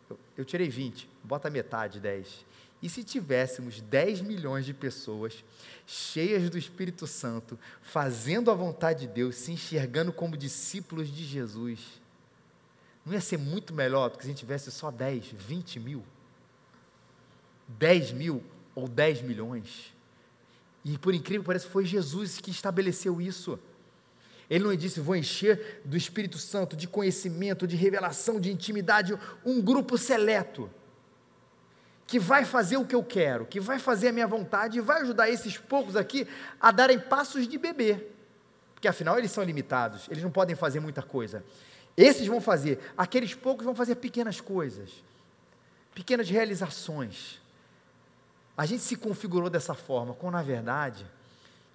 Eu, 0.08 0.18
eu 0.38 0.44
tirei 0.44 0.68
20, 0.68 1.08
bota 1.22 1.50
metade, 1.50 2.00
10. 2.00 2.44
E 2.84 2.88
se 2.90 3.02
tivéssemos 3.02 3.80
10 3.80 4.20
milhões 4.20 4.66
de 4.66 4.74
pessoas 4.74 5.42
cheias 5.86 6.50
do 6.50 6.58
Espírito 6.58 7.06
Santo, 7.06 7.58
fazendo 7.80 8.50
a 8.50 8.54
vontade 8.54 9.06
de 9.06 9.14
Deus, 9.14 9.36
se 9.36 9.52
enxergando 9.52 10.12
como 10.12 10.36
discípulos 10.36 11.08
de 11.08 11.24
Jesus, 11.24 11.80
não 13.02 13.14
ia 13.14 13.22
ser 13.22 13.38
muito 13.38 13.72
melhor 13.72 14.10
do 14.10 14.18
que 14.18 14.24
se 14.24 14.28
a 14.28 14.32
gente 14.32 14.40
tivesse 14.40 14.70
só 14.70 14.90
10, 14.90 15.28
20 15.32 15.80
mil? 15.80 16.04
10 17.68 18.12
mil 18.12 18.44
ou 18.74 18.86
10 18.86 19.22
milhões? 19.22 19.94
E 20.84 20.98
por 20.98 21.14
incrível 21.14 21.40
que 21.40 21.46
pareça, 21.46 21.66
foi 21.66 21.86
Jesus 21.86 22.38
que 22.38 22.50
estabeleceu 22.50 23.18
isso. 23.18 23.58
Ele 24.50 24.62
não 24.62 24.76
disse, 24.76 25.00
vou 25.00 25.16
encher 25.16 25.80
do 25.86 25.96
Espírito 25.96 26.36
Santo, 26.36 26.76
de 26.76 26.86
conhecimento, 26.86 27.66
de 27.66 27.76
revelação, 27.76 28.38
de 28.38 28.52
intimidade, 28.52 29.18
um 29.42 29.62
grupo 29.62 29.96
seleto 29.96 30.70
que 32.06 32.18
vai 32.18 32.44
fazer 32.44 32.76
o 32.76 32.84
que 32.84 32.94
eu 32.94 33.02
quero, 33.02 33.46
que 33.46 33.58
vai 33.58 33.78
fazer 33.78 34.08
a 34.08 34.12
minha 34.12 34.26
vontade 34.26 34.78
e 34.78 34.80
vai 34.80 35.02
ajudar 35.02 35.30
esses 35.30 35.56
poucos 35.56 35.96
aqui 35.96 36.28
a 36.60 36.70
darem 36.70 36.98
passos 36.98 37.48
de 37.48 37.58
bebê. 37.58 38.06
Porque 38.74 38.88
afinal 38.88 39.18
eles 39.18 39.30
são 39.30 39.42
limitados, 39.42 40.06
eles 40.10 40.22
não 40.22 40.30
podem 40.30 40.54
fazer 40.54 40.80
muita 40.80 41.02
coisa. 41.02 41.42
Esses 41.96 42.26
vão 42.26 42.40
fazer, 42.40 42.78
aqueles 42.96 43.34
poucos 43.34 43.64
vão 43.64 43.74
fazer 43.74 43.94
pequenas 43.96 44.40
coisas, 44.40 44.90
pequenas 45.94 46.28
realizações. 46.28 47.40
A 48.56 48.66
gente 48.66 48.82
se 48.82 48.96
configurou 48.96 49.48
dessa 49.48 49.74
forma, 49.74 50.14
quando 50.14 50.34
na 50.34 50.42
verdade, 50.42 51.06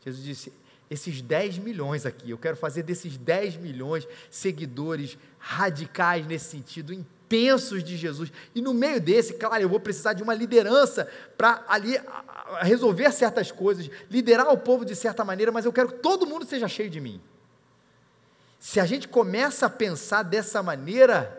Jesus 0.04 0.24
disse: 0.24 0.54
esses 0.90 1.22
10 1.22 1.58
milhões 1.60 2.06
aqui, 2.06 2.30
eu 2.30 2.38
quero 2.38 2.58
fazer 2.58 2.84
desses 2.84 3.18
10 3.18 3.58
milhões 3.58 4.08
seguidores 4.30 5.18
radicais 5.38 6.26
nesse 6.26 6.46
sentido, 6.46 6.94
intensos 7.30 7.84
de 7.84 7.96
Jesus. 7.96 8.32
E 8.56 8.62
no 8.62 8.74
meio 8.74 9.00
desse, 9.00 9.34
claro, 9.34 9.62
eu 9.62 9.70
vou 9.70 9.80
precisar 9.80 10.14
de 10.14 10.24
uma 10.24 10.34
liderança 10.34 11.08
para 11.38 11.64
ali 11.68 12.00
resolver 12.62 13.12
certas 13.12 13.52
coisas, 13.52 13.90
liderar 14.10 14.52
o 14.52 14.58
povo 14.58 14.84
de 14.84 14.96
certa 14.96 15.24
maneira, 15.24 15.52
mas 15.52 15.66
eu 15.66 15.72
quero 15.72 15.90
que 15.90 16.00
todo 16.00 16.26
mundo 16.26 16.46
seja 16.46 16.68
cheio 16.68 16.90
de 16.90 17.00
mim. 17.00 17.22
Se 18.60 18.80
a 18.80 18.86
gente 18.86 19.08
começa 19.08 19.68
a 19.68 19.70
pensar 19.70 20.24
dessa 20.24 20.64
maneira, 20.64 21.36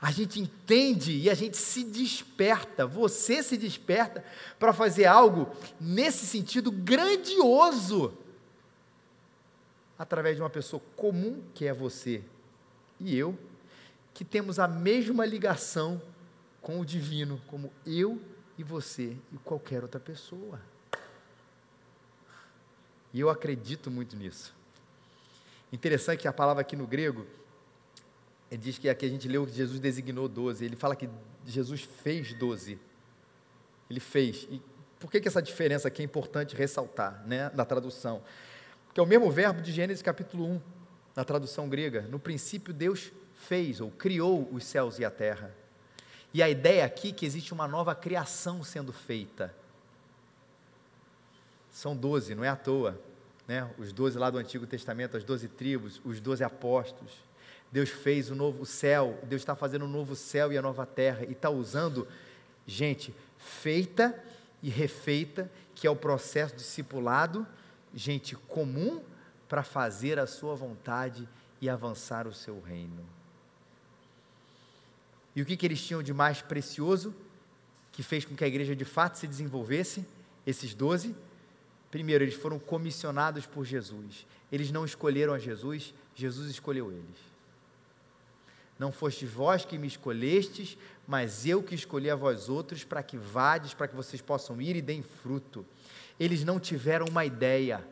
a 0.00 0.10
gente 0.10 0.40
entende 0.40 1.16
e 1.16 1.30
a 1.30 1.34
gente 1.34 1.56
se 1.56 1.84
desperta, 1.84 2.84
você 2.84 3.42
se 3.42 3.56
desperta 3.56 4.24
para 4.58 4.72
fazer 4.72 5.04
algo 5.04 5.48
nesse 5.80 6.26
sentido 6.26 6.72
grandioso, 6.72 8.12
através 9.96 10.34
de 10.36 10.42
uma 10.42 10.50
pessoa 10.50 10.82
comum 10.96 11.40
que 11.54 11.66
é 11.66 11.72
você 11.72 12.22
e 13.00 13.16
eu, 13.16 13.38
que 14.14 14.24
temos 14.24 14.60
a 14.60 14.68
mesma 14.68 15.26
ligação 15.26 16.00
com 16.62 16.80
o 16.80 16.86
divino, 16.86 17.42
como 17.48 17.70
eu 17.84 18.20
e 18.56 18.62
você 18.62 19.16
e 19.32 19.36
qualquer 19.38 19.82
outra 19.82 20.00
pessoa. 20.00 20.60
E 23.12 23.20
eu 23.20 23.28
acredito 23.28 23.90
muito 23.90 24.16
nisso. 24.16 24.54
Interessante 25.72 26.20
que 26.20 26.28
a 26.28 26.32
palavra 26.32 26.62
aqui 26.62 26.76
no 26.76 26.86
grego 26.86 27.26
diz 28.56 28.78
que 28.78 28.88
aqui 28.88 29.04
a 29.04 29.08
gente 29.08 29.26
leu 29.26 29.44
que 29.44 29.52
Jesus 29.52 29.80
designou 29.80 30.28
doze. 30.28 30.64
Ele 30.64 30.76
fala 30.76 30.94
que 30.94 31.10
Jesus 31.44 31.82
fez 31.82 32.32
doze. 32.34 32.78
Ele 33.90 34.00
fez. 34.00 34.46
E 34.50 34.62
por 34.98 35.10
que, 35.10 35.20
que 35.20 35.28
essa 35.28 35.42
diferença 35.42 35.88
aqui 35.88 36.02
é 36.02 36.04
importante 36.04 36.54
ressaltar, 36.54 37.22
né, 37.26 37.50
na 37.54 37.64
tradução? 37.64 38.22
Porque 38.86 39.00
é 39.00 39.02
o 39.02 39.06
mesmo 39.06 39.30
verbo 39.30 39.60
de 39.60 39.72
Gênesis 39.72 40.02
capítulo 40.02 40.46
1, 40.46 40.60
na 41.16 41.24
tradução 41.24 41.68
grega. 41.68 42.02
No 42.02 42.18
princípio, 42.18 42.72
Deus 42.72 43.12
fez 43.36 43.80
ou 43.80 43.90
criou 43.90 44.48
os 44.52 44.64
céus 44.64 44.98
e 44.98 45.04
a 45.04 45.10
terra. 45.10 45.54
E 46.32 46.42
a 46.42 46.48
ideia 46.48 46.84
aqui 46.84 47.10
é 47.10 47.12
que 47.12 47.24
existe 47.24 47.52
uma 47.52 47.68
nova 47.68 47.94
criação 47.94 48.64
sendo 48.64 48.92
feita. 48.92 49.54
São 51.70 51.96
doze, 51.96 52.34
não 52.34 52.44
é 52.44 52.48
à 52.48 52.56
toa. 52.56 53.00
Né? 53.46 53.70
Os 53.78 53.92
doze 53.92 54.18
lá 54.18 54.30
do 54.30 54.38
Antigo 54.38 54.66
Testamento, 54.66 55.16
as 55.16 55.24
doze 55.24 55.48
tribos, 55.48 56.00
os 56.04 56.20
doze 56.20 56.42
apóstolos. 56.42 57.12
Deus 57.70 57.90
fez 57.90 58.30
o 58.30 58.34
novo 58.34 58.64
céu, 58.64 59.18
Deus 59.24 59.42
está 59.42 59.54
fazendo 59.54 59.84
o 59.84 59.88
novo 59.88 60.14
céu 60.14 60.52
e 60.52 60.58
a 60.58 60.62
nova 60.62 60.86
terra, 60.86 61.24
e 61.24 61.32
está 61.32 61.50
usando 61.50 62.06
gente 62.66 63.14
feita 63.36 64.18
e 64.62 64.70
refeita, 64.70 65.50
que 65.74 65.86
é 65.86 65.90
o 65.90 65.96
processo 65.96 66.54
discipulado, 66.54 67.46
gente 67.92 68.36
comum, 68.36 69.02
para 69.48 69.62
fazer 69.62 70.18
a 70.18 70.26
sua 70.26 70.54
vontade 70.54 71.28
e 71.60 71.68
avançar 71.68 72.26
o 72.26 72.32
seu 72.32 72.60
reino. 72.60 73.04
E 75.34 75.42
o 75.42 75.44
que, 75.44 75.56
que 75.56 75.66
eles 75.66 75.82
tinham 75.82 76.02
de 76.02 76.12
mais 76.12 76.40
precioso 76.40 77.14
que 77.92 78.02
fez 78.02 78.24
com 78.24 78.34
que 78.34 78.44
a 78.44 78.48
igreja 78.48 78.74
de 78.74 78.84
fato 78.84 79.16
se 79.18 79.26
desenvolvesse? 79.26 80.04
Esses 80.46 80.74
doze. 80.74 81.14
Primeiro, 81.90 82.24
eles 82.24 82.34
foram 82.34 82.58
comissionados 82.58 83.46
por 83.46 83.64
Jesus. 83.64 84.26
Eles 84.50 84.70
não 84.70 84.84
escolheram 84.84 85.32
a 85.32 85.38
Jesus, 85.38 85.94
Jesus 86.14 86.50
escolheu 86.50 86.90
eles. 86.90 87.34
Não 88.78 88.90
fostes 88.90 89.30
vós 89.30 89.64
que 89.64 89.78
me 89.78 89.86
escolhestes, 89.86 90.76
mas 91.06 91.46
eu 91.46 91.62
que 91.62 91.74
escolhi 91.74 92.10
a 92.10 92.16
vós 92.16 92.48
outros 92.48 92.82
para 92.82 93.02
que 93.02 93.16
vades, 93.16 93.72
para 93.72 93.86
que 93.86 93.94
vocês 93.94 94.20
possam 94.20 94.60
ir 94.60 94.74
e 94.74 94.82
deem 94.82 95.02
fruto. 95.02 95.64
Eles 96.18 96.44
não 96.44 96.58
tiveram 96.58 97.06
uma 97.06 97.24
ideia, 97.24 97.86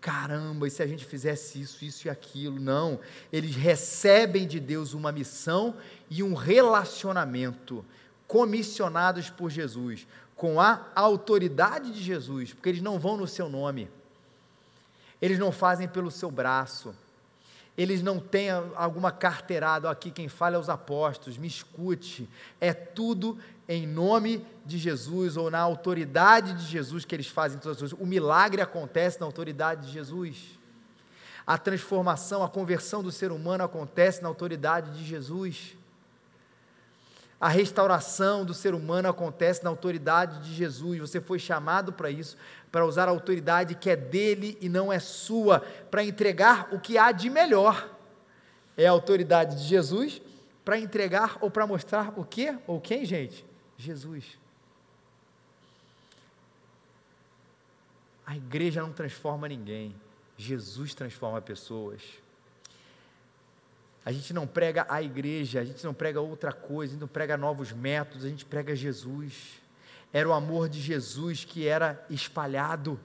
caramba, 0.00 0.66
e 0.66 0.70
se 0.70 0.82
a 0.82 0.86
gente 0.86 1.04
fizesse 1.04 1.60
isso, 1.60 1.84
isso 1.84 2.06
e 2.06 2.10
aquilo? 2.10 2.58
Não. 2.58 2.98
Eles 3.32 3.54
recebem 3.54 4.46
de 4.46 4.58
Deus 4.58 4.94
uma 4.94 5.12
missão 5.12 5.76
e 6.08 6.22
um 6.22 6.34
relacionamento 6.34 7.84
comissionados 8.26 9.28
por 9.28 9.50
Jesus, 9.50 10.06
com 10.36 10.60
a 10.60 10.86
autoridade 10.94 11.90
de 11.90 12.00
Jesus, 12.02 12.52
porque 12.54 12.68
eles 12.68 12.80
não 12.80 12.98
vão 12.98 13.16
no 13.16 13.26
seu 13.26 13.48
nome, 13.48 13.90
eles 15.20 15.38
não 15.38 15.52
fazem 15.52 15.86
pelo 15.86 16.10
seu 16.10 16.30
braço, 16.30 16.94
eles 17.80 18.02
não 18.02 18.18
têm 18.18 18.50
alguma 18.76 19.10
carteirada, 19.10 19.88
aqui 19.88 20.10
quem 20.10 20.28
fala 20.28 20.56
é 20.56 20.58
os 20.58 20.68
apóstolos, 20.68 21.38
me 21.38 21.48
escute, 21.48 22.28
é 22.60 22.74
tudo 22.74 23.38
em 23.66 23.86
nome 23.86 24.44
de 24.66 24.76
Jesus 24.76 25.34
ou 25.38 25.50
na 25.50 25.60
autoridade 25.60 26.52
de 26.52 26.66
Jesus 26.66 27.06
que 27.06 27.14
eles 27.14 27.28
fazem 27.28 27.58
todas 27.58 27.76
as 27.76 27.80
coisas. 27.80 27.98
O 27.98 28.06
milagre 28.06 28.60
acontece 28.60 29.18
na 29.18 29.24
autoridade 29.24 29.86
de 29.86 29.92
Jesus. 29.94 30.58
A 31.46 31.56
transformação, 31.56 32.44
a 32.44 32.50
conversão 32.50 33.02
do 33.02 33.10
ser 33.10 33.32
humano 33.32 33.64
acontece 33.64 34.20
na 34.20 34.28
autoridade 34.28 34.98
de 34.98 35.02
Jesus. 35.02 35.74
A 37.40 37.48
restauração 37.48 38.44
do 38.44 38.52
ser 38.52 38.74
humano 38.74 39.08
acontece 39.08 39.64
na 39.64 39.70
autoridade 39.70 40.40
de 40.40 40.54
Jesus. 40.54 40.98
Você 40.98 41.22
foi 41.22 41.38
chamado 41.38 41.90
para 41.90 42.10
isso, 42.10 42.36
para 42.70 42.84
usar 42.84 43.08
a 43.08 43.10
autoridade 43.10 43.74
que 43.74 43.88
é 43.88 43.96
dele 43.96 44.58
e 44.60 44.68
não 44.68 44.92
é 44.92 44.98
sua, 44.98 45.60
para 45.90 46.04
entregar 46.04 46.68
o 46.70 46.78
que 46.78 46.98
há 46.98 47.10
de 47.12 47.30
melhor. 47.30 47.88
É 48.76 48.86
a 48.86 48.90
autoridade 48.90 49.56
de 49.56 49.62
Jesus 49.64 50.20
para 50.64 50.78
entregar 50.78 51.38
ou 51.40 51.50
para 51.50 51.66
mostrar 51.66 52.12
o 52.18 52.24
que 52.24 52.54
ou 52.66 52.78
quem, 52.78 53.06
gente? 53.06 53.44
Jesus. 53.78 54.38
A 58.26 58.36
igreja 58.36 58.82
não 58.82 58.92
transforma 58.92 59.48
ninguém, 59.48 59.94
Jesus 60.36 60.94
transforma 60.94 61.40
pessoas. 61.40 62.02
A 64.04 64.12
gente 64.12 64.32
não 64.32 64.46
prega 64.46 64.86
a 64.88 65.02
igreja, 65.02 65.60
a 65.60 65.64
gente 65.64 65.84
não 65.84 65.92
prega 65.92 66.20
outra 66.20 66.52
coisa, 66.52 66.92
a 66.92 66.94
gente 66.94 67.00
não 67.00 67.08
prega 67.08 67.36
novos 67.36 67.72
métodos, 67.72 68.24
a 68.24 68.28
gente 68.28 68.44
prega 68.44 68.74
Jesus. 68.74 69.60
Era 70.12 70.28
o 70.28 70.32
amor 70.32 70.68
de 70.68 70.80
Jesus 70.80 71.44
que 71.44 71.66
era 71.66 72.04
espalhado. 72.08 72.98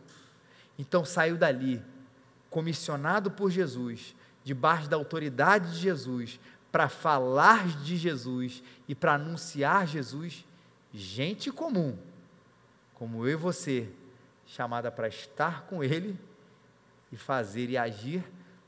Então 0.79 1.03
saiu 1.03 1.37
dali, 1.37 1.81
comissionado 2.49 3.29
por 3.29 3.51
Jesus, 3.51 4.15
debaixo 4.43 4.89
da 4.89 4.95
autoridade 4.95 5.71
de 5.73 5.79
Jesus, 5.79 6.39
para 6.71 6.89
falar 6.89 7.67
de 7.83 7.97
Jesus 7.97 8.63
e 8.87 8.95
para 8.95 9.13
anunciar 9.13 9.87
Jesus 9.87 10.45
gente 10.93 11.51
comum, 11.51 11.97
como 12.93 13.25
eu 13.25 13.33
e 13.33 13.35
você, 13.35 13.89
chamada 14.47 14.89
para 14.91 15.07
estar 15.07 15.63
com 15.63 15.83
Ele 15.83 16.17
e 17.11 17.17
fazer 17.17 17.69
e 17.69 17.77
agir 17.77 18.23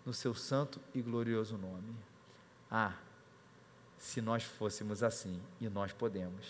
no 0.05 0.13
seu 0.13 0.34
santo 0.34 0.80
e 0.93 1.01
glorioso 1.01 1.57
nome. 1.57 2.07
Ah, 2.70 2.93
se 3.97 4.22
nós 4.22 4.43
fôssemos 4.43 5.01
assim, 5.03 5.39
e 5.59 5.68
nós 5.70 5.91
podemos. 5.91 6.45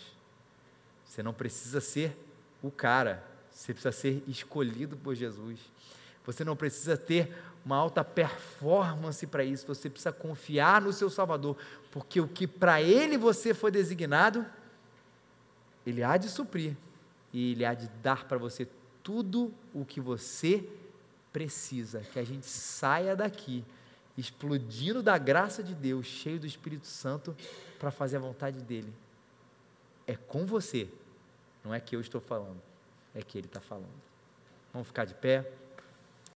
Você 1.06 1.24
não 1.24 1.34
precisa 1.34 1.80
ser 1.80 2.18
o 2.62 2.70
cara, 2.70 3.24
você 3.50 3.74
precisa 3.74 3.92
ser 3.92 4.24
escolhido 4.28 4.98
por 4.98 5.16
Jesus. 5.16 5.60
Você 6.26 6.44
não 6.44 6.56
precisa 6.56 6.98
ter 6.98 7.34
uma 7.64 7.78
alta 7.78 8.04
performance 8.04 9.26
para 9.28 9.44
isso, 9.44 9.68
você 9.68 9.90
precisa 9.90 10.12
confiar 10.12 10.82
no 10.82 10.92
seu 10.92 11.10
Salvador, 11.10 11.58
porque 11.92 12.20
o 12.20 12.28
que 12.28 12.48
para 12.48 12.82
Ele 12.82 13.18
você 13.18 13.54
foi 13.54 13.72
designado, 13.72 14.46
Ele 15.86 16.04
há 16.04 16.18
de 16.18 16.30
suprir, 16.30 16.76
e 17.34 17.52
Ele 17.52 17.66
há 17.66 17.74
de 17.74 17.88
dar 18.02 18.26
para 18.26 18.38
você 18.38 18.68
tudo 19.04 19.54
o 19.74 19.86
que 19.86 20.02
você 20.02 20.68
precisa, 21.32 22.02
que 22.02 22.20
a 22.20 22.24
gente 22.24 22.46
saia 22.46 23.16
daqui 23.16 23.64
explodindo 24.18 25.04
da 25.04 25.18
graça 25.18 25.62
de 25.62 25.76
Deus, 25.76 26.08
cheio 26.08 26.40
do 26.40 26.48
Espírito 26.48 26.88
Santo, 26.88 27.36
para 27.78 27.92
fazer 27.92 28.18
a 28.18 28.20
vontade 28.20 28.62
dEle. 28.62 28.94
É 30.08 30.16
com 30.16 30.46
você, 30.46 30.90
não 31.64 31.74
é 31.74 31.80
que 31.80 31.96
eu 31.96 32.02
estou 32.02 32.20
falando, 32.20 32.62
é 33.14 33.22
que 33.22 33.38
Ele 33.38 33.48
está 33.48 33.62
falando. 33.62 34.08
Vamos 34.74 34.88
ficar 34.88 35.06
de 35.06 35.14
pé. 35.14 35.52